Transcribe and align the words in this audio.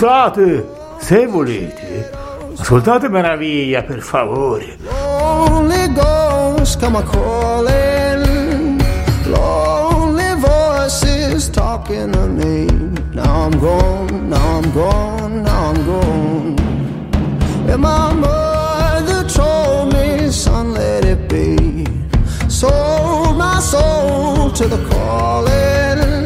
Scusate, 0.00 0.66
se 0.98 1.26
volete, 1.26 2.10
ascoltate 2.56 3.10
meraviglia 3.10 3.82
per 3.82 4.00
favore. 4.00 4.78
Lonely 4.78 5.92
ghosts 5.92 6.74
come 6.76 6.96
a 6.96 7.02
calling. 7.02 8.80
Lonely 9.26 10.40
voices 10.40 11.50
talking 11.50 12.12
to 12.12 12.26
me. 12.26 12.64
Now 13.12 13.42
I'm 13.44 13.58
gone, 13.58 14.30
now 14.30 14.60
I'm 14.62 14.72
gone, 14.72 15.42
now 15.42 15.68
I'm 15.68 15.84
gone. 15.84 16.56
And 17.68 17.82
my 17.82 18.14
mother 18.14 19.28
told 19.28 19.92
me, 19.92 20.30
son, 20.30 20.72
let 20.72 21.04
it 21.04 21.28
be. 21.28 21.84
Sold 22.48 23.36
my 23.36 23.60
soul 23.60 24.50
to 24.50 24.66
the 24.66 24.78
calling. 24.88 26.19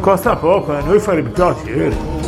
Costa 0.00 0.36
poco, 0.36 0.72
a 0.72 0.80
noi 0.80 0.98
farebbe 0.98 1.30
piacere. 1.30 2.21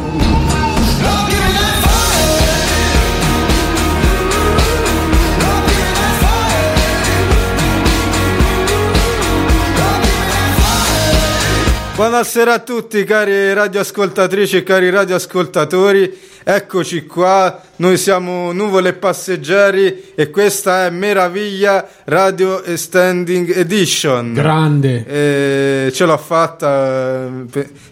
Buonasera 11.95 12.55
a 12.55 12.59
tutti 12.59 13.05
cari 13.05 13.53
radioascoltatrici 13.53 14.57
e 14.57 14.63
cari 14.65 14.91
radioascoltatori, 14.91 16.13
eccoci 16.43 17.07
qua, 17.07 17.63
noi 17.77 17.97
siamo 17.97 18.51
Nuvole 18.51 18.95
Passeggeri 18.95 20.11
e 20.17 20.29
questa 20.31 20.87
è 20.87 20.91
Meraviglia 20.91 21.89
Radio 22.07 22.65
Extending 22.65 23.57
Edition. 23.57 24.33
Grande. 24.35 25.05
E 25.07 25.93
ce 25.93 26.05
l'ho 26.05 26.17
fatta, 26.19 27.31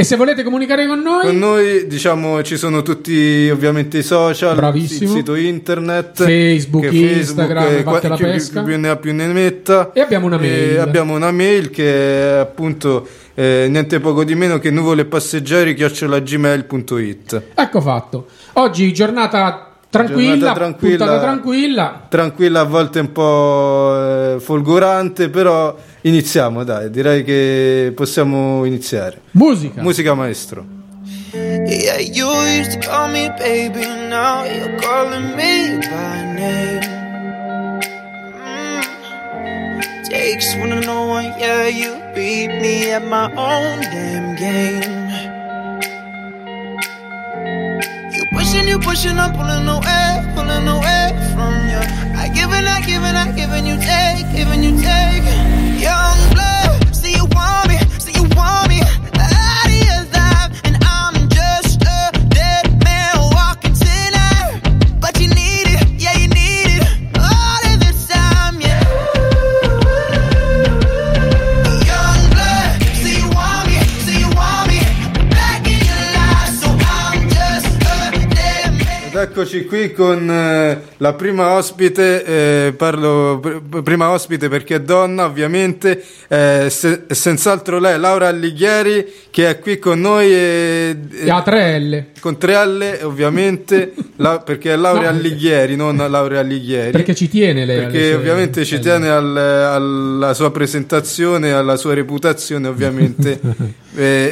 E 0.00 0.04
se 0.04 0.16
volete 0.16 0.42
comunicare 0.42 0.86
con 0.86 1.00
noi, 1.02 1.26
Con 1.26 1.36
noi 1.36 1.86
diciamo 1.86 2.40
ci 2.42 2.56
sono 2.56 2.80
tutti 2.80 3.50
ovviamente 3.52 3.98
i 3.98 4.02
social, 4.02 4.56
Bravissimo. 4.56 5.10
il 5.10 5.16
sito 5.18 5.34
internet, 5.34 6.22
Facebook, 6.24 6.90
Instagram, 6.90 7.64
eh, 7.66 7.82
Vatte 7.82 8.08
la 8.08 8.16
chi 8.16 8.22
più- 8.22 8.32
pesca. 8.32 8.62
più 8.62 8.78
ne 8.78 8.88
ha 8.88 8.96
più 8.96 9.12
ne 9.12 9.26
metta. 9.26 9.92
E 9.92 10.00
abbiamo 10.00 10.24
una 10.24 10.38
mail. 10.38 10.78
abbiamo 10.78 11.14
una 11.14 11.30
mail 11.30 11.68
che 11.68 11.84
è 12.32 12.38
appunto 12.38 13.06
eh, 13.34 13.66
niente 13.68 14.00
poco 14.00 14.24
di 14.24 14.34
meno 14.34 14.58
che 14.58 14.70
nuvolepasseggeri 14.70 15.74
gmail.it 15.74 17.42
ecco 17.54 17.80
fatto. 17.82 18.26
Oggi 18.54 18.94
giornata 18.94 19.69
tranquilla, 19.90 20.52
tranquilla. 20.52 20.96
puntata 20.96 21.20
tranquilla. 21.20 22.06
Tranquilla, 22.08 22.60
a 22.60 22.64
volte 22.64 23.00
un 23.00 23.12
po' 23.12 24.34
eh, 24.34 24.40
folgorante, 24.40 25.28
però 25.28 25.76
iniziamo 26.02 26.64
dai, 26.64 26.90
direi 26.90 27.24
che 27.24 27.92
possiamo 27.94 28.64
iniziare. 28.64 29.20
Musica. 29.32 29.82
Musica 29.82 30.14
maestro. 30.14 30.78
Yeah, 31.32 31.98
you 31.98 32.26
used 32.58 32.72
to 32.72 32.78
call 32.88 33.08
me 33.08 33.28
baby, 33.38 33.84
now 34.08 34.44
you're 34.44 34.76
calling 34.80 35.36
me 35.36 35.78
by 35.78 36.24
name. 36.34 36.82
Mm. 38.44 40.08
Takes 40.08 40.56
one 40.56 40.70
to 40.70 40.80
know 40.80 41.06
one, 41.06 41.32
yeah, 41.38 41.68
you 41.68 41.94
beat 42.14 42.48
me 42.60 42.90
at 42.90 43.04
my 43.04 43.26
own 43.36 43.80
damn 43.80 44.34
game. 44.36 45.39
Pushing, 48.50 48.66
you 48.66 48.78
pushing, 48.80 49.16
I'm 49.16 49.32
pulling 49.32 49.68
away, 49.68 50.32
pulling 50.34 50.66
away 50.66 51.14
from 51.34 51.54
you. 51.70 51.78
I 52.18 52.28
give 52.34 52.50
and 52.50 52.66
I 52.66 52.80
give 52.80 53.02
and 53.02 53.16
I 53.16 53.30
give 53.30 53.50
and 53.50 53.66
you 53.66 53.76
take, 53.76 54.26
giving 54.34 54.64
you 54.64 54.72
take. 54.82 55.22
Young 55.80 56.18
blood, 56.34 56.94
see 56.94 57.14
you 57.14 57.26
want 57.26 57.68
me, 57.68 57.78
see 58.00 58.12
you 58.12 58.24
want 58.34 58.68
me. 58.68 58.69
Eccoci 79.40 79.64
qui 79.64 79.92
con 79.94 80.30
eh, 80.30 80.80
la 80.98 81.14
prima 81.14 81.52
ospite, 81.54 82.24
eh, 82.66 82.72
parlo 82.76 83.38
pr- 83.40 83.80
prima 83.82 84.10
ospite 84.10 84.50
perché 84.50 84.74
è 84.76 84.80
donna 84.82 85.24
ovviamente, 85.24 86.02
eh, 86.28 86.66
se- 86.68 87.04
senz'altro 87.08 87.78
lei, 87.78 87.98
Laura 87.98 88.28
Allighieri, 88.28 89.06
che 89.30 89.48
è 89.48 89.58
qui 89.58 89.78
con 89.78 89.98
noi 89.98 90.26
e, 90.30 90.96
e- 91.24 91.30
a 91.30 91.42
3L. 91.42 92.04
con 92.20 92.36
tre 92.36 92.52
L 92.66 92.98
ovviamente, 93.04 93.94
la- 94.16 94.40
perché 94.40 94.74
è 94.74 94.76
Laura 94.76 95.04
No. 95.04 95.08
Allighieri, 95.08 95.74
non 95.74 95.96
Laura 95.96 96.40
Allighieri. 96.40 96.90
Perché 96.90 97.14
ci 97.14 97.30
tiene 97.30 97.64
lei. 97.64 97.78
Perché 97.78 98.12
ovviamente 98.14 98.66
ci 98.66 98.74
eh, 98.74 98.78
tiene 98.80 99.08
al- 99.08 99.36
alla 99.36 100.34
sua 100.34 100.50
presentazione, 100.50 101.52
alla 101.52 101.76
sua 101.76 101.94
reputazione 101.94 102.68
ovviamente. 102.68 103.40
e, 103.96 104.30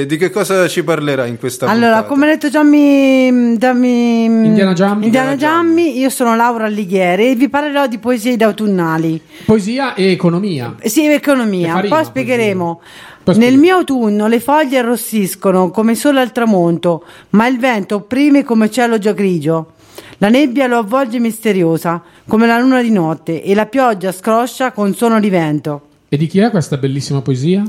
e 0.00 0.04
di 0.08 0.16
che 0.16 0.30
cosa 0.30 0.66
ci 0.68 0.82
parlerà 0.82 1.26
in 1.26 1.38
questa 1.38 1.66
Allora, 1.66 2.02
puntata? 2.02 2.08
come 2.08 2.24
ha 2.24 2.28
detto 2.30 2.48
Gianni, 2.48 3.56
Gianni- 3.58 4.37
Indiana 4.44 4.72
Giammi. 4.72 5.04
Indiana 5.06 5.36
Giammi, 5.36 5.98
io 5.98 6.10
sono 6.10 6.34
Laura 6.36 6.66
Alighieri 6.66 7.30
e 7.30 7.34
vi 7.34 7.48
parlerò 7.48 7.86
di 7.86 7.98
poesie 7.98 8.36
autunnali. 8.42 9.20
Poesia 9.44 9.94
e 9.94 10.10
economia. 10.10 10.74
Eh, 10.78 10.88
Sì, 10.88 11.06
economia. 11.06 11.72
fa 11.74 11.80
rima, 11.80 11.96
Poi 11.96 12.04
spiegheremo. 12.04 12.80
Poi 13.24 13.36
Nel 13.36 13.58
mio 13.58 13.76
autunno 13.76 14.26
le 14.26 14.40
foglie 14.40 14.78
arrossiscono 14.78 15.70
come 15.70 15.94
sole 15.94 16.20
al 16.20 16.32
tramonto, 16.32 17.04
ma 17.30 17.46
il 17.46 17.58
vento 17.58 17.96
opprime 17.96 18.42
come 18.44 18.70
cielo 18.70 18.98
già 18.98 19.12
grigio. 19.12 19.72
La 20.18 20.28
nebbia 20.30 20.66
lo 20.66 20.78
avvolge 20.78 21.18
misteriosa, 21.18 22.02
come 22.26 22.46
la 22.46 22.58
luna 22.58 22.82
di 22.82 22.90
notte, 22.90 23.42
e 23.42 23.54
la 23.54 23.66
pioggia 23.66 24.12
scroscia 24.12 24.72
con 24.72 24.94
suono 24.94 25.20
di 25.20 25.28
vento. 25.30 25.82
E 26.08 26.16
di 26.16 26.26
chi 26.26 26.38
è 26.40 26.50
questa 26.50 26.76
bellissima 26.78 27.20
poesia? 27.20 27.62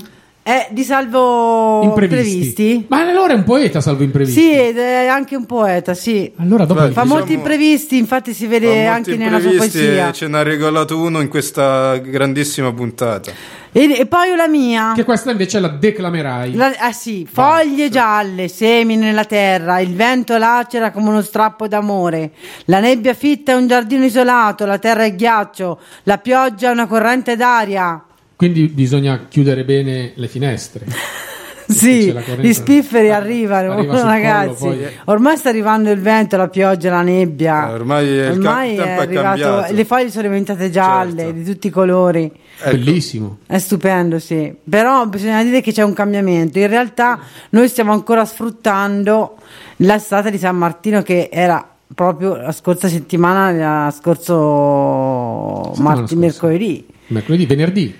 È 0.50 0.70
di 0.72 0.84
Salvo 0.84 1.84
Imprevisti. 1.84 2.88
Ma 2.90 3.02
allora 3.08 3.34
è 3.34 3.36
un 3.36 3.44
poeta, 3.44 3.82
salvo 3.82 4.02
imprevisti. 4.02 4.42
Sì, 4.42 4.52
ed 4.52 4.80
è 4.80 5.06
anche 5.06 5.36
un 5.36 5.46
poeta, 5.46 5.94
sì. 5.94 6.32
Allora 6.38 6.66
dopo 6.66 6.80
Beh, 6.80 6.86
Fa 6.88 7.02
Diciamo- 7.04 7.20
molti 7.20 7.34
imprevisti, 7.34 7.98
infatti 7.98 8.34
si 8.34 8.48
vede 8.48 8.88
anche 8.88 9.16
nella 9.16 9.40
sua 9.40 9.52
imprevisti 9.52 9.78
poesia. 9.78 10.12
ce 10.12 10.28
n'ha 10.28 10.42
regalato 10.42 10.98
uno 10.98 11.22
in 11.22 11.28
questa 11.28 11.98
grandissima 11.98 12.74
puntata. 12.74 13.32
E, 13.72 14.00
e 14.00 14.08
poi 14.08 14.36
la 14.36 14.48
mia. 14.48 14.94
Che 14.96 15.04
questa 15.04 15.30
invece 15.30 15.60
la 15.60 15.68
declamerai. 15.68 16.56
La- 16.56 16.74
ah 16.80 16.94
sì, 16.94 17.28
foglie 17.32 17.90
gialle, 17.90 18.48
semi 18.48 18.96
nella 18.96 19.26
terra, 19.26 19.80
il 19.82 19.94
vento 19.94 20.36
lacera 20.40 20.90
come 20.90 21.10
uno 21.10 21.22
strappo 21.22 21.68
d'amore, 21.68 22.32
la 22.66 22.80
nebbia 22.80 23.14
fitta 23.14 23.52
è 23.52 23.56
un 23.56 23.68
giardino 23.68 24.04
isolato, 24.04 24.66
la 24.66 24.80
terra 24.80 25.04
è 25.04 25.14
ghiaccio, 25.14 25.80
la 26.06 26.18
pioggia 26.18 26.70
è 26.70 26.72
una 26.72 26.88
corrente 26.88 27.36
d'aria. 27.36 28.04
Quindi 28.40 28.68
bisogna 28.70 29.26
chiudere 29.28 29.66
bene 29.66 30.14
le 30.16 30.28
finestre. 30.30 30.86
Sì, 31.70 32.12
la 32.12 32.22
gli 32.40 32.52
spifferi 32.52 33.12
arrivano, 33.12 33.74
arriva 33.74 34.02
ragazzi. 34.02 34.56
collo, 34.64 34.76
poi- 34.76 34.88
Ormai 35.06 35.38
sta 35.38 35.50
arrivando 35.50 35.92
il 35.92 36.00
vento, 36.02 36.36
la 36.36 36.48
pioggia, 36.48 36.90
la 36.90 37.04
nebbia. 37.04 37.70
Eh, 37.70 37.74
ormai 37.74 38.20
Ormai 38.22 38.76
è 38.76 38.82
è 38.82 38.90
arrivato, 39.02 39.40
cambiato. 39.42 39.74
le 39.74 39.86
foglie 39.86 40.10
sono 40.10 40.24
diventate 40.24 40.72
gialle, 40.72 41.16
Certo. 41.26 41.32
di 41.32 41.44
tutti 41.44 41.68
i 41.68 41.70
colori. 41.70 42.24
Ecco. 42.24 42.72
Bellissimo. 42.72 43.38
È 43.46 43.60
stupendo, 43.60 44.18
sì. 44.18 44.52
Però 44.68 45.06
bisogna 45.06 45.44
dire 45.44 45.62
che 45.62 45.72
c'è 45.72 45.84
un 45.84 45.94
cambiamento. 45.94 46.58
In 46.58 46.68
realtà 46.70 47.20
noi 47.52 47.68
stiamo 47.68 47.92
ancora 47.92 48.26
sfruttando 48.26 49.36
l'estate 49.76 50.32
di 50.32 50.40
San 50.40 50.56
Martino 50.58 51.04
che 51.04 51.30
era 51.32 51.64
proprio 51.94 52.36
la 52.36 52.52
scorsa 52.52 52.88
settimana, 52.88 53.52
la 53.86 53.92
scorso 53.92 55.74
scorsa. 55.76 56.16
mercoledì. 56.16 56.84
Mercoledì, 57.10 57.46
venerdì. 57.46 57.96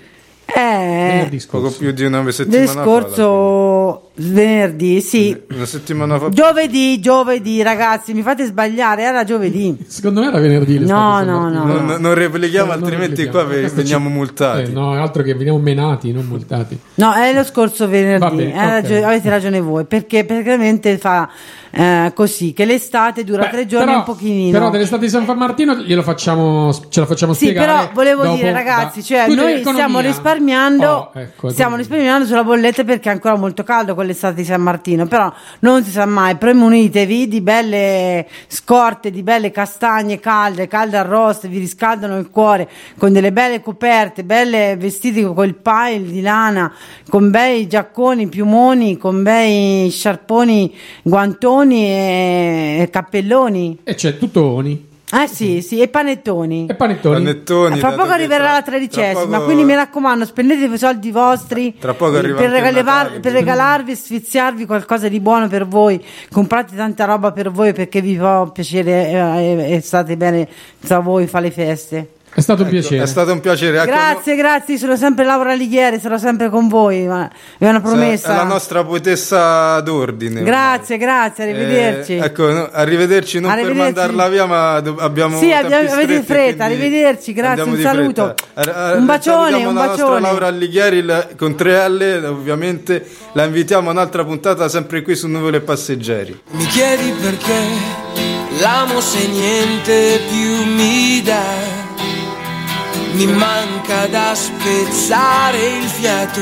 Eh, 0.54 1.40
Poco 1.50 1.70
più 1.70 1.92
di 1.92 2.04
una 2.04 2.30
settimana 2.32 2.82
fa. 3.14 4.00
Venerdì, 4.20 5.00
sì. 5.00 5.38
Una 5.54 5.64
settimana 5.64 6.18
fa. 6.18 6.28
Giovedì, 6.28 7.00
giovedì, 7.00 7.62
ragazzi, 7.62 8.12
mi 8.14 8.22
fate 8.22 8.44
sbagliare, 8.44 9.02
era 9.02 9.24
giovedì. 9.24 9.76
Secondo 9.86 10.20
me 10.20 10.28
era 10.28 10.38
venerdì. 10.38 10.78
No, 10.80 11.22
no, 11.22 11.40
Martino. 11.40 11.64
no. 11.64 11.64
Non, 11.80 12.00
non 12.00 12.14
replichiamo, 12.14 12.72
Non 12.72 12.82
altrimenti 12.82 13.22
replichiamo. 13.24 13.48
qua 13.48 13.68
veniamo 13.74 14.08
ci- 14.08 14.14
multati. 14.14 14.62
Eh, 14.62 14.68
no, 14.68 14.94
è 14.94 14.98
altro 14.98 15.22
che 15.22 15.34
veniamo 15.34 15.58
menati, 15.58 16.12
non 16.12 16.26
multati. 16.26 16.78
No, 16.94 17.12
è 17.14 17.32
lo 17.32 17.44
scorso 17.44 17.88
venerdì, 17.88 18.18
Va 18.20 18.30
bene, 18.30 18.58
Hai 18.58 18.66
ok. 18.66 18.72
ragio- 18.88 19.06
avete 19.06 19.28
ragione 19.30 19.60
voi, 19.60 19.84
perché 19.84 20.24
praticamente 20.24 20.98
fa 20.98 21.28
eh, 21.72 22.12
così, 22.14 22.52
che 22.52 22.64
l'estate 22.64 23.22
dura 23.24 23.44
Beh, 23.44 23.50
tre 23.50 23.66
giorni 23.66 23.86
però, 23.86 23.98
un 23.98 24.04
pochino. 24.04 24.50
Però 24.50 24.70
dell'estate 24.70 25.02
di 25.04 25.08
San 25.10 25.24
Martino 25.36 25.74
glielo 25.76 26.02
facciamo, 26.02 26.72
ce 26.88 27.00
la 27.00 27.06
facciamo 27.06 27.32
Sì, 27.32 27.46
spiegare. 27.46 27.66
però 27.66 27.90
volevo 27.94 28.22
dopo 28.24 28.34
dire 28.36 28.52
ragazzi, 28.52 29.02
cioè 29.02 29.28
noi 29.28 29.60
stiamo 29.64 30.00
risparmiando, 30.00 30.88
Oh, 30.90 31.10
ecco, 31.14 31.48
stiamo 31.50 31.76
risparmiando 31.76 32.26
sulla 32.26 32.42
bolletta 32.44 32.82
perché 32.84 33.08
è 33.08 33.12
ancora 33.12 33.36
molto 33.36 33.62
caldo 33.62 33.94
quell'estate 34.10 34.34
di 34.34 34.44
San 34.44 34.60
Martino, 34.60 35.06
però 35.06 35.32
non 35.60 35.84
si 35.84 35.90
sa 35.90 36.06
mai, 36.06 36.36
premunitevi 36.36 37.28
di 37.28 37.40
belle 37.40 38.26
scorte, 38.48 39.10
di 39.10 39.22
belle 39.22 39.50
castagne 39.50 40.18
calde, 40.18 40.66
calde 40.66 40.96
arroste, 40.96 41.48
vi 41.48 41.58
riscaldano 41.58 42.18
il 42.18 42.30
cuore 42.30 42.68
con 42.98 43.12
delle 43.12 43.32
belle 43.32 43.60
coperte, 43.60 44.24
belle 44.24 44.76
vestiti 44.76 45.22
con 45.22 45.44
il 45.44 45.54
pile 45.54 46.02
di 46.02 46.20
lana, 46.20 46.72
con 47.08 47.30
bei 47.30 47.66
giacconi, 47.66 48.28
piumoni, 48.28 48.96
con 48.96 49.22
bei 49.22 49.88
sciarponi, 49.90 50.74
guantoni 51.02 51.84
e 51.84 52.88
cappelloni. 52.90 53.78
E 53.84 53.94
c'è 53.94 54.18
tutoni 54.18 54.88
Eh 55.12 55.26
sì, 55.26 55.60
sì, 55.60 55.80
e 55.80 55.88
panettoni. 55.88 56.66
e 56.68 56.74
panettoni. 56.74 57.14
Panettoni. 57.16 57.78
Fra 57.78 57.92
poco 57.92 58.12
arriverà 58.12 58.44
tra- 58.44 58.52
la 58.52 58.62
tredicesima, 58.62 59.36
poco- 59.38 59.44
quindi 59.44 59.64
mi 59.64 59.74
raccomando, 59.74 60.24
spendete 60.24 60.72
i 60.72 60.78
soldi 60.78 61.10
vostri 61.10 61.76
Tra 61.78 61.94
poco 61.94 62.16
arriva 62.16 62.38
per, 62.38 62.50
regalevar- 62.50 63.02
Natale, 63.04 63.20
per 63.20 63.32
regalarvi 63.32 63.90
e 63.92 63.96
sfiziarvi 63.96 64.66
qualcosa 64.66 65.08
di 65.08 65.18
buono 65.18 65.48
per 65.48 65.66
voi. 65.66 66.02
Comprate 66.30 66.76
tanta 66.76 67.06
roba 67.06 67.32
per 67.32 67.50
voi 67.50 67.72
perché 67.72 68.00
vi 68.00 68.16
fa 68.16 68.48
piacere 68.52 69.08
eh, 69.08 69.16
e, 69.68 69.74
e 69.74 69.80
state 69.80 70.16
bene 70.16 70.46
tra 70.80 71.00
voi, 71.00 71.26
fa 71.26 71.40
le 71.40 71.50
feste. 71.50 72.08
È 72.32 72.40
stato 72.40 72.62
un 72.62 72.68
Ecco, 72.68 72.78
piacere. 72.78 73.02
È 73.02 73.06
stato 73.06 73.32
un 73.32 73.40
piacere. 73.40 73.76
Ecco, 73.78 73.86
grazie, 73.86 74.36
grazie, 74.36 74.78
sono 74.78 74.96
sempre 74.96 75.24
Laura 75.24 75.50
Alighieri, 75.50 75.98
sarò 75.98 76.16
sempre 76.16 76.48
con 76.48 76.68
voi, 76.68 77.06
ma 77.06 77.28
è 77.58 77.64
una 77.64 77.72
no- 77.72 77.80
promessa. 77.82 78.32
È 78.32 78.36
la 78.36 78.44
nostra 78.44 78.84
poetessa 78.84 79.80
d'ordine. 79.80 80.42
Grazie, 80.42 80.96
grazie, 80.96 81.44
arrivederci. 81.44 82.16
Eh, 82.16 82.24
ecco, 82.24 82.50
no, 82.52 82.68
arrivederci 82.70 83.40
non 83.40 83.50
Arrivederci. 83.50 83.82
per 83.92 83.92
mandarla 83.94 84.28
via, 84.28 84.46
ma 84.46 84.78
do- 84.80 84.96
abbiamo 85.00 85.38
Sì, 85.40 85.48
tempi 85.48 85.64
abbiamo- 85.72 85.92
avete 85.92 86.22
fretta, 86.22 86.64
arrivederci, 86.66 87.32
grazie, 87.32 87.62
un 87.64 87.80
saluto. 87.80 88.34
fretta. 88.54 88.90
Eh, 88.90 88.92
eh, 88.92 88.96
Un 88.96 89.06
bacione, 89.06 89.56
un 89.64 89.74
la 89.74 89.86
nostra 89.86 90.04
bacione. 90.04 90.20
Laura 90.20 90.46
Allighieri 90.46 90.96
il- 90.98 91.28
con 91.36 91.56
tre 91.56 91.88
L, 91.88 92.24
ovviamente. 92.28 93.04
La 93.32 93.44
invitiamo 93.44 93.88
a 93.88 93.92
un'altra 93.92 94.24
puntata 94.24 94.68
sempre 94.68 95.02
qui 95.02 95.16
su 95.16 95.26
Nuvole 95.26 95.60
Passeggeri. 95.60 96.40
Mi 96.52 96.64
chiedi 96.66 97.12
perché 97.20 97.54
l'amo 98.60 99.00
se 99.00 99.26
niente 99.26 100.20
più 100.28 100.64
mi 100.72 101.22
dà. 101.22 101.69
Mi 103.20 103.26
manca 103.26 104.06
da 104.06 104.34
spezzare 104.34 105.58
il 105.76 105.86
fiato, 105.86 106.40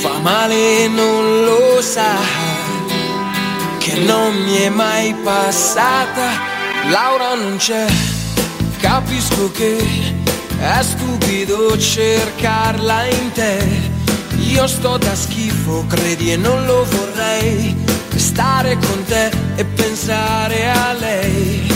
fa 0.00 0.20
male 0.20 0.84
e 0.84 0.88
non 0.88 1.44
lo 1.44 1.82
sa. 1.82 2.16
Che 3.76 3.94
non 3.98 4.34
mi 4.34 4.56
è 4.56 4.70
mai 4.70 5.14
passata, 5.22 6.30
Laura 6.88 7.34
non 7.34 7.58
c'è, 7.58 7.84
capisco 8.78 9.50
che 9.50 9.76
è 10.58 10.82
stupido 10.82 11.76
cercarla 11.76 13.04
in 13.04 13.32
te. 13.32 13.58
Io 14.48 14.66
sto 14.66 14.96
da 14.96 15.14
schifo, 15.14 15.84
credi 15.86 16.32
e 16.32 16.36
non 16.38 16.64
lo 16.64 16.86
vorrei. 16.86 17.76
Stare 18.16 18.78
con 18.78 19.04
te 19.04 19.30
e 19.56 19.64
pensare 19.66 20.70
a 20.70 20.94
lei. 20.94 21.70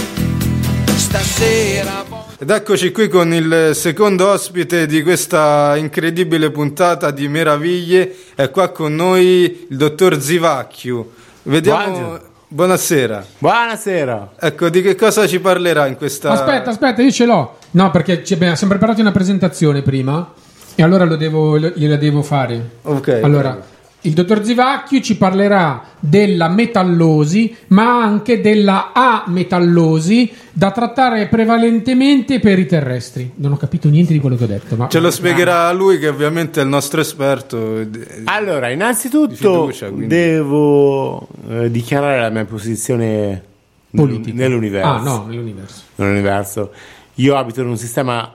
Stasera 0.97 2.18
Ed 2.41 2.51
eccoci 2.51 2.93
qui 2.93 3.09
con 3.09 3.35
il 3.35 3.71
secondo 3.73 4.29
ospite 4.29 4.87
di 4.87 5.03
questa 5.03 5.75
incredibile 5.77 6.53
puntata 6.53 7.11
di 7.11 7.27
meraviglie. 7.27 8.15
È 8.37 8.49
qua 8.51 8.69
con 8.69 8.95
noi 8.95 9.67
il 9.69 9.77
dottor 9.77 10.21
Zivacchiu. 10.21 11.11
Vediamo. 11.43 11.85
Buongiorno. 11.91 12.21
Buonasera. 12.47 13.27
Buonasera. 13.39 14.33
Ecco, 14.39 14.69
di 14.69 14.83
che 14.83 14.95
cosa 14.95 15.27
ci 15.27 15.41
parlerà 15.41 15.89
in 15.89 15.97
questa. 15.97 16.31
Aspetta, 16.31 16.71
aspetta, 16.71 17.03
io 17.03 17.11
ce 17.11 17.27
l'ho. 17.27 17.57
No, 17.73 17.91
perché 17.91 18.23
ci 18.23 18.35
abbiamo 18.35 18.55
siamo 18.55 18.73
preparati 18.73 19.01
una 19.01 19.11
presentazione 19.11 19.83
prima 19.83 20.33
e 20.77 20.83
allora 20.85 21.05
lo 21.05 21.17
devo, 21.17 21.59
lo- 21.59 21.73
gliela 21.75 21.97
devo 21.97 22.23
fare. 22.23 22.71
Ok. 22.83 23.19
Allora, 23.21 23.61
il 24.09 24.15
dottor 24.15 24.43
Zivacchio 24.45 25.01
ci 25.01 25.17
parlerà 25.17 25.83
della 26.01 26.49
metallosi, 26.49 27.55
ma 27.69 28.03
anche 28.03 28.41
della 28.41 28.93
ametallosi 28.93 30.31
da 30.53 30.71
trattare 30.71 31.27
prevalentemente 31.29 32.41
per 32.41 32.59
i 32.59 32.67
terrestri. 32.67 33.31
Non 33.37 33.53
ho 33.53 33.57
capito 33.57 33.89
niente 33.89 34.13
di 34.13 34.19
quello 34.19 34.37
che 34.37 34.45
ho 34.45 34.49
detto, 34.49 34.77
ma 34.77 34.89
Ce 34.89 34.99
lo 34.99 35.11
spiegherà 35.11 35.71
lui, 35.73 35.99
che 35.99 36.09
ovviamente 36.09 36.61
è 36.61 36.63
il 36.63 36.69
nostro 36.69 37.01
esperto. 37.01 37.87
Allora, 38.25 38.69
Di 38.69 38.73
innanzitutto 38.75 39.35
fiducia, 39.35 39.89
quindi. 39.89 40.07
devo 40.07 41.29
eh, 41.49 41.71
dichiarare 41.71 42.21
la 42.21 42.31
mia 42.31 42.45
posizione 42.45 43.43
politica. 43.91 44.37
nell'universo. 44.37 44.89
Ah, 44.89 45.01
no, 45.03 45.27
nell'universo. 45.29 45.83
nell'universo. 45.97 46.71
Io 47.17 47.37
abito 47.37 47.61
in 47.61 47.69
un 47.69 47.77
sistema 47.77 48.33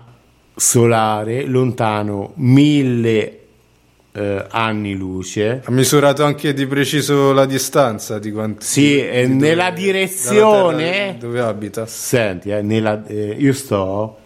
solare 0.56 1.46
lontano 1.46 2.34
mille 2.36 3.40
eh, 4.14 4.46
anni 4.50 4.94
luce. 4.96 5.62
Ha 5.66 5.72
misurato 5.72 6.24
anche 6.24 6.54
di 6.54 6.66
preciso 6.68 7.34
la 7.34 7.46
distanza 7.46 8.20
di 8.20 8.32
quanto. 8.32 8.64
Sì, 8.64 8.96
di 9.02 9.28
nella 9.34 9.70
dove- 9.70 9.82
direzione- 9.82 11.16
dove 11.20 11.40
abita. 11.42 11.86
Senti, 11.86 12.50
eh, 12.50 12.62
nella- 12.62 13.04
eh, 13.06 13.36
io 13.38 13.54
sto, 13.54 14.18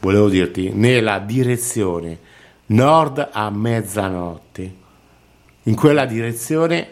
volevo 0.00 0.28
dirti, 0.28 0.70
nella 0.72 1.18
direzione 1.18 2.18
nord 2.66 3.28
a 3.32 3.50
mezzanotte. 3.50 4.74
In 5.64 5.74
quella 5.74 6.06
direzione, 6.06 6.86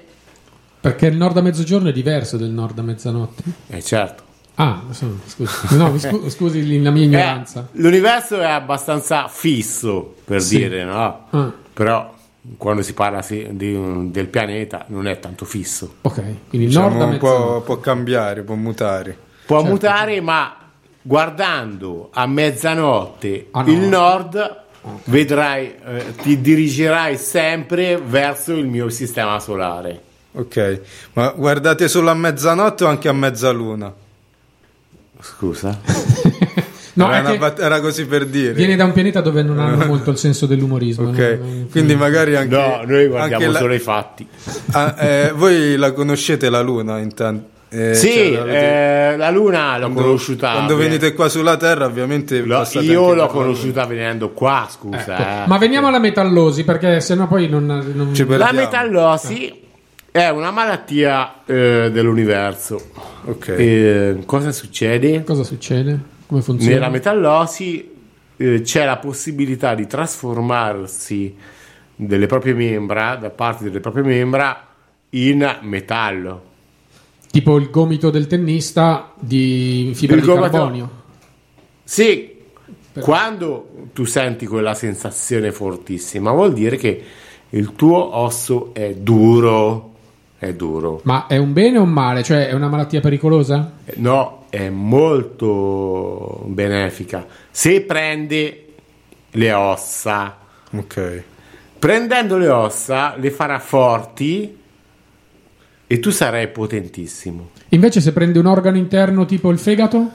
Perché 0.80 1.06
il 1.06 1.16
nord 1.16 1.36
a 1.36 1.40
mezzogiorno 1.40 1.88
è 1.88 1.92
diverso 1.92 2.36
del 2.36 2.50
nord 2.50 2.78
a 2.78 2.82
mezzanotte. 2.82 3.42
eh 3.68 3.82
certo. 3.82 4.22
Ah, 4.56 4.82
scusi, 4.90 5.76
no, 5.76 5.96
scu- 5.98 6.28
scusi 6.30 6.80
la 6.82 6.90
mia 6.90 7.04
ignoranza. 7.04 7.68
Eh, 7.72 7.80
l'universo 7.80 8.40
è 8.40 8.44
abbastanza 8.46 9.28
fisso, 9.28 10.16
per 10.24 10.42
Sì. 10.42 10.56
dire, 10.58 10.82
no? 10.84 11.26
Ah. 11.30 11.52
Però 11.78 12.12
quando 12.56 12.82
si 12.82 12.92
parla 12.92 13.22
sì, 13.22 13.46
di- 13.52 14.10
del 14.10 14.26
pianeta 14.26 14.84
non 14.88 15.06
è 15.06 15.20
tanto 15.20 15.44
fisso. 15.44 15.94
Ok, 16.02 16.20
quindi 16.48 16.66
Diciamo, 16.66 16.88
nord 16.88 17.10
mezzanotte. 17.12 17.64
può 17.64 17.78
cambiare, 17.78 18.42
può 18.42 18.56
mutare. 18.56 19.16
Può 19.46 19.58
Certo. 19.58 19.72
mutare, 19.72 20.20
ma 20.20 20.56
guardando 21.00 22.08
a 22.12 22.26
mezzanotte 22.26 23.46
Ah, 23.52 23.62
no. 23.62 23.70
il 23.70 23.78
nord, 23.78 24.62
vedrai, 25.04 25.72
eh, 25.86 26.14
ti 26.20 26.40
dirigerai 26.40 27.16
sempre 27.16 27.96
verso 27.96 28.54
il 28.54 28.66
mio 28.66 28.88
sistema 28.88 29.38
solare. 29.38 30.02
Ok, 30.32 30.80
ma 31.12 31.30
guardate 31.30 31.86
solo 31.86 32.10
a 32.10 32.14
mezzanotte 32.14 32.82
o 32.82 32.88
anche 32.88 33.08
a 33.08 33.12
mezzaluna? 33.12 33.94
Scusa? 35.20 35.78
No, 37.04 37.12
era, 37.12 37.32
una 37.32 37.56
era 37.56 37.80
così 37.80 38.06
per 38.06 38.26
dire. 38.26 38.52
viene 38.52 38.76
da 38.76 38.84
un 38.84 38.92
pianeta 38.92 39.20
dove 39.20 39.42
non 39.42 39.58
hanno 39.58 39.84
molto 39.86 40.10
il 40.10 40.16
senso 40.18 40.46
dell'umorismo. 40.46 41.08
Ok, 41.08 41.38
no? 41.40 41.66
quindi 41.70 41.94
magari 41.94 42.36
anche. 42.36 42.54
No, 42.56 42.82
noi 42.86 43.06
guardiamo 43.06 43.44
anche 43.44 43.46
la- 43.52 43.58
solo 43.58 43.74
i 43.74 43.78
fatti. 43.78 44.26
Ah, 44.72 44.94
eh, 44.98 45.32
voi 45.34 45.76
la 45.76 45.92
conoscete 45.92 46.48
la 46.50 46.60
luna 46.60 46.98
intanto? 46.98 47.56
Eh, 47.70 47.92
sì, 47.94 48.32
cioè, 48.32 49.12
eh, 49.12 49.16
la 49.18 49.28
Luna 49.28 49.74
l'ho 49.76 49.90
quando, 49.90 50.00
conosciuta. 50.02 50.52
quando 50.52 50.76
venite 50.76 51.12
qua 51.12 51.28
sulla 51.28 51.58
Terra, 51.58 51.84
ovviamente 51.84 52.40
lo- 52.40 52.66
io 52.80 53.12
l'ho 53.12 53.26
conosciuta 53.26 53.84
venendo 53.84 54.30
qua, 54.30 54.66
scusa. 54.70 54.98
Ecco. 55.18 55.22
eh. 55.44 55.46
Ma 55.46 55.58
veniamo 55.58 55.88
alla 55.88 55.98
metallosi, 55.98 56.64
perché 56.64 57.00
sennò 57.00 57.26
poi 57.28 57.46
non. 57.46 57.66
non- 57.66 58.12
La 58.38 58.52
metallosi 58.52 59.52
è 60.10 60.28
una 60.30 60.50
malattia 60.50 61.42
eh, 61.44 61.90
dell'universo. 61.92 62.80
Luna. 63.24 63.36
Ok. 63.36 63.48
Eh, 63.48 64.16
cosa 64.24 64.50
succede? 64.50 65.22
Cosa 65.24 65.44
succede? 65.44 65.98
Come 66.28 66.42
funziona? 66.42 66.74
Nella 66.74 66.88
metallosi 66.90 67.90
eh, 68.36 68.60
c'è 68.60 68.84
la 68.84 68.98
possibilità 68.98 69.74
di 69.74 69.86
trasformarsi 69.86 71.34
delle 71.96 72.26
proprie 72.26 72.52
membra, 72.52 73.16
da 73.16 73.30
parte 73.30 73.64
delle 73.64 73.80
proprie 73.80 74.04
membra, 74.04 74.66
in 75.10 75.58
metallo. 75.62 76.42
Tipo 77.30 77.56
il 77.56 77.70
gomito 77.70 78.10
del 78.10 78.26
tennista 78.26 79.12
di 79.18 79.92
fibra 79.94 80.16
Il 80.16 80.20
di 80.20 80.26
gomito- 80.28 80.50
carbonio. 80.50 80.90
Sì, 81.82 82.36
quando 83.00 83.88
tu 83.94 84.04
senti 84.04 84.46
quella 84.46 84.74
sensazione 84.74 85.50
fortissima, 85.50 86.30
vuol 86.30 86.52
dire 86.52 86.76
che 86.76 87.04
il 87.48 87.72
tuo 87.74 88.16
osso 88.16 88.74
è 88.74 88.94
duro. 88.94 89.94
È 90.38 90.52
duro. 90.52 91.00
Ma 91.04 91.26
è 91.26 91.38
un 91.38 91.54
bene 91.54 91.78
o 91.78 91.82
un 91.82 91.90
male? 91.90 92.22
Cioè 92.22 92.48
è 92.48 92.52
una 92.52 92.68
malattia 92.68 93.00
pericolosa? 93.00 93.72
No, 93.96 94.37
è 94.50 94.68
molto 94.68 96.42
benefica. 96.46 97.26
Se 97.50 97.80
prende 97.82 98.64
le 99.30 99.52
ossa, 99.52 100.36
Ok. 100.72 101.22
prendendo 101.78 102.36
le 102.38 102.48
ossa, 102.48 103.14
le 103.16 103.30
farà 103.30 103.58
forti 103.58 104.56
e 105.86 105.98
tu 106.00 106.10
sarai 106.10 106.48
potentissimo. 106.48 107.50
Invece 107.70 108.00
se 108.00 108.12
prende 108.12 108.38
un 108.38 108.46
organo 108.46 108.76
interno 108.76 109.24
tipo 109.26 109.50
il 109.50 109.58
fegato? 109.58 110.10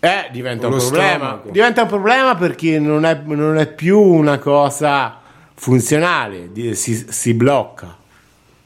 Eh, 0.00 0.28
diventa 0.32 0.66
un 0.66 0.76
problema. 0.78 1.14
stomaco. 1.16 1.50
Diventa 1.50 1.82
un 1.82 1.88
problema 1.88 2.34
perché 2.36 2.78
non 2.80 3.04
è, 3.04 3.20
non 3.24 3.56
è 3.56 3.72
più 3.72 4.00
una 4.00 4.38
cosa 4.38 5.20
funzionale, 5.54 6.50
si, 6.74 7.06
si 7.08 7.34
blocca. 7.34 7.96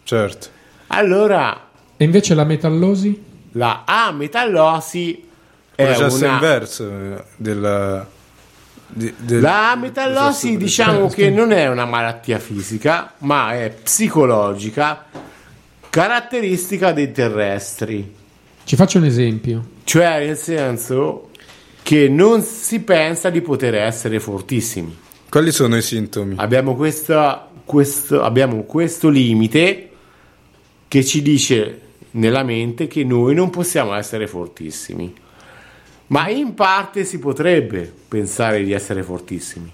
Certo. 0.03 0.47
Allora, 0.89 1.69
E 1.99 2.05
invece 2.05 2.35
la 2.35 2.45
metallosi? 2.45 3.23
La 3.57 3.85
ametallosi 3.87 5.25
è 5.75 5.85
Processo 5.85 6.25
una... 6.25 6.33
inverso 6.35 6.91
eh, 6.91 7.25
della... 7.37 8.07
di- 8.87 9.15
del- 9.17 9.41
La 9.41 9.77
metallosi 9.79 10.57
diciamo 10.57 11.09
che 11.09 11.29
non 11.31 11.53
è 11.53 11.69
una 11.69 11.85
malattia 11.85 12.39
fisica, 12.39 13.15
ma 13.19 13.55
è 13.55 13.71
psicologica, 13.71 15.07
caratteristica 15.91 16.93
dei 16.93 17.13
terrestri. 17.13 18.15
Ci 18.65 18.77
faccio 18.77 18.99
un 18.99 19.05
esempio. 19.05 19.65
Cioè, 19.85 20.27
nel 20.27 20.37
senso 20.37 21.31
che 21.83 22.09
non 22.09 22.43
si 22.43 22.81
pensa 22.81 23.31
di 23.31 23.41
poter 23.41 23.75
essere 23.77 24.19
fortissimi. 24.19 25.05
Quali 25.29 25.53
sono 25.53 25.77
i 25.77 25.83
sintomi? 25.83 26.35
Abbiamo, 26.39 26.75
questa, 26.75 27.49
questo, 27.65 28.23
abbiamo 28.23 28.65
questo 28.65 29.09
limite 29.09 29.91
che 30.89 31.05
ci 31.05 31.23
dice 31.23 31.81
nella 32.17 32.43
mente 32.43 32.87
che 32.87 33.05
noi 33.05 33.35
non 33.35 33.51
possiamo 33.51 33.95
essere 33.95 34.27
fortissimi. 34.27 35.13
Ma 36.09 36.29
in 36.29 36.55
parte 36.55 37.05
si 37.05 37.19
potrebbe 37.19 37.93
pensare 38.09 38.63
di 38.63 38.73
essere 38.73 39.03
fortissimi. 39.03 39.73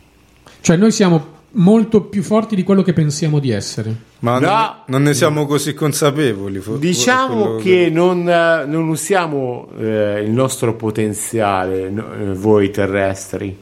Cioè 0.61 0.77
noi 0.77 0.91
siamo 0.93 1.41
molto 1.55 2.03
più 2.05 2.23
forti 2.23 2.55
di 2.57 2.63
quello 2.63 2.83
che 2.83 2.95
pensiamo 2.95 3.39
di 3.39 3.51
essere. 3.51 3.95
Ma 4.21 4.39
No. 4.39 4.47
non, 4.49 4.71
non 4.87 5.03
ne 5.03 5.13
siamo 5.15 5.45
così 5.45 5.75
consapevoli. 5.75 6.59
fo- 6.61 6.77
Diciamo 6.77 7.35
quello 7.43 7.57
che 7.57 7.91
non, 7.93 8.23
non 8.23 8.89
usiamo 8.89 9.69
eh, 9.79 10.23
il 10.25 10.31
nostro 10.31 10.75
potenziale, 10.75 11.91
no- 11.91 12.13
eh, 12.15 12.33
voi 12.33 12.71
terrestri. 12.71 13.55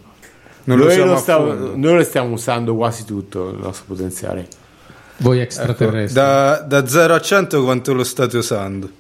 Noi, 0.65 0.77
lo 0.77 1.13
a 1.15 1.17
stiamo, 1.17 1.47
fondo. 1.47 1.73
noi 1.77 1.97
lo 1.97 2.03
stiamo 2.05 2.33
usando 2.35 2.77
quasi 2.77 3.05
tutto 3.05 3.49
il 3.51 3.59
nostro 3.61 3.87
potenziale. 3.89 4.47
Voi 5.21 5.37
Ecco, 5.39 5.43
extraterrestri. 5.45 6.15
da, 6.21 6.65
da 6.67 6.87
0 6.87 7.15
a 7.15 7.21
100 7.21 7.63
quanto 7.63 7.93
lo 7.93 8.05
state 8.05 8.37
usando? 8.37 8.91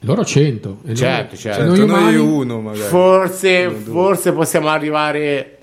Loro 0.00 0.24
100. 0.24 0.78
E 0.84 0.86
noi- 0.88 0.96
Certo, 0.96 1.34
e 1.34 1.38
certo. 1.38 1.58
Certo, 1.60 1.76
noi 1.76 1.86
noi, 1.86 1.98
umani? 2.00 2.16
uno 2.16 2.60
magari. 2.60 2.88
Forse, 2.88 3.70
forse 3.70 4.32
possiamo 4.32 4.68
arrivare 4.68 5.55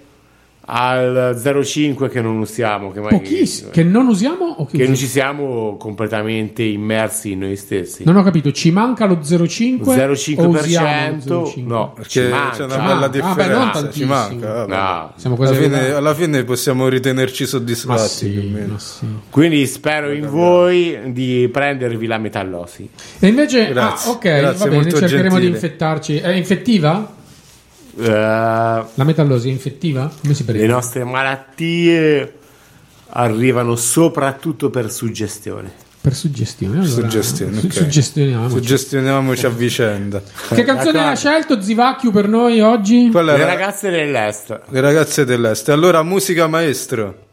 al 0.65 1.35
0,5 1.37 2.09
che 2.09 2.21
non 2.21 2.37
usiamo, 2.37 2.91
che, 2.91 3.01
mai- 3.01 3.09
Pochissimi. 3.17 3.71
Che 3.71 3.83
non 3.83 4.07
usiamo 4.07 4.45
o 4.45 4.65
che, 4.65 4.77
che 4.77 4.85
non 4.85 4.95
ci 4.95 5.07
siamo 5.07 5.75
completamente 5.77 6.63
immersi 6.63 7.31
in 7.31 7.39
noi 7.39 7.55
stessi. 7.57 8.03
Non 8.05 8.15
ho 8.15 8.23
capito, 8.23 8.51
ci 8.53 8.71
manca 8.71 9.05
lo 9.05 9.15
0,5 9.21 9.79
o 9.83 9.89
usiamo 9.89 10.07
lo 10.07 10.13
0,5% 10.13 11.17
0,5? 11.25 11.65
no, 11.65 11.91
Perché 11.93 12.09
ci 12.09 12.19
c'è 12.19 12.29
manca. 12.29 12.63
una 12.65 12.77
bella 12.77 13.05
Ah, 13.05 13.07
differenza. 13.09 13.57
vabbè, 13.57 13.81
non 13.81 13.91
ci 13.91 14.05
manca. 14.05 14.65
No. 14.65 15.11
Siamo 15.17 15.35
Alla 15.35 15.45
quasi 15.45 15.61
fine, 15.61 15.75
arrivati. 15.75 15.97
alla 15.97 16.13
fine 16.13 16.43
possiamo 16.45 16.87
ritenerci 16.87 17.45
soddisfatti. 17.45 18.07
sì, 18.09 18.63
sì. 18.77 19.05
Quindi 19.29 19.65
spero 19.67 20.11
in 20.11 20.29
voi 20.29 20.97
di 21.11 21.49
prendervi 21.51 22.05
la 22.07 22.17
metallosi. 22.17 22.89
E 23.19 23.27
invece, 23.27 23.67
Grazie, 23.67 24.09
ah, 24.11 24.13
ok, 24.13 24.21
grazie, 24.21 24.69
va 24.69 24.77
bene, 24.77 24.91
cercheremo 24.91 25.35
di 25.39 25.41
gentile. 25.41 25.47
infettarci. 25.47 26.17
È 26.17 26.29
infettiva? 26.29 27.21
Eh, 27.97 28.09
La 28.09 29.03
metallosi 29.03 29.49
è 29.49 29.51
infettiva? 29.51 30.11
Come 30.21 30.33
si 30.33 30.43
le 30.45 30.51
prende? 30.51 30.67
nostre 30.67 31.03
malattie 31.03 32.33
arrivano 33.09 33.75
soprattutto 33.75 34.69
per 34.69 34.91
suggestione. 34.91 35.71
Per 36.01 36.13
suggestione. 36.13 36.79
Allora, 36.79 36.89
Suggestione, 36.91 37.59
su- 37.59 37.65
ok. 37.67 37.73
Suggestioniamoci. 37.73 38.53
Suggestioniamoci 38.55 39.45
a 39.45 39.49
vicenda. 39.49 40.21
Che 40.53 40.63
canzone 40.63 40.99
ha 41.07 41.15
scelto 41.15 41.61
Zivacchio 41.61 42.11
per 42.11 42.27
noi 42.27 42.59
oggi? 42.59 43.09
Quella 43.09 43.37
Le 43.37 43.45
ragazze 43.45 43.89
dell'est. 43.89 44.59
Le 44.69 44.81
ragazze 44.81 45.23
dell'est. 45.23 45.69
Allora, 45.69 46.03
musica 46.03 46.47
maestro. 46.47 47.27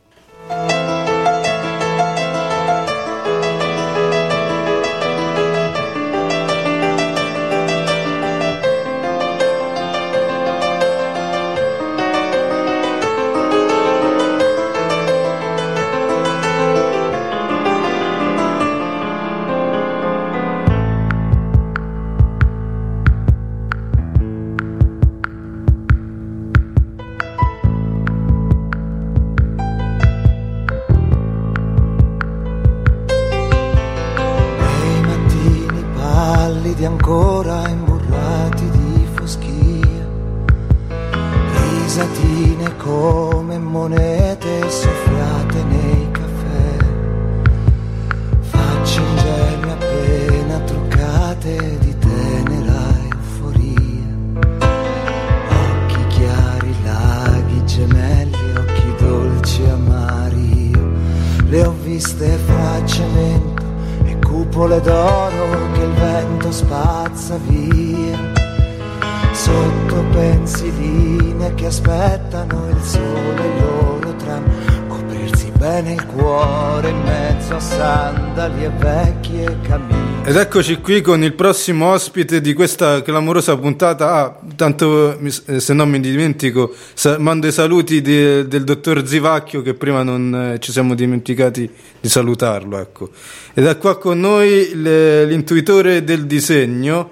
Eccoci 80.61 80.81
qui 80.83 81.01
con 81.01 81.23
il 81.23 81.33
prossimo 81.33 81.87
ospite 81.87 82.43
di 82.43 82.53
questa 82.53 83.01
clamorosa 83.01 83.57
puntata. 83.57 84.13
Ah, 84.13 84.39
tanto 84.57 85.19
eh, 85.19 85.59
se 85.59 85.73
non 85.73 85.89
mi 85.89 86.01
dimentico, 86.01 86.75
mando 87.17 87.47
i 87.47 87.53
saluti 87.53 88.03
di- 88.03 88.47
del 88.47 88.65
dottor 88.65 89.07
Zivacchio 89.07 89.63
che 89.63 89.73
prima 89.73 90.03
non 90.03 90.53
eh, 90.53 90.59
ci 90.59 90.71
siamo 90.71 90.95
dimenticati 90.95 91.71
di 91.99 92.09
salutarlo. 92.11 92.79
Ecco. 92.79 93.09
Ed 93.55 93.65
è 93.65 93.79
qua 93.79 93.97
con 93.97 94.21
noi 94.21 94.73
le- 94.75 95.25
l'intuitore 95.25 96.05
del 96.05 96.27
disegno 96.27 97.09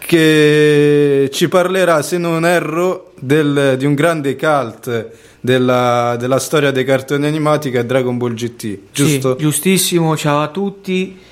che 0.00 1.30
ci 1.32 1.48
parlerà, 1.48 2.02
se 2.02 2.18
non 2.18 2.44
erro, 2.44 3.12
del- 3.20 3.76
di 3.78 3.86
un 3.86 3.94
grande 3.94 4.34
cult 4.34 5.08
della, 5.38 6.16
della 6.18 6.40
storia 6.40 6.72
dei 6.72 6.84
cartoni 6.84 7.26
animati 7.26 7.70
che 7.70 7.78
è 7.78 7.84
Dragon 7.84 8.18
Ball 8.18 8.34
GT, 8.34 8.78
giusto? 8.92 9.36
Sì, 9.36 9.38
giustissimo, 9.44 10.16
ciao 10.16 10.40
a 10.40 10.48
tutti. 10.48 11.30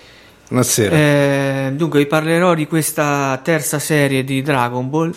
Buonasera. 0.51 0.97
Eh, 0.97 1.73
dunque, 1.77 2.01
vi 2.01 2.07
parlerò 2.07 2.55
di 2.55 2.67
questa 2.67 3.39
terza 3.41 3.79
serie 3.79 4.25
di 4.25 4.43
Dragon 4.43 4.91
Ball, 4.91 5.15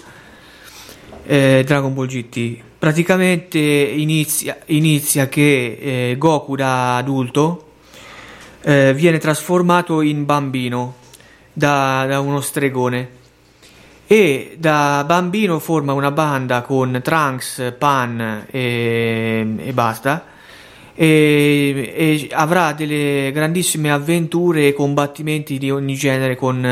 eh, 1.26 1.64
Dragon 1.66 1.92
Ball 1.92 2.06
GT. 2.06 2.60
Praticamente 2.78 3.58
inizia, 3.58 4.60
inizia 4.68 5.28
che 5.30 6.12
eh, 6.12 6.16
Goku 6.20 6.56
da 6.56 6.98
adulto 6.98 7.72
eh, 8.62 8.94
viene 8.94 9.18
trasformato 9.18 10.02
in 10.02 10.24
bambino 10.24 10.98
da, 11.52 12.06
da 12.08 12.20
uno 12.20 12.40
stregone 12.40 13.10
e 14.06 14.56
da 14.60 15.04
bambino 15.04 15.58
forma 15.58 15.94
una 15.94 16.12
banda 16.12 16.62
con 16.62 17.00
Trunks, 17.04 17.74
Pan 17.80 18.46
e, 18.52 19.56
e 19.58 19.74
basta 19.74 20.26
e, 20.96 21.94
e 21.96 22.28
avrà 22.34 22.74
delle 22.74 23.32
grandissime 23.34 23.92
avventure 23.92 24.68
e 24.68 24.74
combattimenti 24.74 25.58
di 25.58 25.72
ogni 25.72 25.96
genere 25.96 26.36
con 26.36 26.64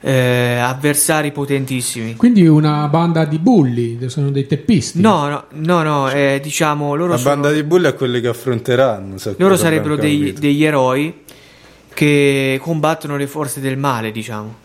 eh, 0.00 0.56
avversari 0.58 1.32
potentissimi. 1.32 2.14
Quindi 2.16 2.46
una 2.46 2.86
banda 2.88 3.24
di 3.24 3.38
bulli, 3.38 3.98
sono 4.08 4.30
dei 4.30 4.46
teppisti. 4.46 5.00
No, 5.00 5.28
no, 5.28 5.44
no, 5.52 5.82
no 5.82 6.10
eh, 6.10 6.40
diciamo 6.42 6.94
loro 6.94 7.12
La 7.12 7.16
sono- 7.16 7.34
banda 7.34 7.52
di 7.52 7.62
bulli 7.62 7.86
è 7.88 7.94
quelli 7.94 8.20
che 8.20 8.28
affronteranno. 8.28 9.16
loro 9.38 9.56
sarebbero 9.56 9.96
dei- 9.96 10.32
degli 10.34 10.62
eroi 10.64 11.22
che 11.94 12.58
combattono 12.60 13.16
le 13.16 13.26
forze 13.26 13.60
del 13.60 13.78
male, 13.78 14.10
diciamo. 14.12 14.62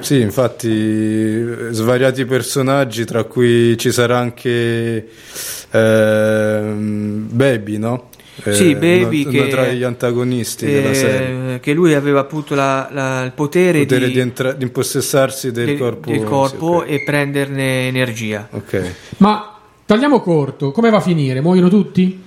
Sì, 0.00 0.20
infatti 0.20 0.68
eh, 0.70 1.68
svariati 1.70 2.24
personaggi, 2.24 3.04
tra 3.04 3.24
cui 3.24 3.76
ci 3.78 3.92
sarà 3.92 4.18
anche 4.18 5.06
ehm, 5.70 7.26
Baby, 7.30 7.76
no? 7.78 8.08
Eh, 8.44 8.54
Sì, 8.54 8.74
Baby 8.74 9.22
uno- 9.22 9.30
che- 9.30 9.38
uno 9.40 9.48
tra 9.48 9.66
gli 9.72 9.82
antagonisti 9.82 10.64
della 10.66 10.90
Eh, 10.90 10.94
serie. 10.94 11.60
che 11.60 11.72
lui 11.74 11.92
aveva 11.94 12.20
appunto 12.20 12.54
la- 12.54 12.88
la- 12.90 13.24
il 13.24 13.32
potere, 13.32 13.80
Il 13.80 13.86
potere 13.86 14.06
di, 14.06 14.12
di, 14.14 14.18
entra- 14.20 14.52
di 14.52 14.64
impossessarsi 14.64 15.52
del, 15.52 15.66
del- 15.66 15.78
corpo, 15.78 16.10
del 16.10 16.24
corpo 16.24 16.82
sì, 16.86 16.94
ok. 16.94 17.00
e 17.00 17.04
prenderne 17.04 17.86
energia. 17.88 18.48
Ok. 18.50 18.94
Ma 19.18 19.58
tagliamo 19.84 20.20
corto, 20.20 20.70
come 20.72 20.90
va 20.90 20.96
a 20.96 21.00
finire? 21.00 21.40
Muoiono 21.40 21.68
tutti? 21.68 22.20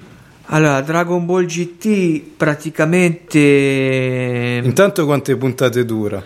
Allora, 0.49 0.79
Dragon 0.81 1.25
Ball 1.25 1.45
GT 1.45 2.21
praticamente... 2.37 4.61
Intanto 4.63 5.05
quante 5.05 5.35
puntate 5.37 5.83
dura? 5.85 6.23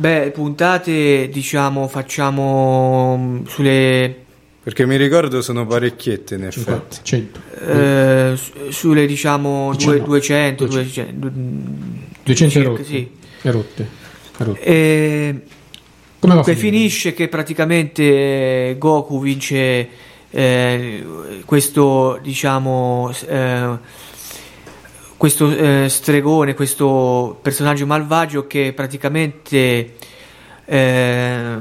Beh, 0.00 0.30
puntate 0.30 1.28
diciamo 1.28 1.86
facciamo 1.86 3.16
mm, 3.18 3.44
sulle, 3.44 4.14
Perché 4.62 4.86
mi 4.86 4.96
ricordo 4.96 5.42
sono 5.42 5.66
parecchiette 5.66 6.36
in 6.36 6.44
effetti. 6.44 6.96
100. 7.02 7.40
eh, 7.66 8.32
su- 8.34 8.70
sulle 8.70 9.04
diciamo 9.04 9.74
due- 9.76 10.00
200, 10.02 10.64
200. 10.66 11.28
200, 11.28 11.28
200 12.24 12.48
circa, 12.54 12.68
rotte. 12.70 12.84
sì. 12.84 13.10
E 13.42 13.50
rotte. 13.50 13.88
E 14.38 14.44
rotte. 14.44 14.60
E 14.62 15.40
Come 16.18 16.32
dunque 16.34 16.54
finisce 16.56 17.12
che 17.12 17.28
praticamente 17.28 18.76
Goku 18.78 19.20
vince 19.20 19.88
eh, 20.30 21.04
questo 21.44 22.18
diciamo 22.22 23.12
eh, 23.26 23.68
questo 25.20 25.54
eh, 25.54 25.86
stregone, 25.90 26.54
questo 26.54 27.38
personaggio 27.42 27.84
malvagio 27.84 28.46
che 28.46 28.72
praticamente 28.74 29.92
eh, 30.64 31.54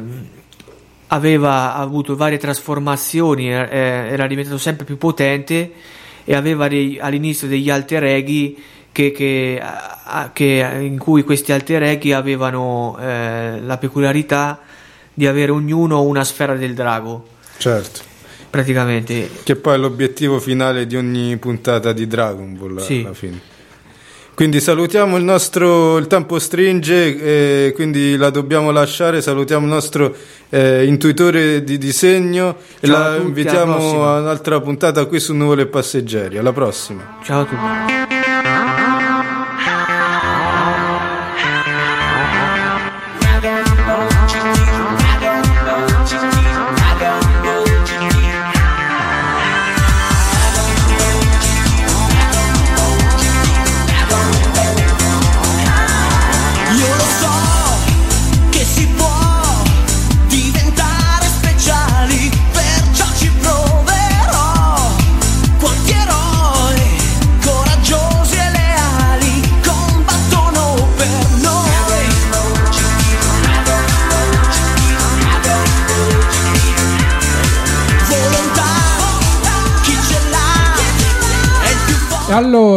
aveva 1.07 1.75
avuto 1.75 2.15
varie 2.15 2.37
trasformazioni, 2.37 3.49
eh, 3.51 3.67
era 3.67 4.27
diventato 4.27 4.57
sempre 4.57 4.85
più 4.85 4.97
potente 4.97 5.73
e 6.23 6.35
aveva 6.35 6.69
dei- 6.69 6.99
all'inizio 7.01 7.49
degli 7.49 7.69
alter 7.69 8.05
eghi 8.05 8.63
che, 8.93 9.11
che- 9.11 9.61
che- 10.31 10.77
in 10.79 10.97
cui 10.97 11.23
questi 11.23 11.51
alter 11.51 11.83
eghi 11.83 12.13
avevano 12.13 12.97
eh, 12.97 13.59
la 13.59 13.77
peculiarità 13.77 14.61
di 15.13 15.27
avere 15.27 15.51
ognuno 15.51 16.01
una 16.03 16.23
sfera 16.23 16.55
del 16.55 16.73
drago, 16.73 17.27
Certo. 17.57 17.99
praticamente. 18.49 19.29
Che 19.43 19.55
poi 19.57 19.73
è 19.73 19.77
l'obiettivo 19.77 20.39
finale 20.39 20.87
di 20.87 20.95
ogni 20.95 21.35
puntata 21.35 21.91
di 21.91 22.07
Dragon 22.07 22.57
Ball 22.57 22.77
Sì. 22.77 23.01
alla 23.05 23.13
fine. 23.13 23.48
Quindi 24.39 24.61
salutiamo 24.61 25.17
il 25.17 25.25
nostro, 25.25 25.97
il 25.97 26.07
tempo 26.07 26.39
stringe, 26.39 27.65
eh, 27.67 27.73
quindi 27.73 28.15
la 28.15 28.29
dobbiamo 28.29 28.71
lasciare, 28.71 29.21
salutiamo 29.21 29.65
il 29.65 29.69
nostro 29.69 30.15
eh, 30.47 30.85
intuitore 30.85 31.61
di 31.61 31.77
disegno 31.77 32.55
e 32.79 32.87
Ciao 32.87 32.95
a 32.95 32.99
la 32.99 33.15
tutti, 33.15 33.27
invitiamo 33.27 34.05
a 34.07 34.19
un'altra 34.21 34.61
puntata 34.61 35.03
qui 35.07 35.19
su 35.19 35.35
Nuvole 35.35 35.63
e 35.63 35.67
Passeggeri. 35.67 36.37
Alla 36.37 36.53
prossima. 36.53 37.17
Ciao 37.21 37.41
a 37.41 37.43
tutti. 37.43 37.98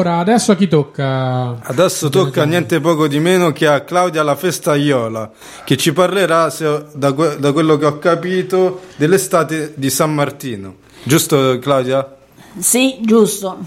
Allora, 0.02 0.18
adesso 0.18 0.52
a 0.52 0.56
chi 0.56 0.66
tocca? 0.66 1.60
Adesso 1.62 2.08
tocca 2.08 2.44
niente 2.44 2.80
poco 2.80 3.06
di 3.06 3.20
meno 3.20 3.52
che 3.52 3.68
a 3.68 3.82
Claudia 3.82 4.24
la 4.24 4.34
Festaiola, 4.34 5.30
che 5.64 5.76
ci 5.76 5.92
parlerà, 5.92 6.50
se 6.50 6.86
da, 6.92 7.10
da 7.10 7.52
quello 7.52 7.76
che 7.76 7.86
ho 7.86 7.98
capito, 7.98 8.80
dell'estate 8.96 9.72
di 9.76 9.90
San 9.90 10.12
Giusto 11.04 11.58
Claudia? 11.60 12.16
Sì, 12.58 12.98
giusto. 13.02 13.58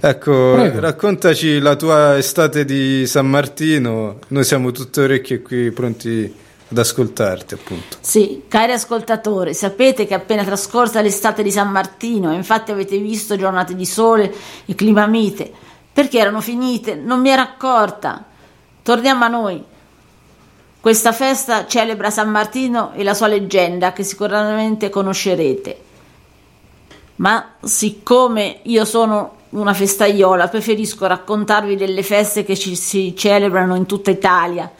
Ecco, 0.00 0.52
Prego. 0.54 0.80
raccontaci 0.80 1.60
la 1.60 1.76
tua 1.76 2.16
estate 2.16 2.64
di 2.64 3.06
San 3.06 3.28
Martino. 3.28 4.18
Noi 4.28 4.44
siamo 4.44 4.72
tutte 4.72 5.02
orecchie 5.02 5.42
qui 5.42 5.70
pronti 5.70 6.34
ad 6.70 6.78
ascoltarti, 6.78 7.54
appunto. 7.54 7.96
Sì, 8.00 8.44
cari 8.46 8.72
ascoltatori, 8.72 9.54
sapete 9.54 10.06
che 10.06 10.14
appena 10.14 10.44
trascorsa 10.44 11.00
l'estate 11.00 11.42
di 11.42 11.50
San 11.50 11.70
Martino, 11.70 12.32
infatti 12.32 12.70
avete 12.70 12.98
visto 12.98 13.36
giornate 13.36 13.74
di 13.74 13.84
sole 13.84 14.32
e 14.64 14.74
clima 14.74 15.06
mite. 15.06 15.52
Perché 15.92 16.18
erano 16.18 16.40
finite? 16.40 16.94
Non 16.94 17.20
mi 17.20 17.30
ero 17.30 17.42
accorta. 17.42 18.24
Torniamo 18.82 19.24
a 19.24 19.28
noi. 19.28 19.64
Questa 20.80 21.12
festa 21.12 21.66
celebra 21.66 22.08
San 22.08 22.30
Martino 22.30 22.92
e 22.94 23.02
la 23.02 23.14
sua 23.14 23.26
leggenda 23.26 23.92
che 23.92 24.04
sicuramente 24.04 24.88
conoscerete. 24.88 25.82
Ma 27.16 27.54
siccome 27.60 28.60
io 28.62 28.84
sono 28.84 29.38
una 29.50 29.74
festaiola, 29.74 30.48
preferisco 30.48 31.06
raccontarvi 31.06 31.76
delle 31.76 32.02
feste 32.02 32.44
che 32.44 32.56
ci 32.56 32.76
si 32.76 33.14
celebrano 33.16 33.74
in 33.74 33.84
tutta 33.84 34.10
Italia. 34.10 34.70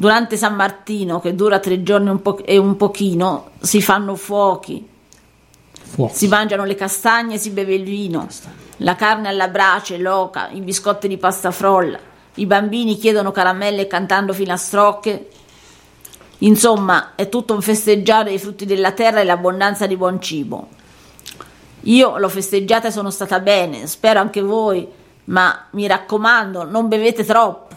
Durante 0.00 0.38
San 0.38 0.54
Martino, 0.54 1.20
che 1.20 1.34
dura 1.34 1.58
tre 1.58 1.82
giorni 1.82 2.08
un 2.08 2.22
po- 2.22 2.42
e 2.42 2.56
un 2.56 2.74
pochino, 2.78 3.50
si 3.60 3.82
fanno 3.82 4.14
fuochi, 4.16 4.88
Fuoco. 5.72 6.14
si 6.14 6.26
mangiano 6.26 6.64
le 6.64 6.74
castagne, 6.74 7.36
si 7.36 7.50
beve 7.50 7.74
il 7.74 7.84
vino, 7.84 8.26
la 8.78 8.96
carne 8.96 9.28
alla 9.28 9.48
brace, 9.48 9.98
l'oca, 9.98 10.48
i 10.48 10.62
biscotti 10.62 11.06
di 11.06 11.18
pasta 11.18 11.50
frolla, 11.50 11.98
i 12.36 12.46
bambini 12.46 12.96
chiedono 12.96 13.30
caramelle 13.30 13.86
cantando 13.86 14.32
filastrocche. 14.32 15.28
Insomma, 16.38 17.14
è 17.14 17.28
tutto 17.28 17.52
un 17.52 17.60
festeggiare 17.60 18.32
i 18.32 18.38
frutti 18.38 18.64
della 18.64 18.92
terra 18.92 19.20
e 19.20 19.24
l'abbondanza 19.24 19.86
di 19.86 19.98
buon 19.98 20.18
cibo. 20.22 20.68
Io 21.82 22.16
l'ho 22.16 22.28
festeggiata 22.30 22.88
e 22.88 22.90
sono 22.90 23.10
stata 23.10 23.38
bene, 23.38 23.86
spero 23.86 24.18
anche 24.18 24.40
voi, 24.40 24.88
ma 25.24 25.66
mi 25.72 25.86
raccomando, 25.86 26.64
non 26.64 26.88
bevete 26.88 27.22
troppo. 27.22 27.69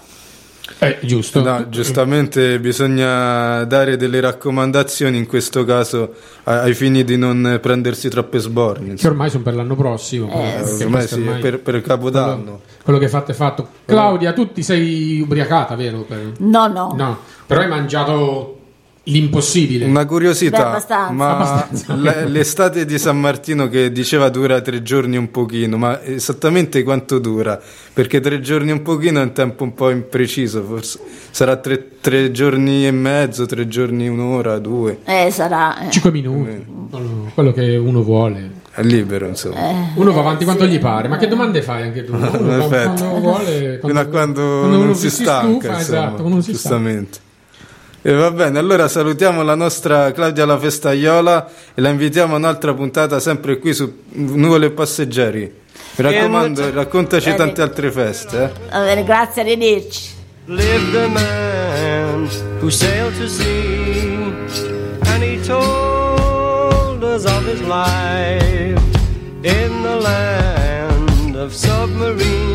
Eh, 0.80 0.99
giusto. 1.02 1.41
No, 1.43 1.67
giustamente 1.69 2.60
bisogna 2.60 3.63
dare 3.65 3.97
delle 3.97 4.21
raccomandazioni 4.21 5.17
in 5.17 5.28
questo 5.28 5.65
caso 5.65 6.13
ai 6.43 6.73
fini 6.73 7.04
di 7.04 7.17
non 7.17 7.60
prendersi 7.62 8.08
troppe 8.10 8.39
sborne. 8.39 8.86
Che 8.86 8.91
insomma. 8.91 9.12
ormai 9.13 9.30
sono 9.30 9.43
per 9.43 9.56
l'anno 9.56 9.76
prossimo. 9.76 10.30
Eh, 10.32 10.62
ormai 10.62 10.89
questo 10.89 11.15
sì, 11.15 11.21
ormai- 11.21 11.41
per, 11.41 11.60
per 11.60 11.82
Capodanno. 11.82 12.36
Quello, 12.43 12.62
quello 12.84 12.99
che 12.99 13.10
fatto 13.10 13.32
è 13.32 13.34
fatto. 13.34 13.67
Claudia, 13.86 14.32
tu 14.34 14.52
ti 14.52 14.63
sei 14.63 15.19
ubriacata, 15.21 15.76
vero? 15.76 16.02
Per- 16.04 16.32
No, 16.39 16.67
no, 16.67 16.93
No, 16.95 17.19
però 17.45 17.62
hai 17.62 17.67
mangiato 17.67 18.60
l'impossibile. 19.06 19.86
Una 19.86 20.06
curiosità, 20.06 20.58
Beh, 20.58 20.63
abbastanza. 20.63 21.12
ma 21.13 21.30
Abbastanza, 21.36 22.26
l'estate 22.26 22.86
di 22.86 22.98
San 22.98 23.20
Martino 23.20 23.68
che 23.68 23.92
diceva 23.92 24.30
dura 24.30 24.62
tre 24.62 24.82
giorni 24.82 25.18
un 25.18 25.30
pochino, 25.30 25.78
ma 25.78 26.02
esattamente 26.04 26.84
quanto 26.84 27.20
dura? 27.20 27.60
Perché 27.94 28.20
tre 28.22 28.39
giorni 28.39 28.72
un 28.72 28.82
pochino 28.82 29.20
è 29.20 29.24
un 29.24 29.34
tempo 29.34 29.63
un 29.63 29.74
po' 29.74 29.89
impreciso, 29.89 30.63
forse 30.63 31.00
sarà 31.32 31.58
tre, 31.58 32.00
tre 32.00 32.32
giorni 32.32 32.88
e 32.88 32.92
mezzo, 32.92 33.46
tre 33.46 33.68
giorni 33.68 34.08
un'ora, 34.08 34.58
due, 34.60 35.00
Eh, 35.06 35.30
sarà. 35.32 35.88
eh. 35.88 35.89
5 35.92 36.12
minuti, 36.12 36.66
quello- 36.89 37.32
quello 37.34 37.52
che 37.52 37.76
uno 37.76 38.02
vuole. 38.04 38.62
è 38.76 38.82
libero 38.82 39.28
insomma. 39.28 39.92
Uno 39.96 40.12
va 40.13 40.22
avanti 40.22 40.46
quanto 40.46 40.63
sì. 40.63 40.72
gli 40.72 40.80
pare. 40.80 41.08
Ma 41.08 41.18
che 41.18 41.28
domande 41.28 41.62
fai 41.62 41.84
anche 41.84 42.04
tu? 42.06 42.13
Uno 42.16 42.68
quando 42.68 43.20
vuole, 43.20 43.80
Fino 43.84 44.00
a 44.00 44.06
quando, 44.06 44.42
quando 44.42 44.68
non 44.68 44.82
uno 44.82 44.94
si 44.96 45.10
stanca, 45.12 45.50
stufa, 45.60 45.68
insomma, 45.68 45.80
esatto, 45.80 46.12
quando 46.16 46.30
non 46.30 46.42
si 46.44 46.56
stanca. 46.56 47.22
E 48.06 48.12
va 48.12 48.32
bene, 48.32 48.60
allora 48.60 48.89
salutiamo 48.89 49.44
la 49.44 49.56
nostra 49.56 50.12
Claudia 50.12 50.46
La 50.46 50.60
Festaiola 50.60 51.50
e 51.74 51.80
la 51.80 51.88
invitiamo 51.88 52.34
a 52.34 52.38
un'altra 52.38 52.74
puntata 52.74 53.22
sempre 53.22 53.60
qui 53.60 53.74
su 53.74 53.89
Nuvole 54.10 54.66
e 54.66 54.72
Passeggeri. 54.72 55.39
Mi 55.96 56.04
raccomando, 56.04 56.70
raccontaci 56.70 57.28
Bene. 57.28 57.38
tante 57.38 57.62
altre 57.62 57.89
feste. 57.92 58.44
Eh? 58.44 58.70
Va 58.72 58.84
bene, 58.84 59.04
grazie, 59.06 59.42
arrivederci. 59.42 60.22
lived 60.48 60.96
a 60.96 61.08
man 61.08 62.28
who 62.60 62.70
sailed 62.70 63.16
to 63.16 63.30
sea, 63.30 64.13
and 65.06 65.24
he 65.24 65.42
told 65.46 67.02
us 67.04 67.26
of 67.26 67.46
his 67.46 67.62
life 67.62 68.78
in 69.46 69.82
the 69.84 69.96
land 70.02 71.36
of 71.38 71.54
submarines. 71.54 72.53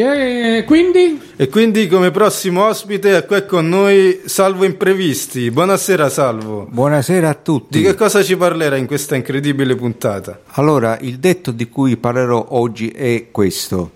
E 0.00 0.64
quindi? 0.64 1.20
E 1.36 1.48
quindi 1.48 1.88
come 1.88 2.10
prossimo 2.10 2.64
ospite 2.64 3.16
è 3.16 3.26
qui 3.26 3.44
con 3.46 3.68
noi 3.68 4.20
Salvo 4.24 4.64
Imprevisti. 4.64 5.50
Buonasera 5.50 6.08
Salvo. 6.08 6.66
Buonasera 6.70 7.28
a 7.28 7.34
tutti. 7.34 7.78
Di 7.78 7.84
che 7.84 7.94
cosa 7.94 8.22
ci 8.22 8.36
parlerà 8.36 8.76
in 8.76 8.86
questa 8.86 9.16
incredibile 9.16 9.74
puntata? 9.74 10.40
Allora, 10.52 10.98
il 11.00 11.18
detto 11.18 11.50
di 11.50 11.68
cui 11.68 11.96
parlerò 11.96 12.46
oggi 12.50 12.90
è 12.90 13.28
questo. 13.30 13.92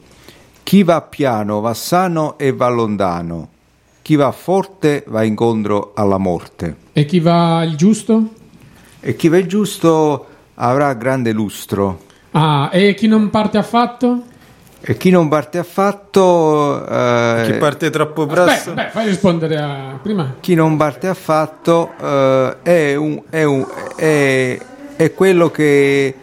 Chi 0.62 0.83
va 0.83 1.01
piano 1.03 1.61
va 1.61 1.75
sano 1.75 2.38
e 2.38 2.53
va 2.53 2.69
lontano. 2.69 3.49
Chi 4.03 4.17
va 4.17 4.33
forte 4.33 5.05
va 5.07 5.23
incontro 5.23 5.93
alla 5.95 6.19
morte. 6.19 6.77
E 6.93 7.05
chi 7.05 7.21
va 7.21 7.62
il 7.65 7.77
giusto? 7.77 8.31
E 9.01 9.15
chi 9.15 9.29
va 9.29 9.37
il 9.37 9.47
giusto 9.47 10.27
avrà 10.55 10.93
grande 10.95 11.33
lustro. 11.33 12.01
Ah, 12.33 12.71
e 12.73 12.95
chi 12.95 13.07
non 13.07 13.31
parte 13.31 13.59
affatto? 13.59 14.31
E 14.85 14.97
chi 14.97 15.11
non 15.11 15.29
parte 15.29 15.59
affatto... 15.59 16.85
eh, 16.87 17.42
Chi 17.47 17.53
parte 17.55 17.88
troppo 17.90 18.27
presto? 18.27 18.73
beh, 18.75 18.88
fai 18.90 19.07
rispondere 19.09 19.57
a 19.57 19.99
prima. 20.03 20.35
chi 20.40 20.55
non 20.55 20.77
parte 20.77 21.07
affatto 21.07 21.92
eh, 22.01 22.57
è, 22.62 22.95
un- 22.97 23.23
è 23.31 23.45
un- 23.45 23.66
è- 23.95 24.59
è 24.97 25.14
quello 25.14 25.51
che 25.51 26.14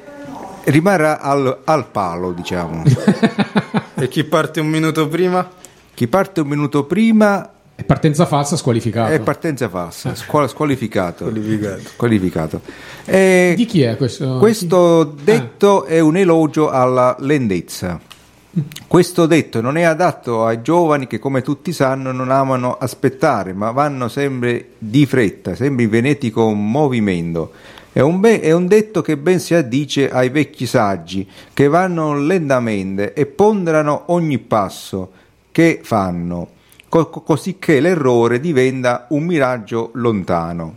rimarrà 0.66 1.20
al, 1.22 1.60
al 1.64 1.88
palo, 1.88 2.32
diciamo. 2.34 2.84
E 4.02 4.08
chi 4.08 4.24
parte 4.24 4.62
un 4.62 4.68
minuto 4.68 5.08
prima? 5.10 5.46
Chi 5.94 6.08
parte 6.08 6.40
un 6.40 6.48
minuto 6.48 6.86
prima 6.86 7.50
È 7.76 7.84
partenza 7.84 8.26
falsa, 8.26 8.56
squalificato. 8.56 9.12
è 9.12 9.20
partenza 9.20 9.68
falsa, 9.68 10.16
squal- 10.16 10.48
squalificato. 10.50 11.26
Qualificato. 11.26 11.82
Qualificato. 11.98 12.62
E 13.06 13.54
Di 13.58 13.66
chi 13.66 13.82
è 13.82 13.98
questo? 13.98 14.38
questo 14.38 15.04
detto 15.04 15.84
è 15.84 16.00
un 16.00 16.16
elogio 16.16 16.70
alla 16.70 17.16
lentezza. 17.20 18.00
Questo 18.88 19.28
detto 19.28 19.62
non 19.62 19.78
è 19.78 19.84
adatto 19.84 20.44
ai 20.44 20.64
giovani 20.64 21.06
che, 21.06 21.20
come 21.20 21.44
tutti 21.44 21.72
sanno, 21.72 22.12
non 22.12 22.32
amano 22.32 22.78
aspettare, 22.78 23.54
ma 23.54 23.70
vanno 23.70 24.08
sempre 24.08 24.70
di 24.80 25.06
fretta, 25.06 25.54
sempre 25.54 25.84
in 25.84 25.90
venetico 25.92 26.52
movimento. 26.52 27.52
È 27.92 28.00
un, 28.00 28.20
be- 28.20 28.40
è 28.40 28.52
un 28.52 28.66
detto 28.66 29.02
che 29.02 29.18
ben 29.18 29.40
si 29.40 29.54
addice 29.54 30.10
ai 30.10 30.30
vecchi 30.30 30.66
saggi, 30.66 31.28
che 31.54 31.68
vanno 31.68 32.18
lentamente 32.20 33.14
e 33.14 33.28
ponderano 33.28 34.06
ogni 34.08 34.40
passo 34.40 35.12
che 35.52 35.82
fanno, 35.84 36.48
co- 36.90 37.10
così 37.10 37.58
che 37.60 37.80
l'errore 37.80 38.40
diventa 38.40 39.06
un 39.10 39.26
miraggio 39.26 39.92
lontano. 39.94 40.76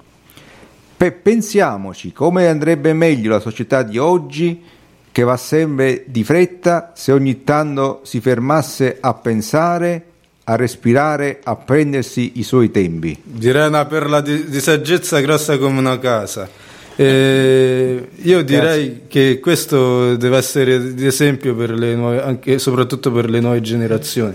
Pe- 0.94 1.12
pensiamoci 1.12 2.12
come 2.12 2.48
andrebbe 2.48 2.92
meglio 2.92 3.30
la 3.30 3.40
società 3.40 3.82
di 3.82 3.96
oggi 3.96 4.62
che 5.12 5.22
va 5.22 5.36
sempre 5.36 6.04
di 6.06 6.24
fretta 6.24 6.92
se 6.96 7.12
ogni 7.12 7.44
tanto 7.44 8.00
si 8.02 8.20
fermasse 8.20 8.96
a 8.98 9.12
pensare, 9.12 10.04
a 10.44 10.56
respirare, 10.56 11.40
a 11.42 11.54
prendersi 11.54 12.32
i 12.36 12.42
suoi 12.42 12.70
tempi. 12.70 13.16
Direi 13.22 13.68
una 13.68 13.84
perla 13.84 14.22
di, 14.22 14.48
di 14.48 14.60
saggezza 14.60 15.20
grossa 15.20 15.58
come 15.58 15.78
una 15.78 15.98
casa. 15.98 16.48
E 16.96 18.08
io 18.22 18.42
direi 18.42 19.02
che 19.08 19.38
questo 19.40 20.16
deve 20.16 20.36
essere 20.36 20.94
di 20.94 21.06
esempio 21.06 21.54
per 21.54 21.70
le 21.70 21.94
nuove, 21.94 22.22
anche, 22.22 22.58
soprattutto 22.58 23.12
per 23.12 23.30
le 23.30 23.40
nuove 23.40 23.60
generazioni. 23.60 24.34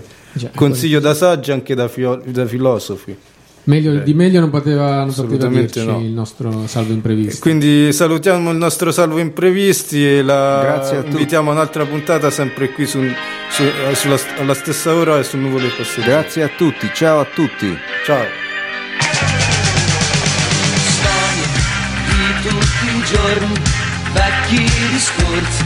Consiglio 0.54 1.00
da 1.00 1.14
saggi 1.14 1.50
anche 1.50 1.74
da, 1.74 1.88
fio- 1.88 2.22
da 2.24 2.46
filosofi. 2.46 3.16
Meglio, 3.68 3.98
di 3.98 4.14
meglio 4.14 4.40
non 4.40 4.48
poteva, 4.48 5.04
non 5.04 5.08
poteva 5.08 5.24
Assolutamente 5.26 5.80
dirci 5.82 5.86
no. 5.86 5.98
il 6.00 6.06
nostro 6.10 6.66
salvo 6.66 6.94
imprevisto. 6.94 7.38
Quindi 7.40 7.92
salutiamo 7.92 8.50
il 8.50 8.56
nostro 8.56 8.90
salvo 8.90 9.18
imprevisti 9.18 10.06
e 10.08 10.22
la 10.22 10.60
Grazie 10.62 10.96
a 10.96 11.02
tutti. 11.02 11.12
invitiamo 11.16 11.50
a 11.50 11.52
un'altra 11.52 11.84
puntata 11.84 12.30
sempre 12.30 12.70
qui 12.72 12.86
su, 12.86 12.98
su- 13.50 13.62
eh, 13.64 13.94
sulla- 13.94 14.16
alla 14.38 14.54
stessa 14.54 14.94
ora 14.94 15.18
e 15.18 15.22
sul 15.22 15.40
nuvolo 15.40 15.66
passeggero. 15.76 16.12
Grazie 16.20 16.44
a 16.44 16.48
tutti, 16.56 16.88
ciao 16.94 17.20
a 17.20 17.26
tutti. 17.26 17.76
Ciao. 18.06 18.24
storie 20.96 21.46
di 22.08 22.48
tutti 22.48 22.86
i 22.86 23.02
giorni, 23.12 23.52
vecchi 24.14 24.64
discorsi, 24.92 25.64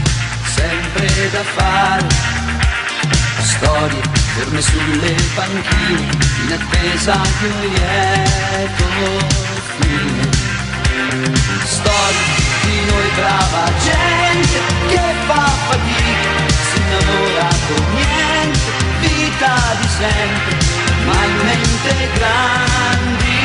sempre 0.55 1.07
da 1.31 1.43
fare. 1.55 2.07
Storie 3.41 4.01
ferme 4.33 4.61
sulle 4.61 5.15
panchine, 5.35 6.09
in 6.45 6.51
attesa 6.51 7.21
di 7.37 7.45
un 7.45 7.59
lieto 7.59 8.85
fine. 9.77 10.29
Storie 11.63 12.41
di 12.63 12.85
noi 12.89 13.09
brava 13.15 13.63
gente 13.77 14.59
che 14.87 15.01
fa 15.27 15.45
fatica, 15.67 16.31
si 16.71 16.77
innamora 16.79 17.47
con 17.67 17.83
niente, 17.93 18.69
vita 19.01 19.53
di 19.79 19.87
sempre, 19.87 20.55
ma 21.05 21.17
in 21.25 21.35
mente 21.45 21.91
grandi 22.15 23.35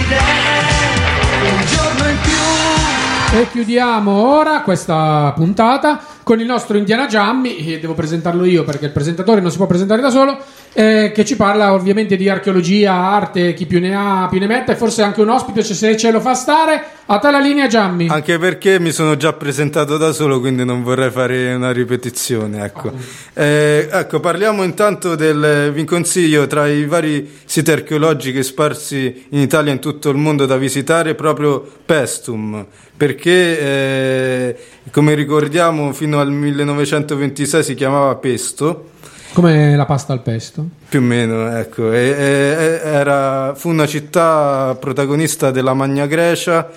idee, 0.00 1.50
un 1.50 1.66
giorno 1.66 2.08
in 2.08 2.18
più. 2.22 3.38
E 3.38 3.50
chiudiamo 3.50 4.10
ora 4.10 4.60
questa 4.62 5.32
puntata 5.34 6.00
con 6.22 6.40
il 6.40 6.46
nostro 6.46 6.76
Indiana 6.76 7.06
Giammi, 7.06 7.78
devo 7.80 7.94
presentarlo 7.94 8.44
io 8.44 8.64
perché 8.64 8.86
il 8.86 8.92
presentatore 8.92 9.40
non 9.40 9.50
si 9.50 9.56
può 9.56 9.66
presentare 9.66 10.00
da 10.00 10.10
solo, 10.10 10.38
eh, 10.72 11.12
che 11.14 11.24
ci 11.24 11.36
parla 11.36 11.72
ovviamente 11.72 12.16
di 12.16 12.28
archeologia, 12.28 12.94
arte, 12.94 13.54
chi 13.54 13.66
più 13.66 13.80
ne 13.80 13.94
ha 13.94 14.26
più 14.30 14.38
ne 14.38 14.46
metta 14.46 14.72
e 14.72 14.76
forse 14.76 15.02
anche 15.02 15.20
un 15.20 15.28
ospite 15.28 15.62
se 15.62 15.96
ce 15.96 16.10
lo 16.10 16.20
fa 16.20 16.34
stare. 16.34 16.84
A 17.06 17.18
te 17.18 17.30
la 17.30 17.40
linea 17.40 17.66
Giammi. 17.66 18.08
Anche 18.08 18.38
perché 18.38 18.80
mi 18.80 18.90
sono 18.90 19.16
già 19.16 19.32
presentato 19.32 19.98
da 19.98 20.12
solo, 20.12 20.40
quindi 20.40 20.64
non 20.64 20.82
vorrei 20.82 21.10
fare 21.10 21.52
una 21.52 21.72
ripetizione. 21.72 22.64
Ecco, 22.64 22.92
Eh, 23.34 23.88
ecco 23.90 24.20
parliamo 24.20 24.62
intanto 24.62 25.14
del. 25.14 25.72
Vi 25.74 25.84
consiglio 25.84 26.46
tra 26.46 26.66
i 26.68 26.86
vari 26.86 27.40
siti 27.44 27.70
archeologici 27.70 28.42
sparsi 28.42 29.26
in 29.30 29.40
Italia 29.40 29.72
e 29.72 29.74
in 29.74 29.80
tutto 29.80 30.08
il 30.10 30.16
mondo 30.16 30.46
da 30.46 30.56
visitare 30.56 31.14
proprio 31.14 31.66
Pestum, 31.84 32.64
perché 32.96 33.60
eh, 33.60 34.56
come 34.90 35.14
ricordiamo 35.14 35.92
fino 35.92 36.11
al 36.20 36.30
1926 36.30 37.62
si 37.62 37.74
chiamava 37.74 38.14
Pesto. 38.16 38.90
Come 39.32 39.74
la 39.76 39.86
pasta 39.86 40.12
al 40.12 40.20
pesto. 40.20 40.66
Più 40.88 40.98
o 40.98 41.02
meno, 41.02 41.56
ecco. 41.56 41.90
E- 41.90 41.98
e- 41.98 42.80
era- 42.84 43.54
fu 43.56 43.70
una 43.70 43.86
città 43.86 44.76
protagonista 44.78 45.50
della 45.50 45.72
Magna 45.72 46.04
Grecia 46.06 46.68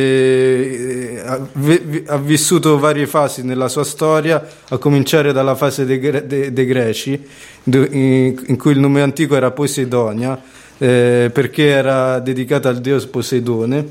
e 0.00 1.22
ha, 1.24 1.38
vi- 1.52 2.04
ha 2.06 2.16
vissuto 2.16 2.78
varie 2.78 3.06
fasi 3.06 3.42
nella 3.44 3.68
sua 3.68 3.84
storia, 3.84 4.44
a 4.68 4.78
cominciare 4.78 5.32
dalla 5.32 5.54
fase 5.54 5.84
dei, 5.84 5.98
Gre- 5.98 6.26
de- 6.26 6.52
dei 6.52 6.66
Greci, 6.66 7.24
in, 7.64 8.42
in 8.46 8.56
cui 8.56 8.72
il 8.72 8.78
nome 8.80 9.02
antico 9.02 9.36
era 9.36 9.50
Posidonia, 9.50 10.40
eh, 10.78 11.30
perché 11.32 11.66
era 11.66 12.18
dedicata 12.18 12.68
al 12.68 12.80
dio 12.80 13.04
Poseidone, 13.08 13.86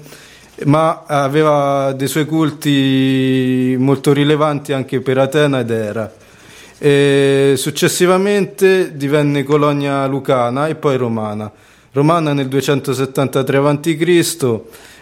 ma 0.63 1.03
aveva 1.05 1.91
dei 1.91 2.07
suoi 2.07 2.25
culti 2.25 3.75
molto 3.77 4.13
rilevanti 4.13 4.73
anche 4.73 5.01
per 5.01 5.17
Atena 5.17 5.59
ed 5.59 5.69
Era. 5.69 6.13
E 6.77 7.53
successivamente 7.57 8.95
divenne 8.95 9.43
colonia 9.43 10.05
lucana 10.07 10.67
e 10.67 10.75
poi 10.75 10.97
romana. 10.97 11.51
Romana 11.91 12.33
nel 12.33 12.47
273 12.47 13.57
a.C., 13.57 14.59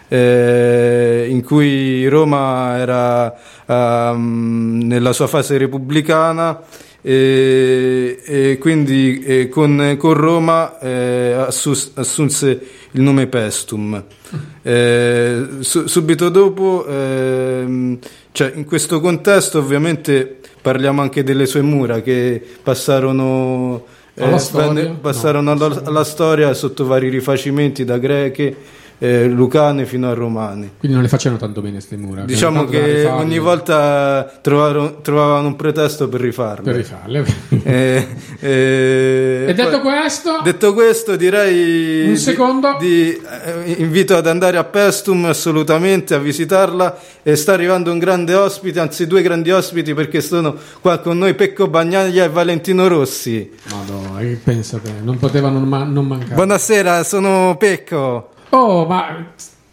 eh, 0.08 1.26
in 1.28 1.42
cui 1.42 2.06
Roma 2.08 2.76
era 2.76 3.34
ehm, 3.66 4.82
nella 4.84 5.12
sua 5.12 5.26
fase 5.26 5.56
repubblicana 5.56 6.60
e, 7.06 8.18
e 8.24 8.58
quindi 8.58 9.22
eh, 9.22 9.48
con, 9.50 9.96
con 9.98 10.14
Roma 10.14 10.78
eh, 10.80 11.32
assus- 11.46 11.90
assunse 11.94 12.60
il 12.92 13.02
nome 13.02 13.26
Pestum. 13.26 14.02
Eh, 14.66 15.46
su- 15.60 15.86
subito 15.86 16.30
dopo, 16.30 16.86
ehm, 16.88 17.98
cioè 18.32 18.50
in 18.54 18.64
questo 18.64 18.98
contesto 18.98 19.58
ovviamente 19.58 20.38
parliamo 20.62 21.02
anche 21.02 21.22
delle 21.22 21.44
sue 21.44 21.60
mura 21.60 22.00
che 22.00 22.42
passarono, 22.62 23.84
eh, 24.14 24.24
Alla 24.24 24.38
storia? 24.38 24.72
venne- 24.72 24.96
passarono 25.00 25.50
alla, 25.52 25.82
alla 25.84 26.02
storia 26.04 26.54
sotto 26.54 26.86
vari 26.86 27.10
rifacimenti 27.10 27.84
da 27.84 27.98
greche, 27.98 28.56
eh, 28.98 29.26
lucane 29.26 29.84
fino 29.86 30.08
a 30.08 30.14
romane. 30.14 30.70
Quindi 30.78 30.96
non 30.96 31.02
le 31.02 31.08
facevano 31.08 31.40
tanto 31.40 31.60
bene 31.60 31.74
queste 31.74 31.96
mura. 31.96 32.24
Diciamo 32.24 32.64
Tanto 32.64 32.72
da 32.78 32.84
che 32.84 33.04
ogni 33.06 33.38
volta 33.38 34.38
trovaro- 34.40 35.00
trovavano 35.02 35.48
un 35.48 35.56
pretesto 35.56 36.08
per 36.08 36.20
rifarle. 36.20 36.62
Per 36.64 36.74
rifarle. 36.76 37.24
Eh, 37.64 38.06
eh, 38.40 39.44
E 39.48 39.54
detto 39.54 39.80
poi- 39.80 39.92
questo, 39.92 40.40
detto 40.42 40.74
questo, 40.74 41.16
direi 41.16 42.06
Un 42.06 42.12
di- 42.12 42.16
secondo. 42.18 42.76
Di, 42.78 43.10
eh, 43.10 43.74
invito 43.78 44.16
ad 44.16 44.26
andare 44.26 44.56
a 44.58 44.64
Pestum 44.64 45.24
assolutamente 45.26 46.14
a 46.14 46.18
visitarla. 46.18 46.98
E 47.22 47.36
sta 47.36 47.52
arrivando 47.54 47.90
un 47.90 47.98
grande 47.98 48.34
ospite, 48.34 48.80
anzi 48.80 49.06
due 49.06 49.22
grandi 49.22 49.50
ospiti 49.50 49.94
perché 49.94 50.20
sono 50.20 50.54
qua 50.80 50.98
con 50.98 51.16
noi 51.18 51.34
Pecco 51.34 51.68
Bagnaglia 51.68 52.24
e 52.24 52.28
Valentino 52.28 52.86
Rossi. 52.86 53.50
Madonna, 53.70 54.18
che 54.20 54.38
pensate, 54.42 54.92
non 55.02 55.18
potevano 55.18 55.58
ma- 55.60 55.84
non 55.84 56.06
mancare. 56.06 56.34
Buonasera, 56.34 57.02
sono 57.02 57.56
Pecco. 57.58 58.28
Oh, 58.56 58.86
ma 58.86 59.26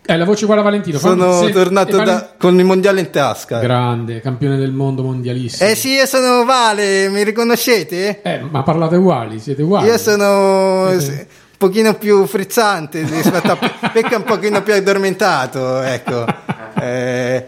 è 0.04 0.16
la 0.18 0.26
voce 0.26 0.44
uguale 0.46 0.62
a 0.62 0.64
Valentino. 0.64 0.98
Sono 0.98 1.42
se- 1.44 1.52
tornato 1.52 1.98
Valen- 1.98 2.16
da- 2.16 2.30
con 2.38 2.58
il 2.58 2.66
mondiale 2.66 3.00
in 3.02 3.10
tasca. 3.12 3.60
Grande, 3.60 4.22
campione 4.22 4.58
del 4.58 4.72
mondo 4.72 5.04
mondialissimo. 5.04 5.70
Eh 5.70 5.76
sì, 5.76 5.90
io 5.90 6.06
sono 6.06 6.44
Vale, 6.46 7.08
mi 7.10 7.24
riconoscete? 7.24 8.22
Eh, 8.24 8.40
ma 8.50 8.64
parlate 8.64 8.96
uguali, 8.96 9.40
siete 9.40 9.62
uguali. 9.62 9.88
Io 9.88 9.98
sono 9.98 10.88
Siete- 11.00 11.28
un 11.52 11.58
pochino 11.58 11.94
più 11.94 12.26
frizzante 12.26 13.04
rispetto 13.04 13.52
a 13.52 13.56
Pe- 13.58 13.72
Pecca 13.94 14.18
un 14.18 14.24
pochino 14.24 14.62
più 14.64 14.74
addormentato, 14.74 15.82
ecco. 15.82 16.26
Eh, 16.82 17.48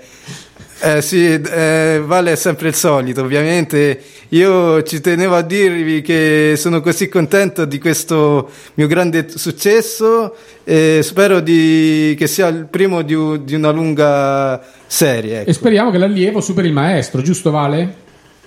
eh, 0.84 1.02
sì, 1.02 1.26
eh, 1.26 2.02
Vale 2.04 2.36
sempre 2.36 2.68
il 2.68 2.76
solito, 2.76 3.22
ovviamente. 3.22 4.02
Io 4.30 4.84
ci 4.84 5.00
tenevo 5.00 5.36
a 5.36 5.42
dirvi 5.42 6.02
che 6.02 6.56
sono 6.58 6.82
così 6.82 7.08
contento 7.08 7.66
di 7.66 7.80
questo 7.80 8.50
mio 8.74 8.88
grande 8.88 9.28
successo 9.30 10.36
e 10.64 11.00
spero 11.02 11.40
di- 11.40 12.16
che 12.18 12.28
sia 12.28 12.48
il 12.48 12.68
primo 12.70 13.02
di, 13.02 13.16
di 13.44 13.56
una 13.56 13.72
lunga 13.72 14.62
serie. 14.86 15.42
ecco. 15.42 15.50
E 15.50 15.54
speriamo 15.54 15.90
che 15.90 15.98
l'allievo 15.98 16.42
superi 16.42 16.68
il 16.68 16.74
maestro, 16.74 17.22
giusto 17.22 17.50
Vale? 17.50 18.02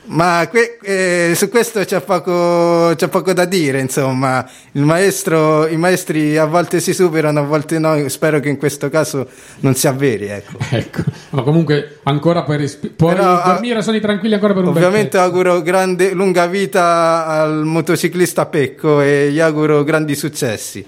Ma 0.08 0.48
que- 0.50 0.78
eh, 0.82 1.34
su 1.34 1.48
questo 1.48 1.84
c'è 1.84 2.00
poco, 2.00 2.94
c'è 2.94 3.08
poco 3.08 3.32
da 3.32 3.44
dire, 3.44 3.80
insomma, 3.80 4.48
il 4.72 4.82
maestro, 4.82 5.66
i 5.66 5.76
maestri 5.76 6.36
a 6.36 6.44
volte 6.44 6.80
si 6.80 6.92
superano, 6.94 7.40
a 7.40 7.42
volte 7.42 7.78
no, 7.78 8.08
spero 8.08 8.38
che 8.38 8.48
in 8.48 8.56
questo 8.56 8.88
caso 8.88 9.28
non 9.60 9.74
sia 9.74 9.92
veri, 9.92 10.26
ecco. 10.26 10.54
Ecco, 10.76 11.02
ma 11.30 11.42
comunque 11.42 11.98
ancora 12.04 12.42
puoi, 12.42 12.58
respi- 12.58 12.88
puoi 12.88 13.14
Però, 13.14 13.40
ah, 13.40 13.52
dormire 13.52 13.78
a 13.78 13.82
sonni 13.82 14.00
tranquilli 14.00 14.34
ancora 14.34 14.52
per 14.52 14.64
un 14.64 14.72
bel 14.72 14.82
Ovviamente 14.82 15.16
auguro 15.16 15.62
grande, 15.62 16.12
lunga 16.12 16.46
vita 16.46 17.26
al 17.26 17.64
motociclista 17.64 18.46
Pecco 18.46 19.00
e 19.00 19.30
gli 19.30 19.40
auguro 19.40 19.82
grandi 19.84 20.14
successi. 20.14 20.84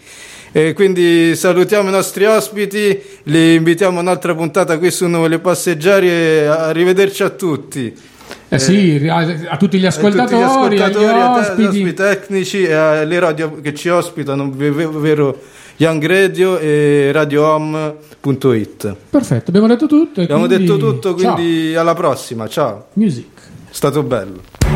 E 0.53 0.73
quindi 0.73 1.35
salutiamo 1.37 1.89
i 1.89 1.93
nostri 1.93 2.25
ospiti, 2.25 3.01
li 3.25 3.55
invitiamo 3.55 3.99
a 3.99 4.03
un'altra 4.03 4.35
puntata 4.35 4.79
qui 4.79 4.91
su 4.91 5.07
Nuove 5.07 5.29
le 5.29 5.39
Passeggiarie, 5.39 6.47
arrivederci 6.47 7.23
a 7.23 7.31
tutti. 7.31 8.17
Eh 8.51 8.59
sì, 8.59 9.07
a, 9.09 9.17
a 9.51 9.57
tutti 9.59 9.79
gli 9.79 9.85
ascoltatori, 9.87 10.21
a 10.21 10.25
tutti 10.27 10.37
gli 10.37 10.43
ascoltatori, 10.43 11.07
agli 11.07 11.67
ospiti. 11.67 11.95
tecnici 11.95 12.63
e 12.63 12.73
alle 12.73 13.19
radio 13.19 13.61
che 13.61 13.75
ci 13.75 13.89
ospitano, 13.91 14.45
ov- 14.45 14.91
ovvero 14.95 15.39
Young 15.77 16.05
Radio 16.07 16.59
e 16.59 17.11
radiohome.it. 17.13 18.97
Perfetto, 19.11 19.51
abbiamo 19.51 19.67
detto 19.67 19.87
tutto. 19.87 20.23
Abbiamo 20.23 20.47
quindi- 20.47 20.65
detto 20.65 20.79
tutto, 20.79 21.15
Ciao. 21.19 21.35
quindi 21.35 21.75
alla 21.75 21.95
prossima, 21.95 22.49
ciao. 22.49 22.87
Music. 22.95 23.27
È 23.37 23.73
stato 23.73 24.03
bello. 24.03 24.68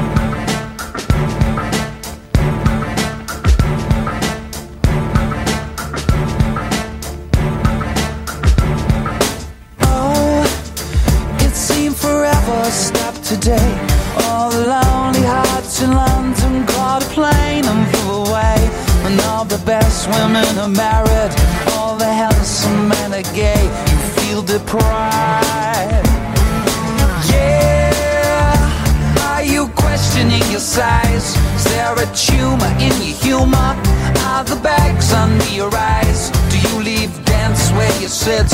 Women 20.33 20.59
are 20.59 20.69
married, 20.69 21.33
all 21.73 21.97
the 21.97 22.07
handsome 22.07 22.89
men 22.89 23.13
are 23.13 23.35
gay. 23.35 23.65
You 23.91 23.99
feel 24.17 24.43
deprived. 24.43 26.07
Yeah, 27.29 28.65
are 29.29 29.43
you 29.43 29.69
questioning 29.77 30.43
your 30.51 30.61
size? 30.61 31.37
Is 31.57 31.65
there 31.65 31.93
a 31.93 32.07
tumor 32.17 32.73
in 32.81 32.95
your 33.05 33.17
humor? 33.25 33.77
Are 34.31 34.45
the 34.45 34.59
bags 34.63 35.13
under 35.13 35.51
your 35.53 35.75
eyes? 35.75 36.31
Do 36.51 36.57
you 36.67 36.83
leave 36.83 37.13
dance 37.27 37.71
where 37.73 37.95
you 38.01 38.09
sit? 38.09 38.51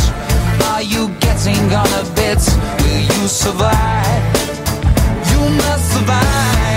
Are 0.70 0.82
you 0.82 1.08
getting 1.20 1.62
on 1.72 1.90
a 2.02 2.04
bit? 2.18 2.42
Will 2.82 3.02
you 3.12 3.28
survive? 3.28 4.22
You 5.30 5.40
must 5.62 5.92
survive 5.92 6.67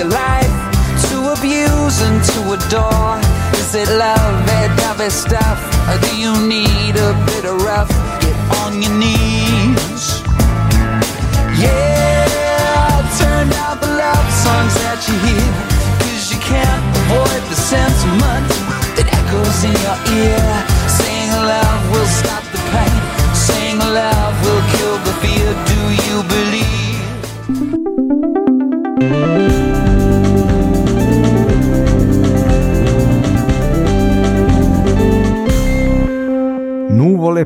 your 0.00 0.08
life 0.08 0.52
to 1.10 1.16
abuse 1.32 2.00
and 2.00 2.24
to 2.24 2.40
adore? 2.56 3.20
Is 3.60 3.74
it 3.74 3.88
love, 3.98 4.34
that 4.48 4.72
dovey 4.80 5.10
stuff? 5.10 5.60
Or 5.90 5.98
do 6.00 6.16
you 6.16 6.32
need 6.48 6.96
a 6.96 7.12
bit 7.28 7.44
of 7.44 7.60
rough? 7.60 7.90
Get 8.24 8.36
on 8.64 8.80
your 8.80 8.96
knees. 8.96 10.22
Yeah, 11.60 12.96
turn 13.20 13.48
down 13.50 13.76
the 13.84 13.92
love 14.00 14.28
songs 14.44 14.74
that 14.80 15.04
you 15.06 15.16
hear. 15.26 15.49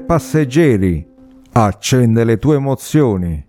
Passeggeri, 0.05 1.07
accende 1.53 2.25
le 2.25 2.39
tue 2.39 2.57
emozioni. 2.57 3.47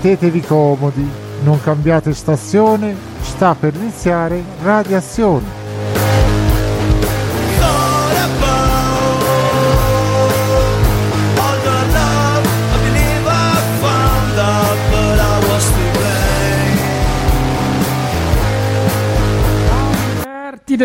Mettetevi 0.00 0.42
comodi, 0.42 1.10
non 1.42 1.60
cambiate 1.60 2.14
stazione, 2.14 2.94
sta 3.20 3.56
per 3.58 3.74
iniziare 3.74 4.40
radiazione. 4.62 5.66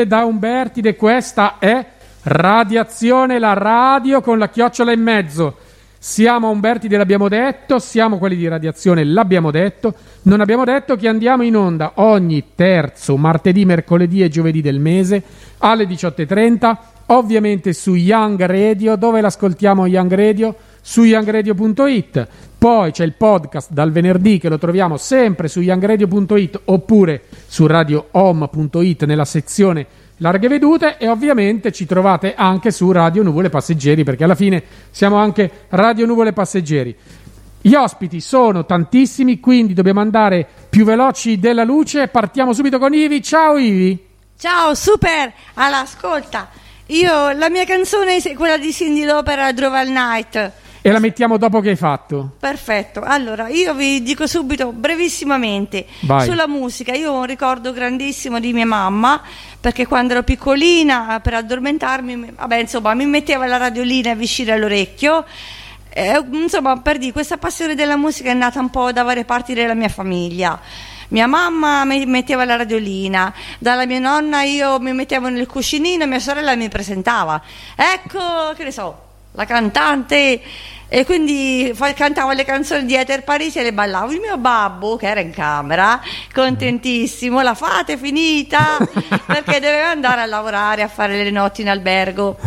Da 0.07 0.25
Umbertide, 0.25 0.95
questa 0.95 1.59
è 1.59 1.85
Radiazione, 2.23 3.37
la 3.37 3.53
radio 3.53 4.21
con 4.21 4.39
la 4.39 4.49
chiocciola 4.49 4.91
in 4.91 5.01
mezzo. 5.01 5.57
Siamo 6.05 6.49
Umbertide, 6.49 6.97
l'abbiamo 6.97 7.29
detto, 7.29 7.79
siamo 7.79 8.17
quelli 8.17 8.35
di 8.35 8.45
Radiazione, 8.45 9.05
l'abbiamo 9.05 9.51
detto. 9.51 9.93
Non 10.23 10.41
abbiamo 10.41 10.65
detto 10.65 10.97
che 10.97 11.07
andiamo 11.07 11.43
in 11.43 11.55
onda 11.55 11.93
ogni 11.95 12.43
terzo 12.55 13.15
martedì, 13.15 13.63
mercoledì 13.63 14.21
e 14.21 14.27
giovedì 14.27 14.59
del 14.59 14.81
mese 14.81 15.23
alle 15.59 15.85
18.30, 15.85 16.75
ovviamente 17.05 17.71
su 17.71 17.93
Young 17.93 18.43
Radio. 18.43 18.97
Dove 18.97 19.21
l'ascoltiamo 19.21 19.87
Young 19.87 20.13
Radio? 20.13 20.53
Su 20.81 21.03
youngradio.it. 21.03 22.27
Poi 22.57 22.91
c'è 22.91 23.05
il 23.05 23.13
podcast 23.13 23.71
dal 23.71 23.93
venerdì 23.93 24.39
che 24.39 24.49
lo 24.49 24.57
troviamo 24.57 24.97
sempre 24.97 25.47
su 25.47 25.61
youngradio.it 25.61 26.63
oppure 26.65 27.23
su 27.47 27.65
radiohome.it 27.65 29.05
nella 29.05 29.23
sezione 29.23 29.87
larghe 30.23 30.47
vedute 30.47 30.97
e 30.97 31.09
ovviamente 31.09 31.73
ci 31.73 31.85
trovate 31.85 32.33
anche 32.33 32.71
su 32.71 32.89
Radio 32.93 33.23
Nuvole 33.23 33.49
Passeggeri 33.49 34.05
perché 34.05 34.23
alla 34.23 34.35
fine 34.35 34.63
siamo 34.89 35.17
anche 35.17 35.65
Radio 35.67 36.05
Nuvole 36.05 36.31
Passeggeri. 36.31 36.95
Gli 37.61 37.75
ospiti 37.75 38.21
sono 38.21 38.65
tantissimi, 38.65 39.41
quindi 39.41 39.73
dobbiamo 39.73 39.99
andare 39.99 40.47
più 40.69 40.85
veloci 40.85 41.39
della 41.39 41.65
luce. 41.65 42.07
Partiamo 42.07 42.53
subito 42.53 42.79
con 42.79 42.93
Ivi. 42.93 43.21
Ciao 43.21 43.57
Ivi. 43.57 44.01
Ciao, 44.39 44.73
super! 44.73 45.33
Allora, 45.55 45.81
ascolta, 45.81 46.49
io 46.87 47.31
la 47.31 47.49
mia 47.49 47.65
canzone 47.65 48.15
è 48.15 48.33
quella 48.33 48.57
di 48.57 48.71
Cindy 48.71 49.03
Lauper, 49.03 49.53
Drove 49.53 49.77
all 49.77 49.89
Night. 49.89 50.51
E 50.85 50.91
la 50.91 50.99
mettiamo 50.99 51.37
dopo 51.37 51.61
che 51.61 51.69
hai 51.69 51.75
fatto. 51.77 52.31
Perfetto, 52.37 53.01
allora 53.01 53.47
io 53.47 53.73
vi 53.73 54.03
dico 54.03 54.27
subito 54.27 54.73
brevissimamente 54.73 55.85
Vai. 56.01 56.25
sulla 56.25 56.45
musica. 56.45 56.93
Io 56.93 57.13
ho 57.13 57.19
un 57.19 57.25
ricordo 57.25 57.71
grandissimo 57.71 58.41
di 58.41 58.51
mia 58.51 58.65
mamma 58.65 59.21
perché 59.61 59.87
quando 59.87 60.11
ero 60.11 60.23
piccolina 60.23 61.21
per 61.23 61.35
addormentarmi, 61.35 62.17
mi- 62.17 62.33
vabbè, 62.35 62.57
insomma, 62.57 62.93
mi 62.95 63.05
metteva 63.05 63.45
la 63.45 63.55
radiolina 63.55 64.13
vicino 64.13 64.51
all'orecchio. 64.51 65.23
Eh, 65.87 66.21
insomma, 66.31 66.77
per 66.81 66.97
dire, 66.97 67.13
questa 67.13 67.37
passione 67.37 67.75
della 67.75 67.95
musica 67.95 68.31
è 68.31 68.33
nata 68.33 68.59
un 68.59 68.69
po' 68.69 68.91
da 68.91 69.03
varie 69.03 69.23
parti 69.23 69.53
della 69.53 69.75
mia 69.75 69.87
famiglia. 69.87 70.59
Mia 71.09 71.27
mamma 71.27 71.85
mi 71.85 72.05
metteva 72.05 72.43
la 72.43 72.57
radiolina, 72.57 73.33
dalla 73.57 73.85
mia 73.85 73.99
nonna 73.99 74.43
io 74.43 74.81
mi 74.81 74.91
mettevo 74.91 75.29
nel 75.29 75.47
cuscinino 75.47 76.03
e 76.03 76.07
mia 76.07 76.19
sorella 76.19 76.57
mi 76.57 76.67
presentava. 76.67 77.41
Ecco, 77.73 78.53
che 78.53 78.65
ne 78.65 78.71
so, 78.71 78.99
la 79.31 79.45
cantante 79.45 80.41
e 80.87 81.05
quindi 81.05 81.73
cantava 81.95 82.33
le 82.33 82.45
canzoni 82.45 82.85
di 82.85 82.95
Ether 82.95 83.23
Parisi 83.23 83.59
e 83.59 83.63
le 83.63 83.73
ballavo. 83.73 84.11
Il 84.11 84.19
mio 84.19 84.37
babbo, 84.37 84.95
che 84.95 85.07
era 85.07 85.19
in 85.19 85.31
camera, 85.31 85.99
contentissimo, 86.33 87.41
la 87.41 87.53
fate 87.55 87.97
finita 87.97 88.77
perché 89.25 89.59
doveva 89.59 89.89
andare 89.89 90.21
a 90.21 90.25
lavorare, 90.25 90.81
a 90.83 90.87
fare 90.87 91.23
le 91.23 91.31
notti 91.31 91.61
in 91.61 91.69
albergo. 91.69 92.37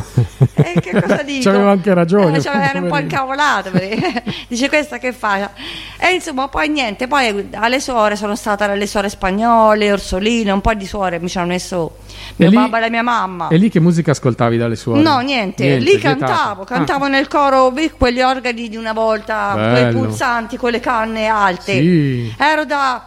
E 0.55 0.81
che 0.81 1.01
cosa 1.01 1.23
dico? 1.23 1.51
C'aveva 1.51 1.71
anche 1.71 1.93
ragione. 1.93 2.39
Eh, 2.39 2.43
era 2.47 2.81
un 2.81 2.89
po' 2.89 2.99
incavolato 2.99 3.71
perché 3.71 4.23
dice 4.49 4.69
questa 4.69 4.99
che 4.99 5.13
fa 5.13 5.51
e 5.99 6.15
insomma 6.15 6.49
poi 6.49 6.69
niente 6.69 7.07
poi 7.07 7.49
alle 7.53 7.81
suore 7.81 8.17
sono 8.17 8.37
stata 8.37 8.65
alle 8.65 8.87
suore 8.87 9.09
spagnole 9.09 9.93
Orsoline 9.93 10.51
un 10.51 10.61
po' 10.61 10.75
di 10.75 10.87
suore 10.87 11.19
mi 11.19 11.29
ci 11.29 11.39
hanno 11.39 11.49
messo 11.49 11.99
mio 12.37 12.49
lì- 12.51 12.57
babbo 12.57 12.77
e 12.77 12.91
mia 12.91 13.03
mamma 13.03 13.49
E 13.49 13.57
lì 13.57 13.69
che 13.71 13.81
musica 13.81 14.11
ascoltavi 14.11 14.57
dalle 14.57 14.77
suore? 14.77 15.01
No, 15.01 15.19
niente, 15.21 15.77
lì 15.79 15.97
vietato. 15.97 16.19
cantavo, 16.19 16.63
Ah. 16.63 16.67
cantavo 16.67 17.07
nel 17.09 17.29
coro 17.29 17.73
quegli 17.97 18.21
organi 18.21 18.69
di 18.69 18.77
una 18.77 18.93
volta, 18.93 19.53
quei 19.55 19.93
pulsanti 19.93 20.57
con 20.57 20.71
le 20.71 20.81
canne 20.81 21.27
alte. 21.27 21.73
Sì. 21.73 22.35
Ero 22.39 22.65
da 22.65 23.07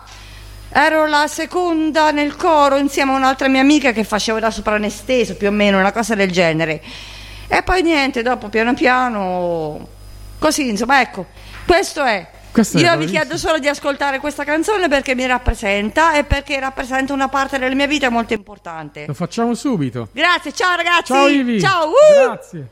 ero 0.72 1.08
la 1.08 1.26
seconda 1.28 2.12
nel 2.12 2.36
coro 2.36 2.78
insieme 2.78 3.12
a 3.13 3.15
un'altra 3.15 3.48
mia 3.48 3.62
amica 3.62 3.91
che 3.91 4.04
faceva 4.04 4.39
da 4.39 4.52
soprano 4.52 4.86
esteso, 4.86 5.36
più 5.36 5.48
o 5.48 5.52
meno, 5.52 5.80
una 5.80 5.91
cosa 5.91 6.13
del 6.15 6.32
genere. 6.32 6.82
E 7.48 7.63
poi 7.63 7.82
niente, 7.82 8.22
dopo 8.22 8.50
piano 8.50 8.74
piano 8.76 9.88
così, 10.38 10.69
insomma, 10.69 11.02
ecco. 11.02 11.26
Questo 11.65 12.04
è 12.04 12.28
Questo 12.52 12.80
Io 12.80 12.98
vi 12.98 13.06
chiedo 13.06 13.38
solo 13.38 13.60
di 13.60 13.68
ascoltare 13.68 14.20
questa 14.20 14.44
canzone 14.44 14.88
perché 14.88 15.16
mi 15.16 15.26
rappresenta 15.26 16.16
e 16.16 16.24
perché 16.24 16.60
rappresenta 16.60 17.14
una 17.14 17.28
parte 17.28 17.60
della 17.60 17.76
mia 17.76 17.88
vita 17.88 18.10
molto 18.10 18.34
importante. 18.34 19.06
Lo 19.06 19.14
facciamo 19.14 19.54
subito. 19.54 20.10
Grazie, 20.12 20.52
ciao 20.54 20.76
ragazzi. 20.76 21.14
Ciao 21.14 21.28
Ivi. 21.28 21.60
Ciao. 21.60 21.90
uh! 21.90 22.24
Grazie. 22.26 22.70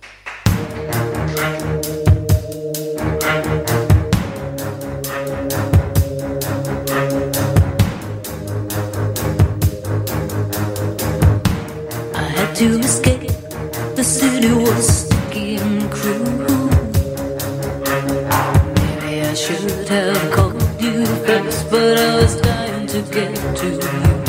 I 12.13 12.29
had 12.35 12.55
to 12.55 12.79
escape. 12.79 13.27
The 13.95 14.03
city 14.03 14.51
was 14.53 15.16
have 19.87 20.31
called 20.31 20.81
you 20.81 21.05
first, 21.05 21.69
but 21.71 21.97
I 21.97 22.15
was 22.17 22.41
dying 22.41 22.87
to 22.87 23.01
get 23.03 23.35
to 23.57 23.67
you. 23.67 24.26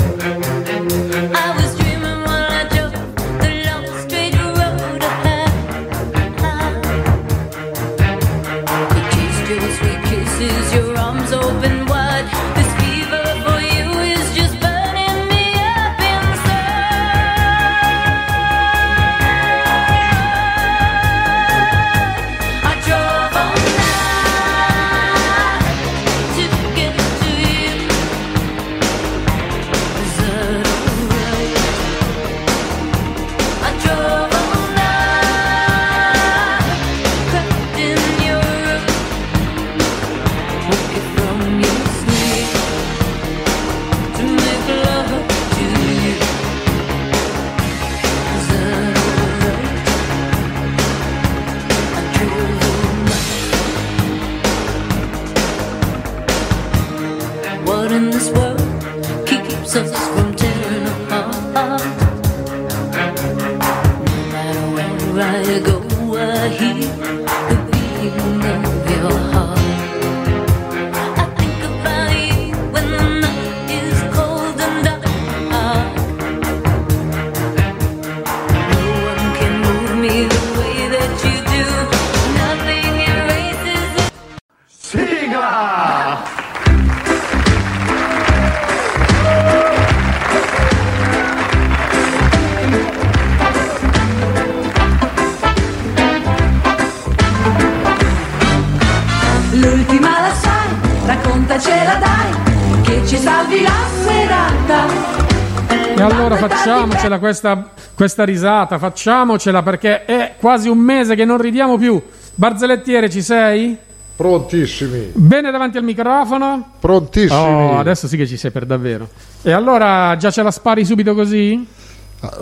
Facciamocela 106.79 107.18
questa, 107.18 107.70
questa 107.95 108.24
risata, 108.24 108.79
facciamocela 108.79 109.62
perché 109.62 110.05
è 110.05 110.35
quasi 110.39 110.68
un 110.68 110.79
mese 110.79 111.14
che 111.14 111.24
non 111.24 111.39
ridiamo 111.39 111.76
più. 111.76 112.01
Barzellettiere, 112.35 113.11
ci 113.11 113.22
sei? 113.22 113.76
Prontissimi. 114.14 115.11
Bene 115.14 115.51
davanti 115.51 115.76
al 115.76 115.85
microfono. 115.85 116.74
Prontissimi. 116.79 117.41
Oh, 117.41 117.79
adesso 117.79 118.07
sì 118.07 118.16
che 118.16 118.26
ci 118.26 118.37
sei 118.37 118.51
per 118.51 118.64
davvero. 118.64 119.09
E 119.43 119.53
allora 119.53 120.16
già 120.16 120.31
ce 120.31 120.43
la 120.43 120.51
spari 120.51 120.85
subito 120.85 121.14
così? 121.14 121.66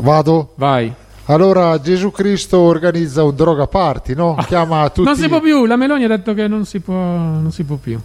Vado? 0.00 0.52
Vai. 0.56 0.92
Allora 1.26 1.80
Gesù 1.80 2.10
Cristo 2.10 2.58
organizza 2.58 3.24
un 3.24 3.34
droga 3.34 3.66
party, 3.66 4.14
no? 4.14 4.36
Chiama 4.46 4.88
tutti... 4.90 5.06
Non 5.06 5.16
si 5.16 5.28
può 5.28 5.40
più, 5.40 5.64
la 5.66 5.76
Meloni 5.76 6.04
ha 6.04 6.08
detto 6.08 6.34
che 6.34 6.46
non 6.46 6.64
si 6.64 6.80
può, 6.80 6.94
non 6.94 7.50
si 7.50 7.64
può 7.64 7.76
più. 7.76 7.98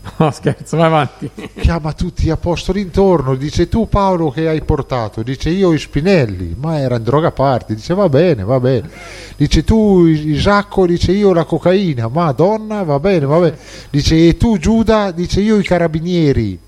No, 0.16 0.30
scherzo, 0.30 0.76
vai 0.76 0.86
avanti. 0.86 1.30
Chiama 1.56 1.92
tutti 1.92 2.24
gli 2.24 2.30
apostoli 2.30 2.80
intorno, 2.80 3.34
dice 3.34 3.68
tu 3.68 3.88
Paolo 3.88 4.30
che 4.30 4.48
hai 4.48 4.62
portato, 4.62 5.22
dice 5.22 5.50
io 5.50 5.72
i 5.72 5.78
spinelli, 5.78 6.56
ma 6.58 6.78
era 6.78 6.96
in 6.96 7.02
droga 7.02 7.30
party, 7.30 7.74
dice 7.74 7.94
va 7.94 8.08
bene, 8.08 8.44
va 8.44 8.58
bene, 8.60 8.88
dice 9.36 9.62
tu 9.64 10.06
Isacco, 10.06 10.86
dice 10.86 11.12
io 11.12 11.32
la 11.32 11.44
cocaina, 11.44 12.08
madonna, 12.08 12.82
va 12.82 12.98
bene, 12.98 13.26
va 13.26 13.38
bene, 13.38 13.58
dice 13.90 14.28
e 14.28 14.36
tu 14.36 14.58
Giuda, 14.58 15.10
dice 15.10 15.40
io 15.40 15.58
i 15.58 15.62
carabinieri. 15.62 16.58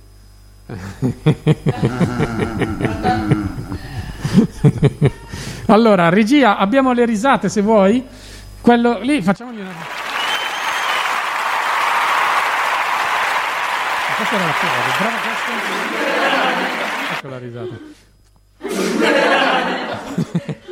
allora, 5.67 6.09
regia, 6.09 6.57
abbiamo 6.57 6.93
le 6.93 7.05
risate 7.05 7.49
se 7.49 7.61
vuoi. 7.61 8.03
Quello 8.61 9.01
lì, 9.01 9.21
facciamogli 9.21 9.61
una. 9.61 10.12
Questa 14.33 14.39
era 14.39 14.47
la 14.47 14.55
prova, 14.59 14.97
brava 14.99 15.19
questa. 15.21 15.53
Ecco 17.19 17.29
la 17.29 17.39
risata. 17.39 17.77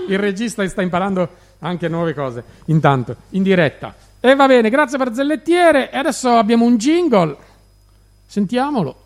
Il 0.09 0.19
regista 0.19 0.67
sta 0.67 0.81
imparando 0.81 1.29
anche 1.59 1.89
nuove 1.89 2.15
cose. 2.15 2.43
Intanto, 2.67 3.17
in 3.31 3.43
diretta. 3.43 3.95
E 4.19 4.35
va 4.35 4.47
bene, 4.47 4.71
grazie 4.71 4.97
Barzellettiere. 4.97 5.91
E 5.91 5.99
adesso 5.99 6.31
abbiamo 6.31 6.65
un 6.65 6.79
jingle. 6.79 7.37
Sentiamolo. 8.27 8.97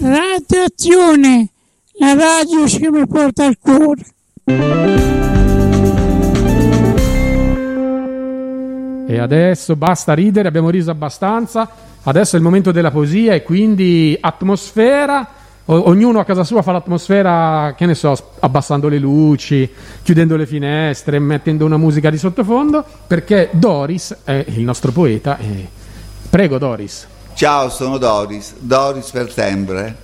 Radioazione, 0.00 1.50
la 2.00 2.14
radio 2.14 2.64
mi 2.90 3.06
porta 3.06 3.44
al 3.44 3.56
cuore. 3.60 4.02
E 9.12 9.18
adesso 9.18 9.76
basta 9.76 10.14
ridere, 10.14 10.48
abbiamo 10.48 10.70
riso 10.70 10.90
abbastanza. 10.90 11.68
Adesso 12.02 12.34
è 12.34 12.38
il 12.38 12.44
momento 12.44 12.72
della 12.72 12.90
poesia 12.90 13.34
e 13.34 13.42
quindi 13.42 14.16
atmosfera. 14.18 15.28
O- 15.66 15.88
ognuno 15.88 16.18
a 16.18 16.24
casa 16.24 16.44
sua 16.44 16.62
fa 16.62 16.72
l'atmosfera, 16.72 17.74
che 17.76 17.84
ne 17.84 17.94
so, 17.94 18.16
abbassando 18.40 18.88
le 18.88 18.98
luci, 18.98 19.70
chiudendo 20.02 20.34
le 20.36 20.46
finestre, 20.46 21.18
mettendo 21.18 21.66
una 21.66 21.76
musica 21.76 22.08
di 22.08 22.16
sottofondo, 22.16 22.82
perché 23.06 23.50
Doris 23.52 24.16
è 24.24 24.46
il 24.48 24.62
nostro 24.62 24.92
poeta. 24.92 25.36
E... 25.36 25.68
Prego 26.30 26.56
Doris. 26.56 27.06
Ciao, 27.34 27.68
sono 27.68 27.98
Doris, 27.98 28.54
Doris 28.60 29.10
per. 29.10 29.94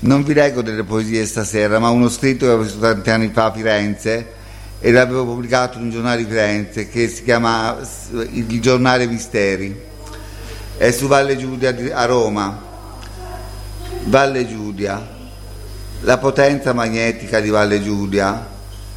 Non 0.00 0.22
vi 0.22 0.34
leggo 0.34 0.60
delle 0.60 0.84
poesie 0.84 1.24
stasera, 1.24 1.78
ma 1.78 1.88
uno 1.88 2.10
scritto 2.10 2.44
che 2.44 2.52
avevo 2.52 2.62
visto 2.64 2.78
tanti 2.78 3.08
anni 3.08 3.30
fa 3.32 3.46
a 3.46 3.52
Firenze 3.52 4.38
e 4.80 4.90
l'avevo 4.90 5.24
pubblicato 5.24 5.76
in 5.78 5.84
un 5.84 5.90
giornale 5.90 6.24
di 6.24 6.24
Firenze 6.24 6.88
che 6.88 7.06
si 7.08 7.22
chiama 7.22 7.76
Il 8.10 8.60
giornale 8.60 9.06
Misteri. 9.06 9.88
È 10.76 10.90
su 10.90 11.06
Valle 11.06 11.36
Giudia 11.36 11.72
di- 11.72 11.90
a 11.90 12.06
Roma. 12.06 12.68
Valle 14.04 14.48
Giudia, 14.48 15.06
la 16.00 16.16
potenza 16.16 16.72
magnetica 16.72 17.40
di 17.40 17.50
Valle 17.50 17.82
Giudia 17.82 18.46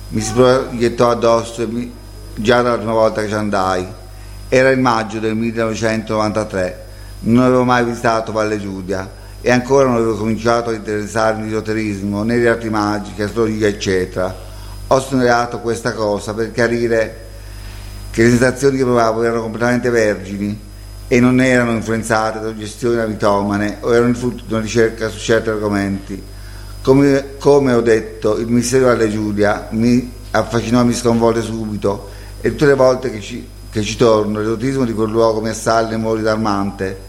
mi 0.09 0.21
si 0.21 0.31
proiettò 0.31 1.09
addosso 1.09 1.67
mi- 1.67 1.91
già 2.35 2.61
dalla 2.61 2.77
prima 2.77 2.93
volta 2.93 3.21
che 3.21 3.27
ci 3.27 3.33
andai. 3.33 3.85
Era 4.47 4.69
il 4.69 4.79
maggio 4.79 5.19
del 5.19 5.35
1993, 5.35 6.85
non 7.21 7.43
avevo 7.43 7.65
mai 7.65 7.83
visitato 7.83 8.31
Valle 8.31 8.59
Giudia 8.59 9.11
e 9.41 9.51
ancora 9.51 9.87
non 9.87 9.95
avevo 9.97 10.15
cominciato 10.15 10.69
a 10.69 10.73
interessarmi 10.73 11.43
di 11.43 11.49
esoterismo, 11.49 12.23
né 12.23 12.39
di 12.39 12.47
arti 12.47 12.69
magiche, 12.69 13.23
astrologia, 13.23 13.67
eccetera. 13.67 14.51
Ho 14.93 14.99
sottolineato 14.99 15.57
questa 15.57 15.91
cosa 15.93 16.35
per 16.35 16.51
chiarire 16.51 17.25
che 18.11 18.21
le 18.21 18.29
sensazioni 18.29 18.77
che 18.77 18.83
provavo 18.83 19.23
erano 19.23 19.41
completamente 19.41 19.89
vergini 19.89 20.55
e 21.07 21.19
non 21.19 21.41
erano 21.41 21.71
influenzate 21.71 22.39
da 22.39 22.49
suggestioni 22.49 22.99
avitomane 22.99 23.77
o 23.79 23.91
erano 23.91 24.09
il 24.09 24.15
frutto 24.15 24.43
di 24.45 24.53
una 24.53 24.61
ricerca 24.61 25.09
su 25.09 25.17
certi 25.17 25.49
argomenti. 25.49 26.21
Come, 26.83 27.37
come 27.39 27.73
ho 27.73 27.81
detto, 27.81 28.37
il 28.37 28.45
mistero 28.45 28.93
della 28.93 29.09
Giulia 29.09 29.67
mi 29.71 30.11
affascinò 30.29 30.81
e 30.81 30.83
mi 30.83 30.93
sconvolse 30.93 31.41
subito 31.41 32.11
e 32.39 32.51
tutte 32.51 32.67
le 32.67 32.75
volte 32.75 33.09
che 33.09 33.19
ci, 33.19 33.47
che 33.71 33.81
ci 33.81 33.95
torno 33.95 34.41
l'esotismo 34.41 34.85
di 34.85 34.93
quel 34.93 35.09
luogo 35.09 35.41
mi 35.41 35.49
assale 35.49 35.95
in 35.95 36.01
modo 36.01 36.17
disarmante, 36.17 36.99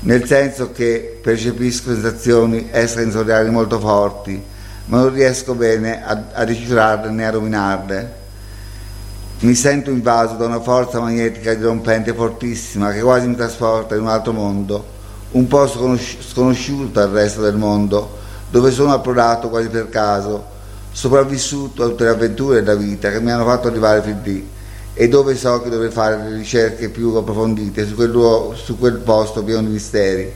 nel 0.00 0.26
senso 0.26 0.72
che 0.72 1.20
percepisco 1.22 1.92
sensazioni 1.92 2.70
extrasensoriali 2.72 3.50
molto 3.50 3.78
forti, 3.78 4.52
ma 4.86 5.00
non 5.00 5.12
riesco 5.12 5.54
bene 5.54 6.04
a, 6.04 6.24
a 6.32 6.44
decifrarle 6.44 7.10
né 7.10 7.26
a 7.26 7.30
dominarle. 7.30 8.22
Mi 9.40 9.54
sento 9.54 9.90
invaso 9.90 10.34
da 10.34 10.46
una 10.46 10.60
forza 10.60 11.00
magnetica 11.00 11.54
dirompente 11.54 12.14
fortissima 12.14 12.92
che 12.92 13.00
quasi 13.00 13.26
mi 13.26 13.36
trasporta 13.36 13.94
in 13.94 14.02
un 14.02 14.08
altro 14.08 14.32
mondo, 14.32 14.84
un 15.32 15.46
po' 15.46 15.66
sconosci- 15.66 16.18
sconosciuto 16.22 17.00
al 17.00 17.10
resto 17.10 17.42
del 17.42 17.56
mondo, 17.56 18.18
dove 18.50 18.70
sono 18.70 18.92
approdato 18.92 19.48
quasi 19.48 19.68
per 19.68 19.88
caso, 19.88 20.52
sopravvissuto 20.92 21.82
a 21.82 21.88
tutte 21.88 22.04
le 22.04 22.10
avventure 22.10 22.62
della 22.62 22.78
vita 22.78 23.10
che 23.10 23.20
mi 23.20 23.32
hanno 23.32 23.44
fatto 23.44 23.68
arrivare 23.68 24.00
fin 24.00 24.20
lì 24.22 24.48
e 24.94 25.08
dove 25.08 25.34
so 25.36 25.60
che 25.60 25.68
dovrei 25.68 25.90
fare 25.90 26.16
le 26.16 26.36
ricerche 26.36 26.88
più 26.88 27.12
approfondite 27.14 27.84
su 27.84 27.94
quel, 27.96 28.10
luogo- 28.10 28.54
su 28.54 28.78
quel 28.78 28.98
posto 28.98 29.42
pieno 29.42 29.60
di 29.62 29.72
misteri. 29.72 30.32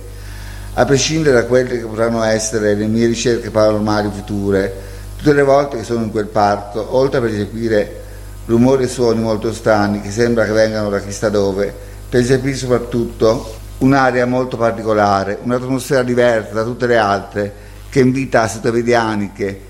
A 0.79 0.85
prescindere 0.85 1.35
da 1.35 1.45
quelle 1.45 1.77
che 1.77 1.85
potranno 1.85 2.23
essere 2.23 2.77
le 2.77 2.87
mie 2.87 3.07
ricerche 3.07 3.51
paranormali 3.51 4.11
future, 4.15 4.73
tutte 5.17 5.33
le 5.33 5.43
volte 5.43 5.79
che 5.79 5.83
sono 5.83 6.05
in 6.05 6.13
quel 6.13 6.29
parco, 6.29 6.95
oltre 6.95 7.19
a 7.19 7.21
percepire 7.21 8.03
rumori 8.47 8.85
e 8.85 8.87
suoni 8.87 9.21
molto 9.21 9.53
strani 9.53 10.01
che 10.01 10.13
sembra 10.13 10.45
che 10.45 10.53
vengano 10.53 10.89
da 10.89 11.01
chissà 11.01 11.31
dove, 11.31 11.75
percepisco 12.09 12.67
soprattutto 12.67 13.57
un'area 13.79 14.25
molto 14.25 14.57
particolare, 14.57 15.39
un'atmosfera 15.43 16.05
diversa 16.05 16.53
da 16.53 16.63
tutte 16.63 16.87
le 16.87 16.97
altre, 16.97 17.53
che 17.91 17.99
invita 17.99 18.43
a 18.43 18.49
sottavedianiche 18.49 19.61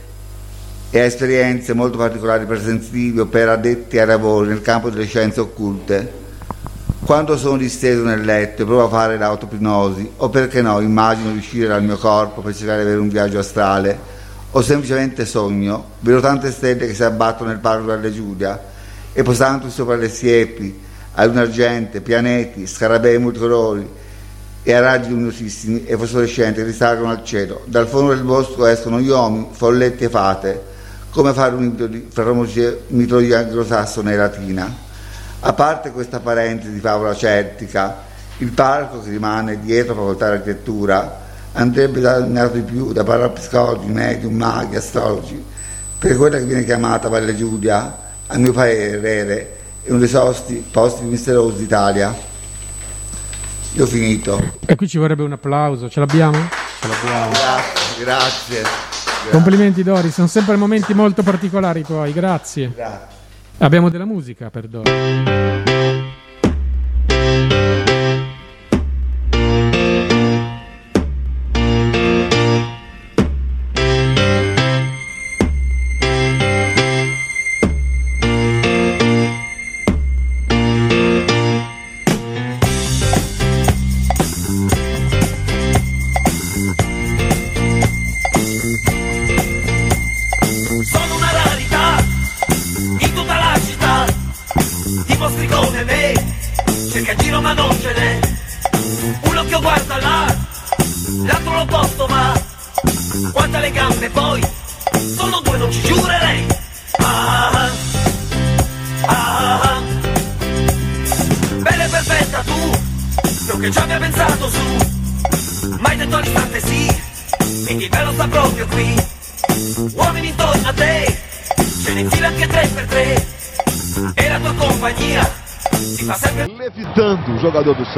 e 0.91 1.01
a 1.01 1.05
esperienze 1.05 1.73
molto 1.73 1.97
particolari 1.97 2.45
per 2.45 2.61
sensitivi 2.61 3.21
o 3.21 3.25
per 3.25 3.49
addetti 3.49 3.99
ai 3.99 4.07
lavori 4.07 4.49
nel 4.49 4.61
campo 4.61 4.91
delle 4.91 5.07
scienze 5.07 5.41
occulte. 5.41 6.27
Quando 7.09 7.39
sono 7.39 7.57
disteso 7.57 8.03
nel 8.03 8.23
letto 8.23 8.61
e 8.61 8.65
provo 8.67 8.85
a 8.85 8.89
fare 8.91 9.17
l'autopnosi, 9.17 10.11
o 10.19 10.29
perché 10.29 10.61
no, 10.61 10.79
immagino 10.81 11.31
di 11.31 11.39
uscire 11.39 11.67
dal 11.67 11.83
mio 11.83 11.97
corpo 11.97 12.43
per 12.43 12.55
cercare 12.55 12.81
di 12.81 12.85
avere 12.85 13.01
un 13.01 13.09
viaggio 13.09 13.39
astrale, 13.39 13.99
o 14.51 14.61
semplicemente 14.61 15.25
sogno, 15.25 15.93
vedo 16.01 16.21
tante 16.21 16.53
stelle 16.53 16.87
che 16.87 16.93
si 16.93 17.03
abbattono 17.03 17.49
nel 17.49 17.61
parco 17.61 17.87
della 17.87 18.13
Giudia 18.13 18.63
e 19.15 19.23
posandosi 19.23 19.75
sopra 19.75 19.97
le 19.97 20.11
siepi, 20.11 20.79
a 21.15 21.25
luna 21.25 21.41
argente, 21.41 22.03
pianeti, 22.03 22.67
scarabei 22.67 23.19
multicolori 23.19 23.89
e 24.63 24.73
a 24.75 24.81
raggi 24.81 25.09
luminosissimi 25.09 25.87
e 25.87 25.97
fosforescenti 25.97 26.63
risalgono 26.63 27.11
al 27.11 27.25
cielo. 27.25 27.63
Dal 27.65 27.87
fondo 27.87 28.13
del 28.13 28.23
bosco 28.23 28.67
escono 28.67 28.99
uomini, 28.99 29.49
folletti 29.53 30.05
e 30.05 30.09
fate, 30.11 30.63
come 31.09 31.33
fare 31.33 31.55
un 31.55 31.65
ibrido 31.65 31.87
di- 31.87 32.77
mitologia 32.89 33.39
anglosassone 33.39 34.13
e 34.13 34.17
latina. 34.17 34.87
A 35.41 35.53
parte 35.53 35.93
questa 35.93 36.19
parentesi 36.19 36.73
di 36.73 36.81
favola 36.81 37.15
celtica, 37.15 38.07
il 38.39 38.51
parco 38.51 39.01
che 39.01 39.11
rimane 39.11 39.61
dietro 39.61 39.95
la 39.95 40.01
facoltà 40.01 40.31
di 40.31 40.37
architettura 40.37 41.27
andrebbe 41.53 42.01
dato 42.01 42.55
di 42.55 42.61
più 42.63 42.93
da 42.93 43.05
parapsicologi, 43.05 43.87
medium, 43.87 44.35
maghi, 44.35 44.77
astrologi, 44.77 45.45
per 45.99 46.17
quella 46.17 46.39
che 46.39 46.45
viene 46.45 46.65
chiamata 46.65 47.09
Valle 47.09 47.37
Giudia, 47.37 47.99
a 48.27 48.37
mio 48.37 48.53
parere, 48.53 49.57
è 49.83 49.91
uno 49.91 49.99
dei 49.99 50.09
sosti 50.09 50.65
posti 50.71 51.01
più 51.01 51.11
misteriosi 51.11 51.59
d'Italia. 51.59 52.15
Io 53.75 53.85
ho 53.85 53.87
finito. 53.87 54.41
E 54.67 54.75
qui 54.77 54.89
ci 54.89 54.99
vorrebbe 54.99 55.23
un 55.23 55.33
applauso, 55.33 55.89
ce 55.89 56.01
l'abbiamo? 56.01 56.39
Ce 56.81 56.89
l'abbiamo. 56.89 57.31
Grazie, 57.31 58.05
grazie. 58.05 58.63
Complimenti 59.31 59.83
Doris, 59.83 60.15
sono 60.15 60.27
sempre 60.27 60.57
momenti 60.57 60.95
molto 60.95 61.23
particolari 61.23 61.83
tuoi, 61.83 62.13
grazie. 62.13 62.73
Grazie. 62.75 63.18
Abbiamo 63.61 63.89
della 63.89 64.05
musica 64.05 64.51
per 64.51 64.69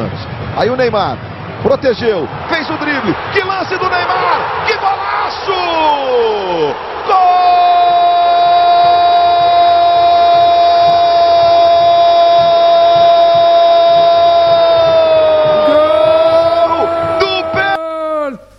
Santos. 0.01 0.20
Aí 0.57 0.70
o 0.70 0.76
Neymar 0.76 1.18
protegeu, 1.62 2.26
fez 2.48 2.68
o 2.70 2.76
drible. 2.78 3.14
Que 3.32 3.44
lance 3.44 3.76
do 3.76 3.88
Neymar! 3.88 4.64
Que 4.66 4.76
golaço! 4.76 6.70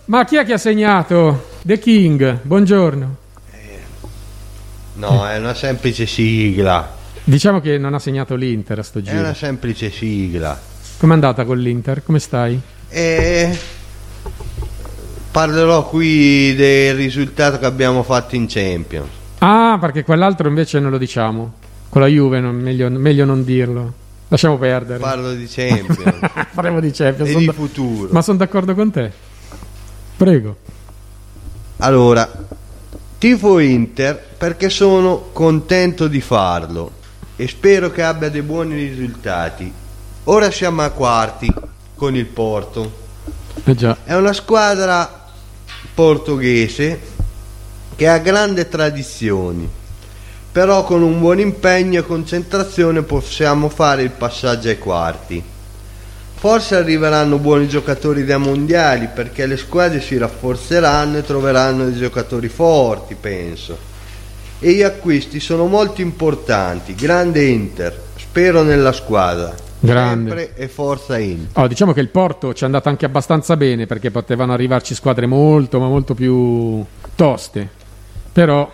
Ma 0.06 0.24
chi 0.24 0.36
è 0.36 0.44
che 0.44 0.52
ha 0.52 0.58
segnato? 0.58 1.48
The 1.62 1.78
King, 1.78 2.40
buongiorno. 2.42 3.16
No, 4.94 5.26
è 5.26 5.38
una 5.38 5.54
semplice 5.54 6.04
sigla. 6.06 6.96
Diciamo 7.24 7.60
che 7.60 7.78
non 7.78 7.94
ha 7.94 7.98
segnato 7.98 8.34
l'Inter 8.34 8.80
a 8.80 8.82
sto 8.82 8.98
È 8.98 9.02
giro. 9.02 9.20
una 9.20 9.32
semplice 9.34 9.90
sigla. 9.90 10.58
Com'è 11.02 11.14
andata 11.14 11.44
con 11.44 11.58
l'Inter? 11.58 12.04
Come 12.04 12.20
stai? 12.20 12.60
E 12.88 13.58
parlerò 15.32 15.88
qui 15.88 16.54
del 16.54 16.94
risultato 16.94 17.58
che 17.58 17.66
abbiamo 17.66 18.04
fatto 18.04 18.36
in 18.36 18.46
Champions. 18.48 19.08
Ah, 19.38 19.78
perché 19.80 20.04
quell'altro 20.04 20.46
invece 20.46 20.78
non 20.78 20.92
lo 20.92 20.98
diciamo. 20.98 21.54
Con 21.88 22.02
la 22.02 22.06
Juve 22.06 22.38
non- 22.38 22.54
meglio, 22.54 22.88
meglio 22.88 23.24
non 23.24 23.42
dirlo. 23.42 23.92
Lasciamo 24.28 24.58
perdere. 24.58 25.00
Parlo 25.00 25.32
di 25.34 25.46
Champions. 25.48 26.20
Parliamo 26.54 26.78
di 26.78 26.92
Champions. 26.92 27.30
E 27.30 27.34
di 27.34 27.44
da- 27.46 27.52
futuro. 27.52 28.08
Ma 28.12 28.22
sono 28.22 28.38
d'accordo 28.38 28.72
con 28.76 28.92
te. 28.92 29.10
Prego. 30.16 30.56
Allora, 31.78 32.30
tifo 33.18 33.58
Inter 33.58 34.24
perché 34.38 34.70
sono 34.70 35.30
contento 35.32 36.06
di 36.06 36.20
farlo 36.20 36.92
e 37.34 37.48
spero 37.48 37.90
che 37.90 38.04
abbia 38.04 38.28
dei 38.28 38.42
buoni 38.42 38.76
risultati. 38.76 39.80
Ora 40.24 40.52
siamo 40.52 40.82
a 40.82 40.90
quarti 40.90 41.52
con 41.96 42.14
il 42.14 42.26
Porto. 42.26 42.92
Eh 43.64 43.74
già. 43.74 43.96
È 44.04 44.14
una 44.14 44.32
squadra 44.32 45.26
portoghese 45.94 47.00
che 47.96 48.06
ha 48.06 48.18
grandi 48.18 48.68
tradizioni, 48.68 49.68
però 50.52 50.84
con 50.84 51.02
un 51.02 51.18
buon 51.18 51.40
impegno 51.40 51.98
e 51.98 52.06
concentrazione 52.06 53.02
possiamo 53.02 53.68
fare 53.68 54.04
il 54.04 54.10
passaggio 54.10 54.68
ai 54.68 54.78
quarti. 54.78 55.42
Forse 56.34 56.76
arriveranno 56.76 57.38
buoni 57.38 57.66
giocatori 57.66 58.24
dai 58.24 58.38
mondiali 58.38 59.08
perché 59.12 59.46
le 59.46 59.56
squadre 59.56 60.00
si 60.00 60.16
rafforzeranno 60.18 61.18
e 61.18 61.24
troveranno 61.24 61.86
dei 61.86 61.98
giocatori 61.98 62.48
forti, 62.48 63.16
penso. 63.16 63.76
E 64.60 64.72
gli 64.72 64.82
acquisti 64.82 65.40
sono 65.40 65.66
molto 65.66 66.00
importanti. 66.00 66.94
Grande 66.94 67.44
Inter, 67.44 68.00
spero 68.16 68.62
nella 68.62 68.92
squadra. 68.92 69.70
Grande. 69.84 70.28
Sempre 70.30 70.54
e 70.54 70.68
forza 70.68 71.18
Inter. 71.18 71.62
Oh, 71.62 71.66
diciamo 71.66 71.92
che 71.92 72.00
il 72.00 72.08
Porto 72.08 72.54
ci 72.54 72.62
è 72.62 72.66
andato 72.66 72.88
anche 72.88 73.04
abbastanza 73.04 73.56
bene 73.56 73.86
perché 73.86 74.10
potevano 74.10 74.52
arrivarci 74.52 74.94
squadre 74.94 75.26
molto, 75.26 75.80
ma 75.80 75.88
molto 75.88 76.14
più 76.14 76.84
toste. 77.16 77.68
Però 78.32 78.70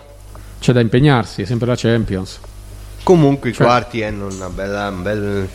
c'è 0.59 0.71
da 0.71 0.79
impegnarsi, 0.79 1.41
è 1.41 1.45
sempre 1.45 1.67
la 1.67 1.75
Champions. 1.75 2.39
Comunque 3.03 3.49
i 3.49 3.53
Cioè- 3.53 3.65
quarti 3.65 4.03
hanno 4.03 4.27
una 4.27 4.49
bella, 4.49 4.87
un 4.89 5.01
bel- 5.01 5.49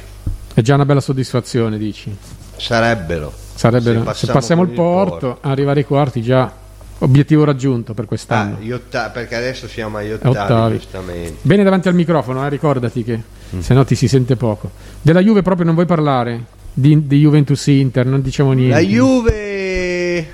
È 0.55 0.61
già 0.61 0.75
una 0.75 0.85
bella 0.85 1.01
soddisfazione, 1.01 1.79
dici. 1.79 2.15
sarebbero. 2.57 3.33
Sarebbero, 3.55 4.13
se 4.15 4.27
passiamo, 4.33 4.63
con 4.63 4.71
il 4.71 4.77
Porto, 4.77 5.39
arrivare 5.43 5.81
ai 5.81 5.87
quarti 5.87 6.21
già 6.21 6.53
obiettivo 6.99 7.45
raggiunto 7.45 7.93
per 7.95 8.07
quest'anno. 8.07 8.59
Ah, 8.61 8.75
otta- 8.75 9.11
perché 9.11 9.35
adesso 9.35 9.67
siamo 9.69 9.99
agli 9.99 10.13
Ottavi. 10.13 10.37
ottavi, 10.37 10.79
giustamente. 10.79 11.35
Bene 11.43 11.63
davanti 11.65 11.89
al 11.89 11.95
microfono, 11.95 12.45
eh, 12.45 12.49
ricordati 12.49 13.05
che 13.05 13.21
se 13.59 13.75
no 13.75 13.85
ti 13.85 13.95
si 13.95 14.09
sente 14.09 14.37
poco. 14.37 14.71
Della 15.03 15.21
Juve 15.21 15.43
proprio 15.43 15.67
non 15.67 15.75
vuoi 15.75 15.87
parlare? 15.87 16.45
Di, 16.73 17.07
di 17.07 17.21
Juventus 17.21 17.67
Inter, 17.69 18.05
non 18.07 18.21
diciamo 18.21 18.53
niente. 18.53 18.75
La 18.75 18.81
Juve 18.81 20.27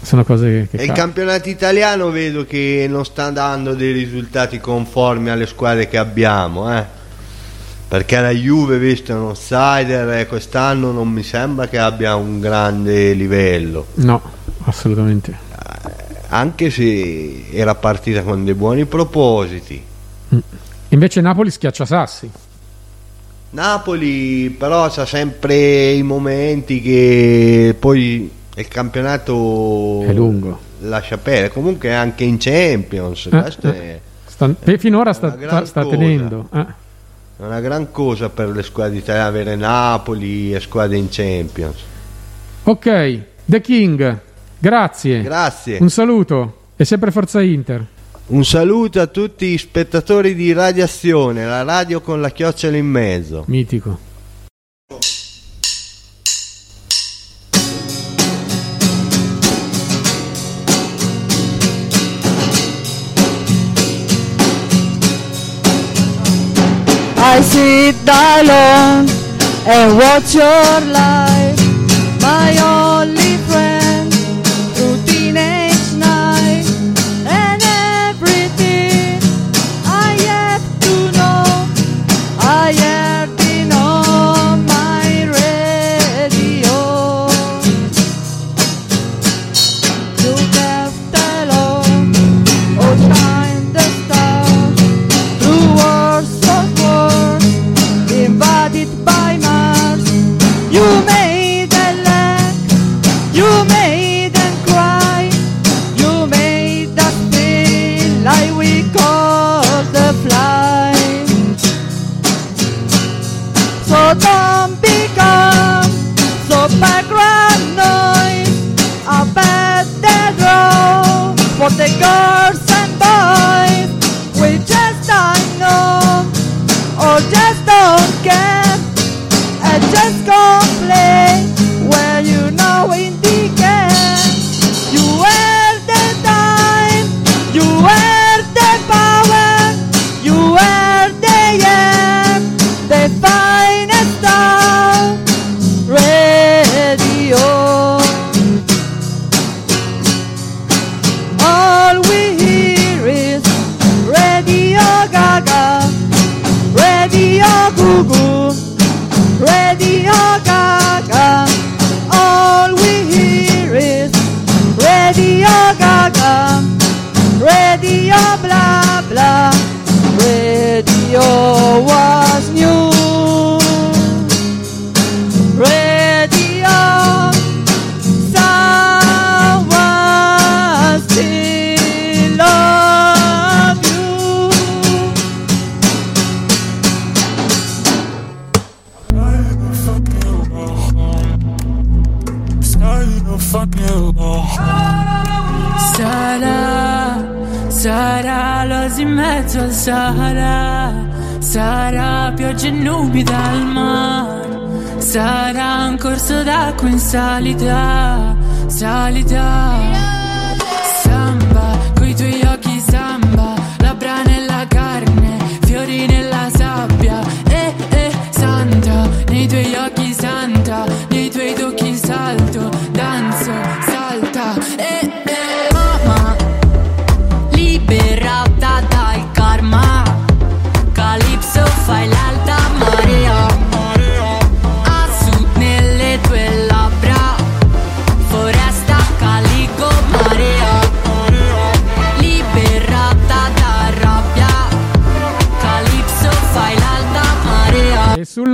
Sono 0.00 0.24
cose 0.24 0.68
che 0.70 0.76
e 0.78 0.82
il 0.82 0.88
ca- 0.88 0.94
campionato 0.94 1.48
italiano 1.48 2.10
vedo 2.10 2.44
che 2.46 2.86
non 2.88 3.04
sta 3.04 3.30
dando 3.30 3.74
dei 3.74 3.92
risultati 3.92 4.58
conformi 4.60 5.30
alle 5.30 5.46
squadre 5.46 5.88
che 5.88 5.96
abbiamo, 5.98 6.74
eh. 6.76 6.84
Perché 7.88 8.20
la 8.20 8.30
Juve, 8.30 8.78
visto 8.78 9.12
è 9.12 9.14
un 9.14 9.26
outsider, 9.26 10.08
e 10.18 10.26
quest'anno 10.26 10.90
non 10.90 11.08
mi 11.10 11.22
sembra 11.22 11.68
che 11.68 11.78
abbia 11.78 12.16
un 12.16 12.40
grande 12.40 13.12
livello. 13.12 13.86
No, 13.94 14.20
assolutamente. 14.64 15.36
Anche 16.28 16.70
se 16.70 17.48
era 17.52 17.74
partita 17.74 18.22
con 18.22 18.44
dei 18.44 18.54
buoni 18.54 18.86
propositi. 18.86 19.82
Invece 20.88 21.20
Napoli 21.20 21.50
schiaccia 21.50 21.84
Sassi. 21.84 22.30
Napoli 23.50 24.50
però 24.50 24.88
c'ha 24.90 25.06
sempre 25.06 25.92
i 25.92 26.02
momenti 26.02 26.80
che 26.80 27.76
poi 27.78 28.28
il 28.56 28.68
campionato 28.68 30.02
È 30.02 30.12
lungo. 30.12 30.58
lascia 30.80 31.18
perdere. 31.18 31.50
Comunque 31.52 31.94
anche 31.94 32.24
in 32.24 32.36
Champions, 32.38 33.26
Eh, 33.30 33.36
eh. 33.36 33.70
è 33.70 34.00
Sta- 34.26 34.52
e 34.64 34.78
finora 34.78 35.12
sta, 35.12 35.36
sta- 35.40 35.64
sta 35.64 35.86
tenendo. 35.86 36.48
eh. 36.52 36.66
è 37.38 37.42
una 37.44 37.60
gran 37.60 37.92
cosa 37.92 38.28
per 38.28 38.48
le 38.48 38.62
squadre 38.64 38.96
italiane 38.98 39.28
avere 39.28 39.54
Napoli 39.54 40.52
e 40.52 40.58
squadre 40.58 40.96
in 40.96 41.06
Champions. 41.08 41.76
Ok, 42.64 43.20
The 43.44 43.60
King, 43.60 44.20
grazie. 44.64 45.22
Grazie. 45.22 45.78
Un 45.80 45.90
saluto 45.90 46.60
e 46.76 46.84
sempre 46.84 47.10
Forza 47.10 47.42
Inter. 47.42 47.86
Un 48.26 48.44
saluto 48.44 49.00
a 49.00 49.06
tutti 49.06 49.48
gli 49.48 49.58
spettatori 49.58 50.34
di 50.34 50.52
Radiazione, 50.54 51.44
la 51.44 51.62
radio 51.62 52.00
con 52.00 52.22
la 52.22 52.30
chiocciola 52.30 52.76
in 52.76 52.86
mezzo. 52.86 53.44
Mitico. 53.48 54.12
I 67.16 67.42
sit 67.42 68.08
alone 68.08 69.10
and 69.66 69.98
watch 69.98 70.34
your 70.34 70.80
life, 70.86 71.60
my 72.20 72.56
only 72.58 72.83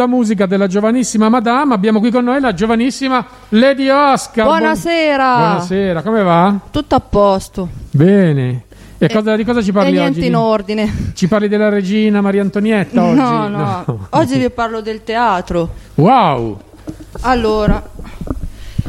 sulla 0.01 0.07
musica 0.07 0.47
della 0.47 0.67
giovanissima 0.67 1.29
Madame 1.29 1.75
abbiamo 1.75 1.99
qui 2.01 2.11
con 2.11 2.25
noi 2.25 2.41
la 2.41 2.55
giovanissima 2.55 3.27
Lady 3.51 3.89
Oscar. 3.91 4.47
Buonasera. 4.47 5.25
Buon- 5.37 5.49
Buonasera, 5.49 6.03
come 6.03 6.23
va? 6.23 6.59
Tutto 6.71 6.95
a 6.95 7.01
posto. 7.01 7.69
Bene. 7.91 8.63
E 8.97 9.09
cosa- 9.11 9.37
di 9.37 9.45
cosa 9.45 9.61
ci 9.63 9.73
parli 9.73 9.93
niente 9.93 10.19
oggi? 10.21 10.27
in 10.29 10.37
ordine. 10.37 11.13
Ci 11.15 11.29
parli 11.29 11.49
della 11.49 11.69
regina 11.69 12.23
Maria 12.23 12.41
Antonietta 12.41 13.03
oggi? 13.05 13.17
No, 13.17 13.49
no. 13.49 14.07
Oggi 14.11 14.39
vi 14.39 14.49
parlo 14.51 14.81
del 14.81 15.05
teatro. 15.05 15.69
Wow! 15.97 16.59
Allora, 17.23 17.83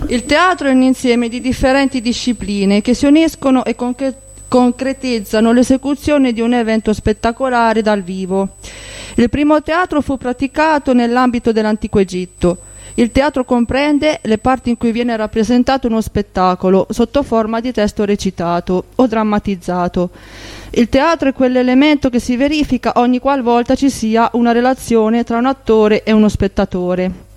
il 0.07 0.24
teatro 0.26 0.70
è 0.70 0.72
un 0.72 0.82
insieme 0.82 1.28
di 1.28 1.41
differenti 1.41 1.99
discipline 1.99 2.80
che 2.82 2.93
si 2.93 3.05
uniscono 3.05 3.66
e 3.66 3.76
concre- 3.76 4.16
concretizzano 4.52 5.54
l'esecuzione 5.54 6.34
di 6.34 6.41
un 6.41 6.54
evento 6.54 6.91
spettacolare 6.91 7.82
dal 7.82 8.02
vivo. 8.02 8.58
Il 9.16 9.30
primo 9.30 9.62
teatro 9.62 10.02
fu 10.02 10.18
praticato 10.18 10.91
nell'ambito 10.91 11.54
dell'antico 11.54 11.99
Egitto. 11.99 12.58
Il 12.95 13.12
teatro 13.12 13.45
comprende 13.45 14.20
le 14.24 14.38
parti 14.39 14.70
in 14.70 14.76
cui 14.76 14.91
viene 14.91 15.16
rappresentato 15.16 15.88
uno 15.88 16.02
spettacolo 16.02 16.86
sotto 16.89 17.24
forma 17.24 17.62
di 17.62 17.72
testo 17.72 18.04
recitato 18.04 18.88
o 18.93 19.08
drammatizzato. 19.08 20.10
Il 20.72 20.89
teatro 20.89 21.30
è 21.30 21.34
quell'elemento 21.34 22.10
che 22.10 22.20
si 22.20 22.36
verifica 22.36 22.91
ogni 22.95 23.20
qualvolta 23.20 23.76
ci 23.76 23.89
sia 23.89 24.30
una 24.34 24.52
relazione 24.52 25.24
tra 25.24 25.38
un 25.38 25.45
attore 25.45 26.04
e 26.04 26.12
uno 26.12 26.28
spettatore. 26.28 27.30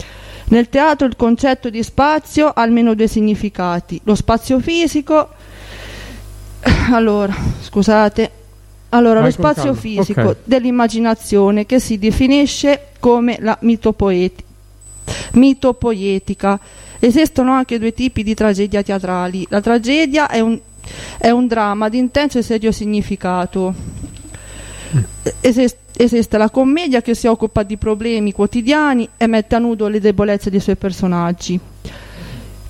Nel 0.47 0.69
teatro 0.69 1.07
il 1.07 1.15
concetto 1.15 1.71
di 1.71 1.85
spazio 1.85 2.49
ha 2.49 2.61
almeno 2.61 2.95
due 2.95 3.07
significati. 3.07 4.01
Lo 4.03 4.17
spazio 4.17 4.59
fisico, 4.59 5.29
allora, 6.93 7.35
scusate, 7.61 8.31
allora 8.91 9.21
Vai 9.21 9.29
lo 9.29 9.31
spazio 9.33 9.65
calma. 9.65 9.79
fisico 9.81 10.21
Ok. 10.21 10.37
dell'immaginazione 10.45 11.67
che 11.67 11.81
si 11.81 11.99
definisce 11.99 12.89
come 13.01 13.37
la 13.41 13.57
mitopoeti- 13.61 14.45
mitopoietica. 15.33 16.59
Esistono 16.99 17.53
anche 17.53 17.79
due 17.79 17.93
tipi 17.93 18.23
di 18.23 18.35
tragedia 18.35 18.83
teatrali. 18.83 19.47
La 19.51 19.61
tragedia 19.61 20.29
è 20.29 20.41
un, 20.41 20.59
è 21.19 21.31
un 21.31 21.47
dramma 21.47 21.89
di 21.89 21.99
intenso 21.99 22.39
e 22.39 22.43
serio 22.43 22.73
significato. 22.73 23.75
Esist- 25.41 25.77
esiste 25.97 26.39
la 26.39 26.49
commedia 26.51 27.03
che 27.03 27.15
si 27.15 27.27
occupa 27.27 27.63
di 27.63 27.77
problemi 27.77 28.33
quotidiani 28.33 29.09
e 29.17 29.27
mette 29.27 29.55
a 29.55 29.59
nudo 29.59 29.89
le 29.89 30.01
debolezze 30.01 30.51
dei 30.51 30.61
suoi 30.61 30.77
personaggi. 30.77 31.59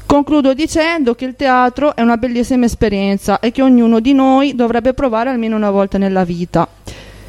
Concludo 0.07 0.55
dicendo 0.55 1.15
che 1.15 1.25
il 1.25 1.35
teatro 1.35 1.97
è 1.97 2.03
una 2.03 2.17
bellissima 2.17 2.67
esperienza 2.67 3.41
e 3.41 3.51
che 3.51 3.63
ognuno 3.63 4.01
di 4.01 4.13
noi 4.13 4.55
dovrebbe 4.55 4.93
provare 4.93 5.31
almeno 5.31 5.57
una 5.57 5.71
volta 5.71 5.99
nella 5.99 6.25
vita. 6.25 6.69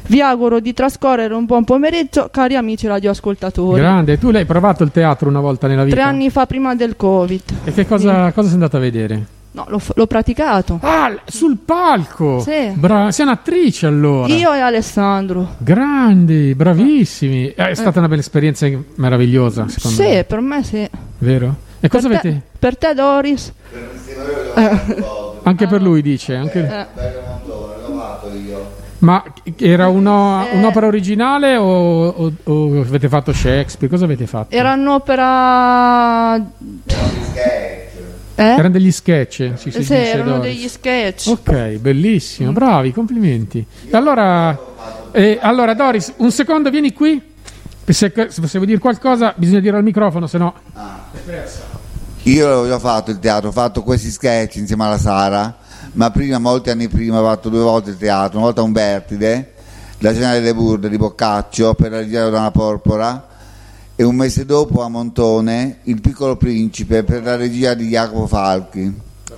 Vi 0.08 0.20
auguro 0.20 0.60
di 0.60 0.72
trascorrere 0.72 1.34
un 1.34 1.46
buon 1.46 1.64
pomeriggio, 1.64 2.28
cari 2.30 2.54
amici 2.54 2.86
radioascoltatori. 2.86 3.80
Grande, 3.80 4.18
tu 4.18 4.30
l'hai 4.30 4.44
provato 4.44 4.84
il 4.84 4.92
teatro 4.92 5.28
una 5.28 5.40
volta 5.40 5.66
nella 5.66 5.82
vita? 5.82 5.96
Tre 5.96 6.04
anni 6.04 6.30
fa 6.30 6.46
prima 6.46 6.76
del 6.76 6.94
Covid. 6.96 7.42
E 7.64 7.72
che 7.72 7.86
cosa, 7.86 8.30
cosa 8.30 8.44
sei 8.46 8.54
andata 8.54 8.76
a 8.76 8.80
vedere? 8.80 9.26
No, 9.50 9.64
l'ho, 9.68 9.80
l'ho 9.94 10.06
praticato. 10.06 10.78
Ah, 10.82 11.12
sul 11.24 11.56
palco! 11.56 12.38
Sì. 12.40 12.70
Bra- 12.74 13.10
sei 13.10 13.24
un'attrice 13.24 13.86
allora. 13.86 14.32
Io 14.32 14.52
e 14.52 14.60
Alessandro. 14.60 15.54
Grandi, 15.58 16.54
bravissimi. 16.54 17.48
Eh, 17.48 17.70
È 17.70 17.74
stata 17.74 17.98
una 17.98 18.06
bella 18.06 18.20
esperienza 18.20 18.68
meravigliosa, 18.96 19.66
secondo 19.66 20.02
Sì, 20.02 20.08
me. 20.08 20.24
per 20.24 20.40
me 20.40 20.62
sì. 20.62 20.88
Vero? 21.18 21.64
E 21.80 21.88
cosa 21.88 22.08
per 22.08 22.20
te, 22.20 22.28
avete? 22.28 22.42
Per 22.58 22.76
te, 22.78 22.94
Doris. 22.94 23.52
Eh, 24.54 25.04
Anche 25.42 25.66
per 25.66 25.82
lui 25.82 26.02
dice. 26.02 26.34
Anche... 26.34 26.58
eh. 26.60 26.86
Ma 28.98 29.22
era 29.58 29.88
uno- 29.88 30.46
Eh. 30.50 30.56
un'opera 30.56 30.86
originale 30.86 31.56
o, 31.56 32.08
o- 32.08 32.32
o 32.44 32.80
avete 32.80 33.08
fatto 33.08 33.32
Shakespeare? 33.32 33.88
Cosa 33.92 34.06
avete 34.06 34.26
fatto? 34.26 34.54
Era 34.54 34.72
un'opera. 34.72 36.34
Eh? 38.38 38.42
Erano 38.42 38.70
degli 38.70 38.90
sketch, 38.92 39.52
si, 39.56 39.70
sì, 39.70 39.78
dice, 39.78 40.12
erano 40.12 40.36
Doris. 40.38 40.42
degli 40.54 40.68
sketch. 40.68 41.26
Ok, 41.28 41.52
bellissimo, 41.78 42.52
bravi, 42.52 42.92
complimenti. 42.92 43.64
Allora, 43.92 44.58
eh, 45.12 45.38
allora, 45.40 45.72
Doris, 45.74 46.12
un 46.18 46.30
secondo, 46.30 46.68
vieni 46.70 46.92
qui. 46.92 47.34
Se, 47.86 48.12
se 48.30 48.40
vuoi 48.40 48.66
dire 48.66 48.78
qualcosa, 48.78 49.32
bisogna 49.36 49.60
dire 49.60 49.76
al 49.76 49.82
microfono, 49.82 50.26
se 50.26 50.38
no. 50.38 50.54
Io 52.24 52.48
l'ho 52.48 52.66
già 52.66 52.78
fatto 52.78 53.12
il 53.12 53.18
teatro, 53.20 53.48
ho 53.48 53.52
fatto 53.52 53.82
questi 53.82 54.10
sketch 54.10 54.56
insieme 54.56 54.84
alla 54.84 54.98
Sara, 54.98 55.56
ma 55.92 56.10
prima, 56.10 56.38
molti 56.38 56.70
anni 56.70 56.88
prima, 56.88 57.20
ho 57.20 57.24
fatto 57.24 57.48
due 57.48 57.60
volte 57.60 57.90
il 57.90 57.96
teatro, 57.96 58.38
una 58.38 58.46
volta 58.46 58.62
a 58.62 58.64
Umbertide, 58.64 59.54
la 59.98 60.12
cena 60.12 60.32
delle 60.32 60.52
burde 60.52 60.88
di 60.88 60.96
Boccaccio 60.96 61.74
per 61.74 61.92
la 61.92 61.98
regia 61.98 62.28
Donna 62.28 62.50
Porpora 62.50 63.28
e 63.94 64.02
un 64.02 64.14
mese 64.14 64.44
dopo 64.44 64.82
a 64.82 64.88
Montone 64.88 65.78
il 65.84 66.00
piccolo 66.00 66.36
principe 66.36 67.04
per 67.04 67.22
la 67.22 67.36
regia 67.36 67.74
di 67.74 67.86
Jacopo 67.88 68.26
Falchi. 68.26 68.92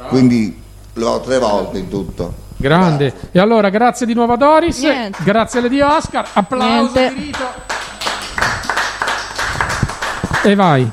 Quindi 0.09 0.61
l'ho 0.95 1.21
tre 1.21 1.39
volte 1.39 1.79
in 1.79 1.89
tutto. 1.89 2.47
Grande. 2.57 3.15
E 3.31 3.39
allora, 3.39 3.69
grazie 3.69 4.05
di 4.05 4.15
nuovo 4.15 4.33
a 4.33 4.37
Doris. 4.37 4.81
Niente. 4.81 5.23
Grazie 5.23 5.61
alle 5.61 5.69
di 5.69 5.81
Oscar. 5.81 6.27
Applauso 6.33 6.99
Niente. 6.99 7.78
E 10.49 10.55
vai. 10.55 10.91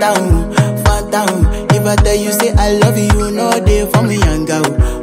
down, 0.00 1.10
down. 1.10 1.40
Life. 1.40 1.49
If 1.82 1.86
tell 2.04 2.14
you 2.14 2.30
say 2.32 2.52
I 2.58 2.72
love 2.78 2.98
you, 2.98 3.30
no 3.30 3.50
day 3.64 3.86
for 3.90 4.02
me, 4.02 4.16
young 4.18 4.44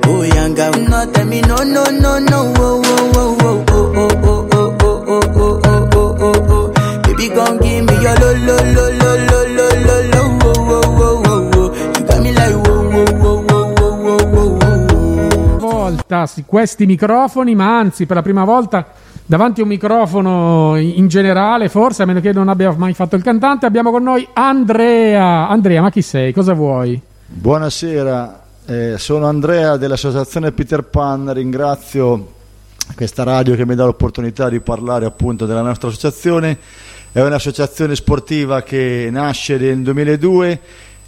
oh 0.05 0.21
girl. 0.53 0.71
No 0.87 1.11
tell 1.11 1.25
me 1.25 1.41
no, 1.41 1.55
no, 1.57 1.83
no, 1.85 2.19
no, 2.19 2.53
oh, 2.57 2.81
oh, 2.85 3.11
oh, 3.15 3.37
oh, 3.41 3.65
oh, 3.69 3.93
oh, 3.97 4.07
oh, 4.13 4.47
oh, 4.53 4.77
oh, 4.91 5.09
oh, 5.09 5.31
oh, 5.35 5.59
oh, 5.65 5.89
oh, 5.93 6.15
oh, 6.21 6.47
oh. 6.49 7.01
Baby, 7.01 7.29
gon' 7.29 7.57
give 7.57 7.83
me 7.83 7.93
your 8.01 8.15
lo, 8.19 8.31
lo, 8.45 8.55
lo, 8.73 8.85
lo, 8.93 9.09
lo, 9.25 9.39
lo, 9.57 9.67
lo, 9.87 9.97
lo, 10.11 10.21
oh, 10.43 10.53
oh, 10.69 10.81
oh, 11.01 11.23
oh, 11.25 11.51
oh. 11.55 11.67
You 11.97 12.05
got 12.05 12.21
me 12.21 12.31
like 12.31 12.53
whoa, 12.53 12.81
whoa, 12.91 13.05
whoa, 13.11 13.41
whoa, 13.41 13.65
whoa, 13.73 13.93
whoa, 14.03 14.17
whoa, 14.29 15.57
whoa. 15.57 15.57
volta 15.57 16.27
su 16.27 16.45
questi 16.45 16.85
microfoni, 16.85 17.55
ma 17.55 17.79
anzi 17.79 18.05
per 18.05 18.17
la 18.17 18.21
prima 18.21 18.43
volta 18.43 18.85
davanti 19.27 19.59
a 19.59 19.63
un 19.63 19.69
microfono 19.69 20.77
in 20.77 21.07
generale, 21.09 21.67
forse 21.67 22.03
a 22.03 22.05
meno 22.05 22.21
che 22.21 22.31
non 22.31 22.47
abbia 22.47 22.71
mai 22.71 22.93
fatto 22.93 23.17
il 23.17 23.23
cantante, 23.23 23.65
abbiamo 23.65 23.91
con 23.91 24.01
noi 24.01 24.27
Andrea. 24.33 25.49
Andrea, 25.49 25.81
ma 25.81 25.91
chi 25.91 26.01
sei? 26.01 26.31
Cosa 26.31 26.53
vuoi? 26.53 26.99
Buonasera, 27.25 28.43
eh, 28.65 28.95
sono 28.97 29.27
Andrea 29.27 29.75
dell'associazione 29.75 30.53
Peter 30.53 30.81
Pan, 30.83 31.33
ringrazio 31.33 32.35
questa 32.95 33.23
radio 33.23 33.55
che 33.55 33.65
mi 33.65 33.75
dà 33.75 33.83
l'opportunità 33.83 34.47
di 34.47 34.61
parlare 34.61 35.05
appunto 35.05 35.45
della 35.45 35.61
nostra 35.61 35.89
associazione. 35.89 36.57
È 37.11 37.21
un'associazione 37.21 37.95
sportiva 37.95 38.61
che 38.61 39.09
nasce 39.11 39.57
nel 39.57 39.81
2002 39.81 40.59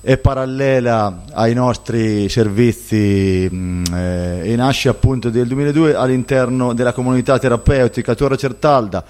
è 0.01 0.17
parallela 0.17 1.23
ai 1.33 1.53
nostri 1.53 2.29
servizi 2.29 3.45
eh, 3.45 4.41
e 4.43 4.55
nasce 4.55 4.87
appunto 4.87 5.29
del 5.29 5.45
2002 5.47 5.93
all'interno 5.93 6.73
della 6.73 6.93
comunità 6.93 7.37
terapeutica 7.37 8.15
Torre 8.15 8.37
Certalda. 8.37 9.03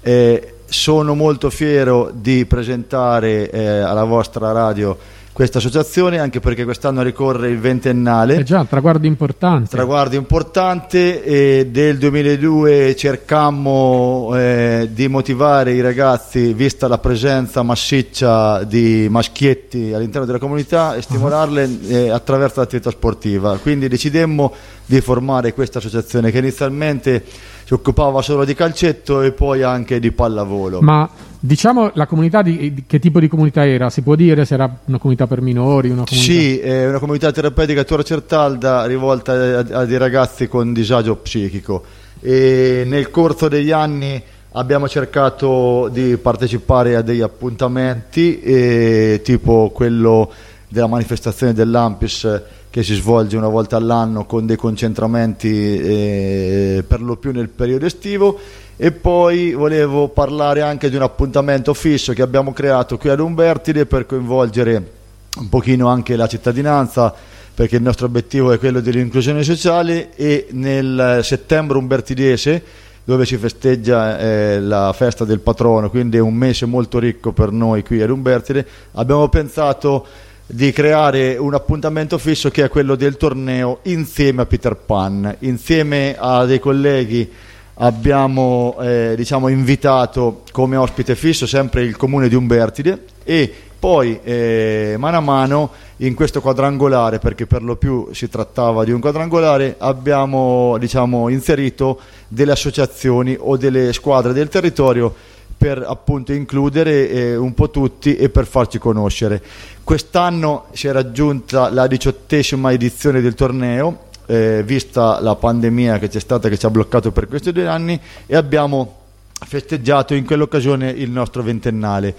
Eh, 0.00 0.54
sono 0.66 1.14
molto 1.16 1.50
fiero 1.50 2.12
di 2.14 2.46
presentare 2.46 3.50
eh, 3.50 3.78
alla 3.80 4.04
vostra 4.04 4.52
radio 4.52 4.96
questa 5.32 5.58
associazione 5.58 6.18
anche 6.18 6.40
perché 6.40 6.64
quest'anno 6.64 7.02
ricorre 7.02 7.48
il 7.48 7.58
ventennale. 7.58 8.36
È 8.36 8.42
già 8.42 8.60
un 8.60 8.68
traguardo 8.68 9.06
importante. 9.06 9.68
Traguardo 9.70 10.16
importante 10.16 11.22
e 11.22 11.68
del 11.70 11.98
2002 11.98 12.96
cercammo 12.96 14.32
eh, 14.34 14.88
di 14.92 15.08
motivare 15.08 15.72
i 15.72 15.80
ragazzi, 15.80 16.52
vista 16.52 16.88
la 16.88 16.98
presenza 16.98 17.62
massiccia 17.62 18.64
di 18.64 19.06
maschietti 19.08 19.92
all'interno 19.92 20.26
della 20.26 20.38
comunità, 20.38 20.94
e 20.94 21.02
stimolarle 21.02 21.78
eh, 21.86 22.10
attraverso 22.10 22.60
l'attività 22.60 22.90
sportiva. 22.90 23.56
Quindi 23.58 23.88
decidemmo 23.88 24.52
di 24.84 25.00
formare 25.00 25.54
questa 25.54 25.78
associazione 25.78 26.30
che 26.30 26.38
inizialmente 26.38 27.24
si 27.70 27.74
occupava 27.74 28.20
solo 28.20 28.44
di 28.44 28.54
calcetto 28.54 29.22
e 29.22 29.30
poi 29.30 29.62
anche 29.62 30.00
di 30.00 30.10
pallavolo. 30.10 30.80
Ma 30.80 31.08
diciamo 31.38 31.92
la 31.94 32.06
comunità 32.06 32.42
di, 32.42 32.74
di- 32.74 32.84
che 32.84 32.98
tipo 32.98 33.20
di 33.20 33.28
comunità 33.28 33.64
era? 33.64 33.90
Si 33.90 34.02
può 34.02 34.16
dire 34.16 34.44
se 34.44 34.54
era 34.54 34.78
una 34.86 34.98
comunità 34.98 35.28
per 35.28 35.40
minori, 35.40 35.88
una 35.88 36.02
comunità 36.04 36.32
Sì, 36.32 36.58
è 36.58 36.88
una 36.88 36.98
comunità 36.98 37.30
terapeutica 37.30 37.82
a 37.82 37.84
Torre 37.84 38.02
Certalda 38.02 38.84
rivolta 38.86 39.34
a, 39.34 39.58
a 39.82 39.84
dei 39.84 39.98
ragazzi 39.98 40.48
con 40.48 40.72
disagio 40.72 41.14
psichico 41.14 41.84
e 42.18 42.82
nel 42.86 43.08
corso 43.10 43.46
degli 43.46 43.70
anni 43.70 44.20
abbiamo 44.50 44.88
cercato 44.88 45.88
di 45.92 46.16
partecipare 46.16 46.96
a 46.96 47.02
degli 47.02 47.20
appuntamenti 47.20 48.40
eh, 48.40 49.20
tipo 49.22 49.70
quello 49.72 50.28
della 50.70 50.86
manifestazione 50.86 51.52
dell'Ampis 51.52 52.42
che 52.70 52.84
si 52.84 52.94
svolge 52.94 53.36
una 53.36 53.48
volta 53.48 53.76
all'anno 53.76 54.24
con 54.24 54.46
dei 54.46 54.54
concentramenti 54.54 55.78
eh, 55.78 56.84
per 56.86 57.02
lo 57.02 57.16
più 57.16 57.32
nel 57.32 57.48
periodo 57.48 57.86
estivo. 57.86 58.38
E 58.76 58.92
poi 58.92 59.52
volevo 59.52 60.08
parlare 60.08 60.62
anche 60.62 60.88
di 60.88 60.96
un 60.96 61.02
appuntamento 61.02 61.74
fisso 61.74 62.12
che 62.12 62.22
abbiamo 62.22 62.52
creato 62.52 62.96
qui 62.96 63.10
ad 63.10 63.18
Umbertide 63.18 63.84
per 63.84 64.06
coinvolgere 64.06 64.92
un 65.38 65.48
pochino 65.48 65.88
anche 65.88 66.16
la 66.16 66.26
cittadinanza 66.26 67.12
perché 67.52 67.76
il 67.76 67.82
nostro 67.82 68.06
obiettivo 68.06 68.52
è 68.52 68.58
quello 68.58 68.80
dell'inclusione 68.80 69.42
sociale. 69.42 70.14
E 70.14 70.46
nel 70.52 71.20
settembre 71.22 71.76
umbertidese 71.76 72.62
dove 73.04 73.26
si 73.26 73.36
festeggia 73.36 74.18
eh, 74.18 74.60
la 74.60 74.92
festa 74.92 75.24
del 75.24 75.40
patrono, 75.40 75.90
quindi 75.90 76.18
è 76.18 76.20
un 76.20 76.34
mese 76.34 76.64
molto 76.66 77.00
ricco 77.00 77.32
per 77.32 77.50
noi 77.50 77.82
qui 77.82 78.00
ad 78.00 78.10
Umbertide, 78.10 78.64
abbiamo 78.92 79.28
pensato 79.28 80.06
di 80.52 80.72
creare 80.72 81.36
un 81.36 81.54
appuntamento 81.54 82.18
fisso 82.18 82.50
che 82.50 82.64
è 82.64 82.68
quello 82.68 82.96
del 82.96 83.16
torneo 83.16 83.78
insieme 83.82 84.42
a 84.42 84.46
Peter 84.46 84.74
Pan, 84.74 85.36
insieme 85.40 86.16
a 86.18 86.44
dei 86.44 86.58
colleghi 86.58 87.30
abbiamo 87.74 88.76
eh, 88.80 89.14
diciamo, 89.16 89.48
invitato 89.48 90.42
come 90.50 90.76
ospite 90.76 91.14
fisso 91.14 91.46
sempre 91.46 91.82
il 91.82 91.96
comune 91.96 92.28
di 92.28 92.34
Umbertide 92.34 93.04
e 93.22 93.52
poi 93.78 94.18
eh, 94.22 94.96
mano 94.98 95.16
a 95.16 95.20
mano 95.20 95.70
in 95.98 96.14
questo 96.14 96.40
quadrangolare, 96.40 97.18
perché 97.18 97.46
per 97.46 97.62
lo 97.62 97.76
più 97.76 98.08
si 98.12 98.28
trattava 98.28 98.84
di 98.84 98.90
un 98.90 99.00
quadrangolare, 99.00 99.76
abbiamo 99.78 100.76
diciamo, 100.78 101.28
inserito 101.28 102.00
delle 102.28 102.52
associazioni 102.52 103.36
o 103.38 103.56
delle 103.56 103.92
squadre 103.92 104.32
del 104.32 104.48
territorio 104.48 105.14
per 105.60 105.84
appunto 105.86 106.32
includere 106.32 107.10
eh, 107.10 107.36
un 107.36 107.52
po' 107.52 107.68
tutti 107.68 108.16
e 108.16 108.30
per 108.30 108.46
farci 108.46 108.78
conoscere. 108.78 109.42
Quest'anno 109.84 110.68
si 110.72 110.86
è 110.86 110.92
raggiunta 110.92 111.68
la 111.68 111.86
diciottesima 111.86 112.72
edizione 112.72 113.20
del 113.20 113.34
torneo, 113.34 114.04
eh, 114.24 114.62
vista 114.64 115.20
la 115.20 115.36
pandemia 115.36 115.98
che 115.98 116.08
c'è 116.08 116.18
stata 116.18 116.48
che 116.48 116.56
ci 116.56 116.64
ha 116.64 116.70
bloccato 116.70 117.12
per 117.12 117.28
questi 117.28 117.52
due 117.52 117.66
anni 117.66 118.00
e 118.24 118.36
abbiamo 118.36 119.00
festeggiato 119.34 120.14
in 120.14 120.24
quell'occasione 120.24 120.88
il 120.88 121.10
nostro 121.10 121.42
ventennale. 121.42 122.14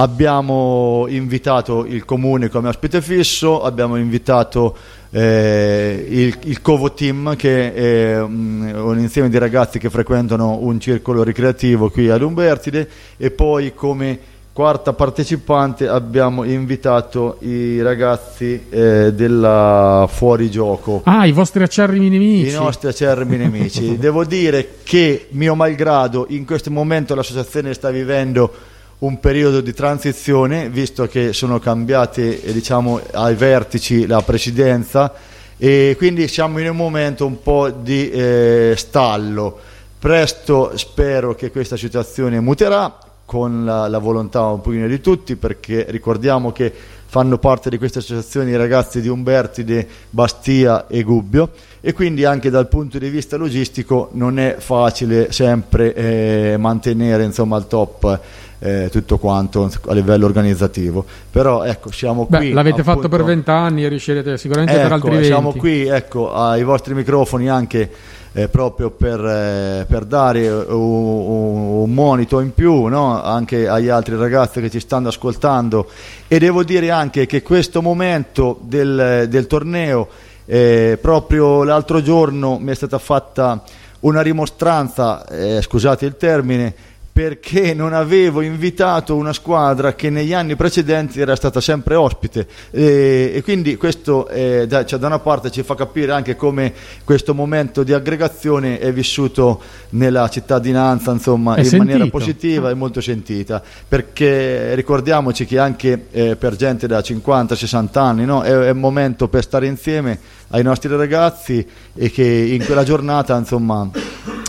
Abbiamo 0.00 1.04
invitato 1.08 1.84
il 1.84 2.06
comune 2.06 2.48
come 2.48 2.68
ospite 2.68 3.02
fisso, 3.02 3.62
abbiamo 3.62 3.96
invitato 3.96 4.74
eh, 5.10 6.06
il, 6.08 6.38
il 6.44 6.62
Covo 6.62 6.94
Team 6.94 7.36
che 7.36 7.74
è 7.74 8.18
mm, 8.18 8.76
un 8.76 8.98
insieme 8.98 9.28
di 9.28 9.36
ragazzi 9.36 9.78
che 9.78 9.90
frequentano 9.90 10.56
un 10.62 10.80
circolo 10.80 11.22
ricreativo 11.22 11.90
qui 11.90 12.08
ad 12.08 12.22
Umbertide 12.22 12.88
e 13.18 13.30
poi 13.30 13.74
come 13.74 14.18
quarta 14.54 14.94
partecipante 14.94 15.86
abbiamo 15.86 16.44
invitato 16.44 17.36
i 17.40 17.82
ragazzi 17.82 18.68
eh, 18.70 19.12
della 19.12 20.08
fuorigioco. 20.10 21.02
Ah, 21.04 21.26
i 21.26 21.32
vostri 21.32 21.62
acerrimi 21.62 22.08
nemici. 22.08 22.48
I 22.48 22.54
nostri 22.54 22.88
acerrimi 22.88 23.36
nemici. 23.36 23.96
Devo 24.00 24.24
dire 24.24 24.76
che, 24.82 25.26
mio 25.32 25.54
malgrado, 25.54 26.24
in 26.30 26.46
questo 26.46 26.70
momento 26.70 27.14
l'associazione 27.14 27.74
sta 27.74 27.90
vivendo 27.90 28.78
un 29.00 29.18
periodo 29.18 29.60
di 29.60 29.72
transizione, 29.72 30.68
visto 30.68 31.06
che 31.06 31.32
sono 31.32 31.58
cambiate 31.58 32.42
eh, 32.42 32.52
diciamo, 32.52 33.00
ai 33.12 33.34
vertici 33.34 34.06
la 34.06 34.20
presidenza 34.20 35.12
e 35.56 35.94
quindi 35.96 36.28
siamo 36.28 36.58
in 36.58 36.68
un 36.68 36.76
momento 36.76 37.24
un 37.24 37.42
po' 37.42 37.70
di 37.70 38.10
eh, 38.10 38.74
stallo. 38.76 39.58
Presto 39.98 40.76
spero 40.76 41.34
che 41.34 41.50
questa 41.50 41.76
situazione 41.76 42.40
muterà 42.40 42.98
con 43.24 43.64
la, 43.64 43.86
la 43.88 43.98
volontà 43.98 44.42
un 44.46 44.60
pochino 44.60 44.86
di 44.86 45.00
tutti 45.00 45.36
perché 45.36 45.86
ricordiamo 45.88 46.52
che 46.52 46.72
fanno 47.10 47.38
parte 47.38 47.70
di 47.70 47.76
queste 47.76 47.98
associazioni 47.98 48.52
i 48.52 48.56
ragazzi 48.56 49.00
di 49.00 49.08
Umbertide, 49.08 49.84
Bastia 50.10 50.86
e 50.86 51.02
Gubbio 51.02 51.50
e 51.80 51.92
quindi 51.92 52.24
anche 52.24 52.50
dal 52.50 52.68
punto 52.68 52.98
di 52.98 53.08
vista 53.08 53.36
logistico 53.36 54.10
non 54.12 54.38
è 54.38 54.54
facile 54.60 55.32
sempre 55.32 55.92
eh, 55.92 56.56
mantenere 56.56 57.24
insomma 57.24 57.56
al 57.56 57.66
top 57.66 58.20
eh, 58.60 58.88
tutto 58.92 59.18
quanto 59.18 59.68
a 59.88 59.92
livello 59.92 60.24
organizzativo 60.26 61.04
però 61.32 61.64
ecco 61.64 61.90
siamo 61.90 62.26
Beh, 62.28 62.36
qui 62.36 62.52
l'avete 62.52 62.84
fatto 62.84 63.08
per 63.08 63.20
appunto- 63.20 63.24
vent'anni 63.26 63.84
e 63.84 63.88
riuscirete 63.88 64.38
sicuramente 64.38 64.74
per 64.76 64.84
Ecco, 64.84 64.94
altri 64.94 65.10
venti. 65.10 65.26
siamo 65.26 65.52
qui 65.52 65.88
ecco, 65.88 66.32
ai 66.32 66.62
vostri 66.62 66.94
microfoni 66.94 67.48
anche 67.48 67.90
eh, 68.32 68.48
proprio 68.48 68.90
per, 68.90 69.24
eh, 69.24 69.86
per 69.88 70.04
dare 70.04 70.48
un, 70.48 70.64
un- 70.68 71.68
un 71.82 71.92
monito 71.94 72.40
in 72.40 72.54
più 72.54 72.84
no? 72.86 73.22
anche 73.22 73.66
agli 73.66 73.88
altri 73.88 74.16
ragazzi 74.16 74.60
che 74.60 74.70
ci 74.70 74.80
stanno 74.80 75.08
ascoltando 75.08 75.88
e 76.28 76.38
devo 76.38 76.62
dire 76.62 76.90
anche 76.90 77.26
che 77.26 77.42
questo 77.42 77.82
momento 77.82 78.58
del, 78.62 79.26
del 79.28 79.46
torneo 79.46 80.08
eh, 80.46 80.98
proprio 81.00 81.64
l'altro 81.64 82.02
giorno 82.02 82.58
mi 82.58 82.70
è 82.70 82.74
stata 82.74 82.98
fatta 82.98 83.62
una 84.00 84.22
rimostranza, 84.22 85.26
eh, 85.26 85.60
scusate 85.60 86.06
il 86.06 86.16
termine, 86.16 86.74
perché 87.20 87.74
non 87.74 87.92
avevo 87.92 88.40
invitato 88.40 89.14
una 89.14 89.34
squadra 89.34 89.92
che 89.92 90.08
negli 90.08 90.32
anni 90.32 90.56
precedenti 90.56 91.20
era 91.20 91.36
stata 91.36 91.60
sempre 91.60 91.94
ospite 91.94 92.46
e, 92.70 93.32
e 93.34 93.42
quindi 93.42 93.76
questo 93.76 94.26
eh, 94.28 94.66
da, 94.66 94.86
cioè, 94.86 94.98
da 94.98 95.08
una 95.08 95.18
parte 95.18 95.50
ci 95.50 95.62
fa 95.62 95.74
capire 95.74 96.12
anche 96.12 96.34
come 96.34 96.72
questo 97.04 97.34
momento 97.34 97.82
di 97.82 97.92
aggregazione 97.92 98.78
è 98.78 98.90
vissuto 98.90 99.60
nella 99.90 100.30
cittadinanza 100.30 101.12
insomma 101.12 101.58
in 101.58 101.68
maniera 101.76 101.98
sentito. 101.98 102.08
positiva 102.08 102.70
e 102.70 102.74
molto 102.74 103.02
sentita 103.02 103.62
perché 103.86 104.74
ricordiamoci 104.74 105.44
che 105.44 105.58
anche 105.58 106.06
eh, 106.12 106.36
per 106.36 106.56
gente 106.56 106.86
da 106.86 107.00
50-60 107.00 107.98
anni 107.98 108.24
no, 108.24 108.40
è, 108.40 108.50
è 108.50 108.70
un 108.70 108.80
momento 108.80 109.28
per 109.28 109.42
stare 109.42 109.66
insieme 109.66 110.18
ai 110.48 110.62
nostri 110.62 110.88
ragazzi 110.96 111.66
e 111.94 112.10
che 112.10 112.24
in 112.24 112.64
quella 112.64 112.82
giornata 112.82 113.36
insomma 113.36 113.90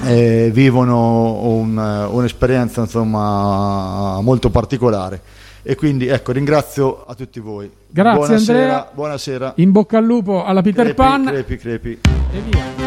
eh, 0.04 0.50
vivono 0.54 1.34
un- 1.44 2.08
un'esperienza 2.12 2.82
insomma 2.82 4.20
molto 4.22 4.50
particolare 4.50 5.22
e 5.64 5.76
quindi 5.76 6.08
ecco 6.08 6.32
ringrazio 6.32 7.04
a 7.06 7.14
tutti 7.14 7.40
voi 7.40 7.70
Grazie 7.88 8.18
buonasera, 8.20 8.60
Andrea. 8.60 8.88
buonasera 8.94 9.54
In 9.58 9.72
bocca 9.72 9.98
al 10.00 10.06
lupo 10.06 10.44
alla 10.44 10.62
Peter 10.62 10.86
crepi, 10.86 10.96
Pan. 11.02 11.26
crepi, 11.26 11.58
crepi. 11.58 12.00
E 12.34 12.40
via. 12.50 12.81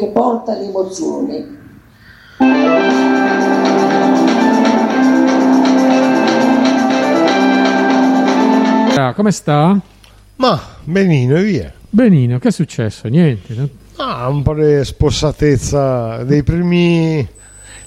Che 0.00 0.06
porta 0.06 0.56
l'emozione. 0.56 1.58
Ah, 8.96 9.12
come 9.12 9.30
sta? 9.30 9.78
Ma 10.36 10.60
benino 10.84 11.36
e 11.36 11.42
via. 11.42 11.72
Benino, 11.90 12.38
che 12.38 12.48
è 12.48 12.50
successo? 12.50 13.08
Niente. 13.08 13.54
no? 13.54 13.68
Ah, 13.96 14.28
un 14.28 14.42
po' 14.42 14.54
di 14.54 14.82
spossatezza 14.82 16.24
dei 16.24 16.42
primi. 16.42 17.28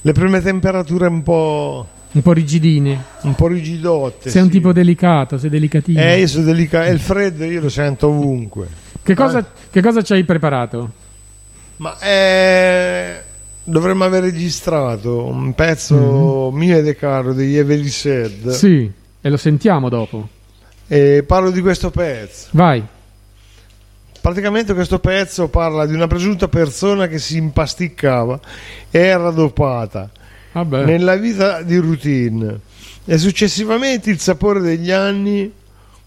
le 0.01 0.11
prime 0.11 0.41
temperature 0.41 1.07
un 1.07 1.23
po'. 1.23 1.87
Un 2.11 2.21
po' 2.21 2.31
rigidine. 2.31 3.05
un 3.23 3.33
po' 3.33 3.47
rigidotte. 3.47 4.29
Sei 4.29 4.41
un 4.43 4.49
sì. 4.49 4.53
tipo 4.53 4.71
delicato, 4.71 5.39
sei 5.39 5.49
delicatino. 5.49 5.99
Eh, 5.99 6.19
io 6.19 6.27
sono 6.27 6.45
delicato. 6.45 6.87
E 6.87 6.91
il 6.91 6.99
freddo 6.99 7.43
io 7.43 7.59
lo 7.59 7.69
sento 7.69 8.09
ovunque. 8.09 8.67
Che 9.01 9.15
cosa, 9.15 9.43
che 9.71 9.81
cosa 9.81 10.03
ci 10.03 10.13
hai 10.13 10.23
preparato? 10.23 11.01
Ma 11.77 11.97
eh, 11.99 13.21
dovremmo 13.63 14.03
aver 14.03 14.23
registrato 14.23 15.25
un 15.25 15.53
pezzo 15.53 16.51
mio 16.51 16.77
e 16.77 16.81
De 16.81 16.95
Caro 16.95 17.33
degli 17.33 17.57
Every. 17.57 17.83
Mm. 17.83 18.49
Sì, 18.49 18.91
e 19.21 19.29
lo 19.29 19.37
sentiamo 19.37 19.89
dopo. 19.89 20.27
E 20.87 21.23
parlo 21.25 21.49
di 21.51 21.61
questo 21.61 21.89
pezzo. 21.89 22.47
Vai. 22.51 22.83
Praticamente 24.21 24.73
questo 24.73 24.99
pezzo 24.99 25.49
parla 25.49 25.85
di 25.85 25.93
una 25.93 26.07
presunta 26.07 26.47
persona 26.47 27.07
che 27.07 27.19
si 27.19 27.35
impasticcava 27.35 28.39
e 28.89 28.99
era 28.99 29.31
dopata 29.31 30.09
Vabbè. 30.53 30.85
nella 30.85 31.15
vita 31.15 31.61
di 31.61 31.75
routine 31.75 32.59
e 33.05 33.17
successivamente 33.17 34.09
il 34.09 34.19
sapore 34.19 34.61
degli 34.61 34.91
anni 34.91 35.51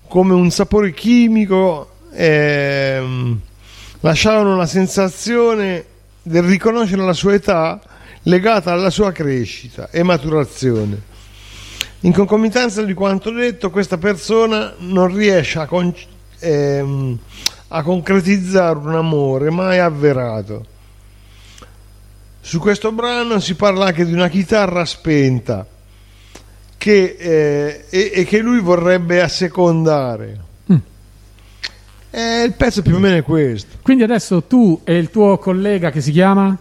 come 0.08 0.32
un 0.32 0.50
sapore 0.50 0.94
chimico 0.94 1.90
ehm, 2.12 3.40
lasciavano 4.06 4.54
la 4.54 4.66
sensazione 4.66 5.84
del 6.22 6.44
riconoscere 6.44 7.02
la 7.02 7.12
sua 7.12 7.34
età 7.34 7.80
legata 8.22 8.70
alla 8.70 8.90
sua 8.90 9.10
crescita 9.10 9.90
e 9.90 10.04
maturazione. 10.04 11.14
In 12.00 12.12
concomitanza 12.12 12.82
di 12.82 12.94
quanto 12.94 13.30
detto, 13.30 13.70
questa 13.70 13.98
persona 13.98 14.74
non 14.78 15.12
riesce 15.12 15.58
a, 15.58 15.66
con- 15.66 15.92
ehm, 16.38 17.18
a 17.66 17.82
concretizzare 17.82 18.78
un 18.78 18.94
amore 18.94 19.50
mai 19.50 19.80
avverato. 19.80 20.66
Su 22.40 22.60
questo 22.60 22.92
brano 22.92 23.40
si 23.40 23.56
parla 23.56 23.86
anche 23.86 24.06
di 24.06 24.12
una 24.12 24.28
chitarra 24.28 24.84
spenta 24.84 25.66
che, 26.78 27.16
eh, 27.18 27.84
e, 27.90 28.10
e 28.14 28.24
che 28.24 28.38
lui 28.38 28.60
vorrebbe 28.60 29.20
assecondare. 29.20 30.44
E 32.16 32.44
il 32.44 32.52
pezzo 32.54 32.80
più 32.80 32.94
o 32.94 32.98
meno 32.98 33.16
è 33.16 33.22
questo. 33.22 33.76
Quindi 33.82 34.02
adesso 34.02 34.42
tu 34.44 34.80
e 34.84 34.96
il 34.96 35.10
tuo 35.10 35.36
collega 35.36 35.90
che 35.90 36.00
si 36.00 36.12
chiama? 36.12 36.56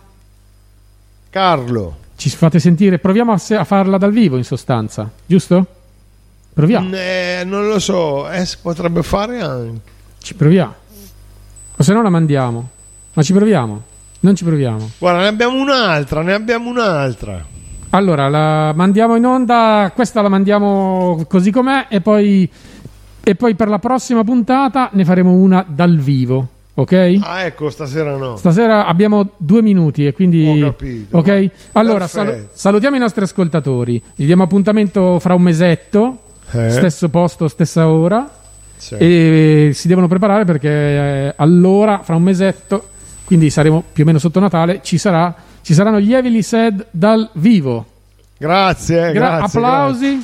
Carlo. 1.29 1.95
Ci 2.17 2.29
fate 2.29 2.59
sentire, 2.59 2.99
proviamo 2.99 3.31
a, 3.31 3.37
se- 3.37 3.55
a 3.55 3.63
farla 3.63 3.97
dal 3.97 4.11
vivo 4.11 4.35
in 4.37 4.43
sostanza, 4.43 5.09
giusto? 5.25 5.65
Proviamo, 6.53 6.93
Eh, 6.95 7.43
non 7.45 7.67
lo 7.67 7.79
so, 7.79 8.29
eh, 8.29 8.45
si 8.45 8.57
potrebbe 8.61 9.01
fare 9.03 9.41
anche. 9.41 9.79
ci 10.19 10.33
proviamo. 10.35 10.73
O 11.77 11.83
se 11.83 11.93
no 11.93 12.01
la 12.01 12.09
mandiamo. 12.09 12.69
Ma 13.13 13.21
ci 13.23 13.31
proviamo. 13.33 13.81
Non 14.21 14.35
ci 14.35 14.43
proviamo. 14.43 14.91
Guarda, 14.97 15.21
ne 15.21 15.27
abbiamo 15.27 15.57
un'altra, 15.61 16.21
ne 16.21 16.33
abbiamo 16.33 16.69
un'altra. 16.69 17.45
Allora, 17.91 18.27
la 18.27 18.73
mandiamo 18.73 19.15
in 19.15 19.25
onda, 19.25 19.91
questa 19.93 20.21
la 20.21 20.29
mandiamo 20.29 21.23
così 21.29 21.51
com'è 21.51 21.87
e 21.89 22.01
poi, 22.01 22.49
e 23.27 23.33
poi 23.33 23.55
per 23.55 23.67
la 23.69 23.79
prossima 23.79 24.23
puntata 24.23 24.89
ne 24.93 25.03
faremo 25.03 25.31
una 25.31 25.65
dal 25.67 25.97
vivo, 25.97 26.47
ok? 26.75 27.17
Ah, 27.23 27.41
ecco, 27.41 27.71
stasera 27.71 28.15
no. 28.15 28.35
Stasera 28.35 28.85
abbiamo 28.85 29.31
due 29.37 29.63
minuti 29.63 30.05
e 30.05 30.13
quindi... 30.13 30.61
Ho 30.61 30.67
capito. 30.67 31.17
Ok? 31.17 31.49
Allora, 31.71 32.05
salu- 32.05 32.49
salutiamo 32.53 32.95
i 32.95 32.99
nostri 32.99 33.23
ascoltatori. 33.23 33.99
Gli 34.13 34.25
diamo 34.25 34.43
appuntamento 34.43 35.17
fra 35.19 35.33
un 35.33 35.41
mesetto, 35.41 36.19
Eh. 36.51 36.69
stesso 36.69 37.09
posto, 37.09 37.47
stessa 37.47 37.89
ora. 37.89 38.29
Sì. 38.77 38.95
E 38.99 39.71
si 39.73 39.87
devono 39.87 40.07
preparare 40.07 40.45
perché 40.45 40.69
eh, 40.69 41.33
allora, 41.37 42.01
fra 42.03 42.15
un 42.15 42.21
mesetto, 42.21 42.89
quindi 43.25 43.49
saremo 43.49 43.83
più 43.91 44.03
o 44.03 44.05
meno 44.05 44.19
sotto 44.19 44.39
Natale, 44.39 44.81
ci, 44.83 44.99
sarà, 44.99 45.33
ci 45.61 45.73
saranno 45.73 45.99
gli 45.99 46.13
Heavily 46.13 46.43
Said 46.43 46.85
dal 46.91 47.27
vivo. 47.33 47.85
Grazie, 48.37 49.11
Gra- 49.13 49.37
grazie. 49.37 49.59
applausi. 49.59 50.19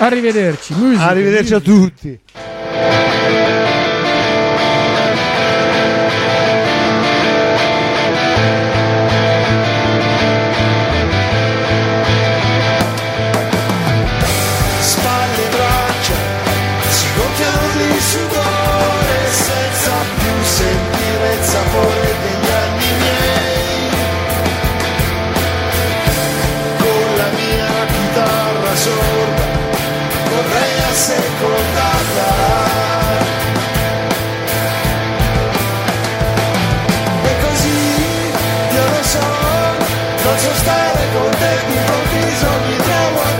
Arrivederci. 0.00 0.74
Music, 0.74 1.00
Arrivederci 1.00 1.54
a 1.54 1.60
tutti. 1.60 2.20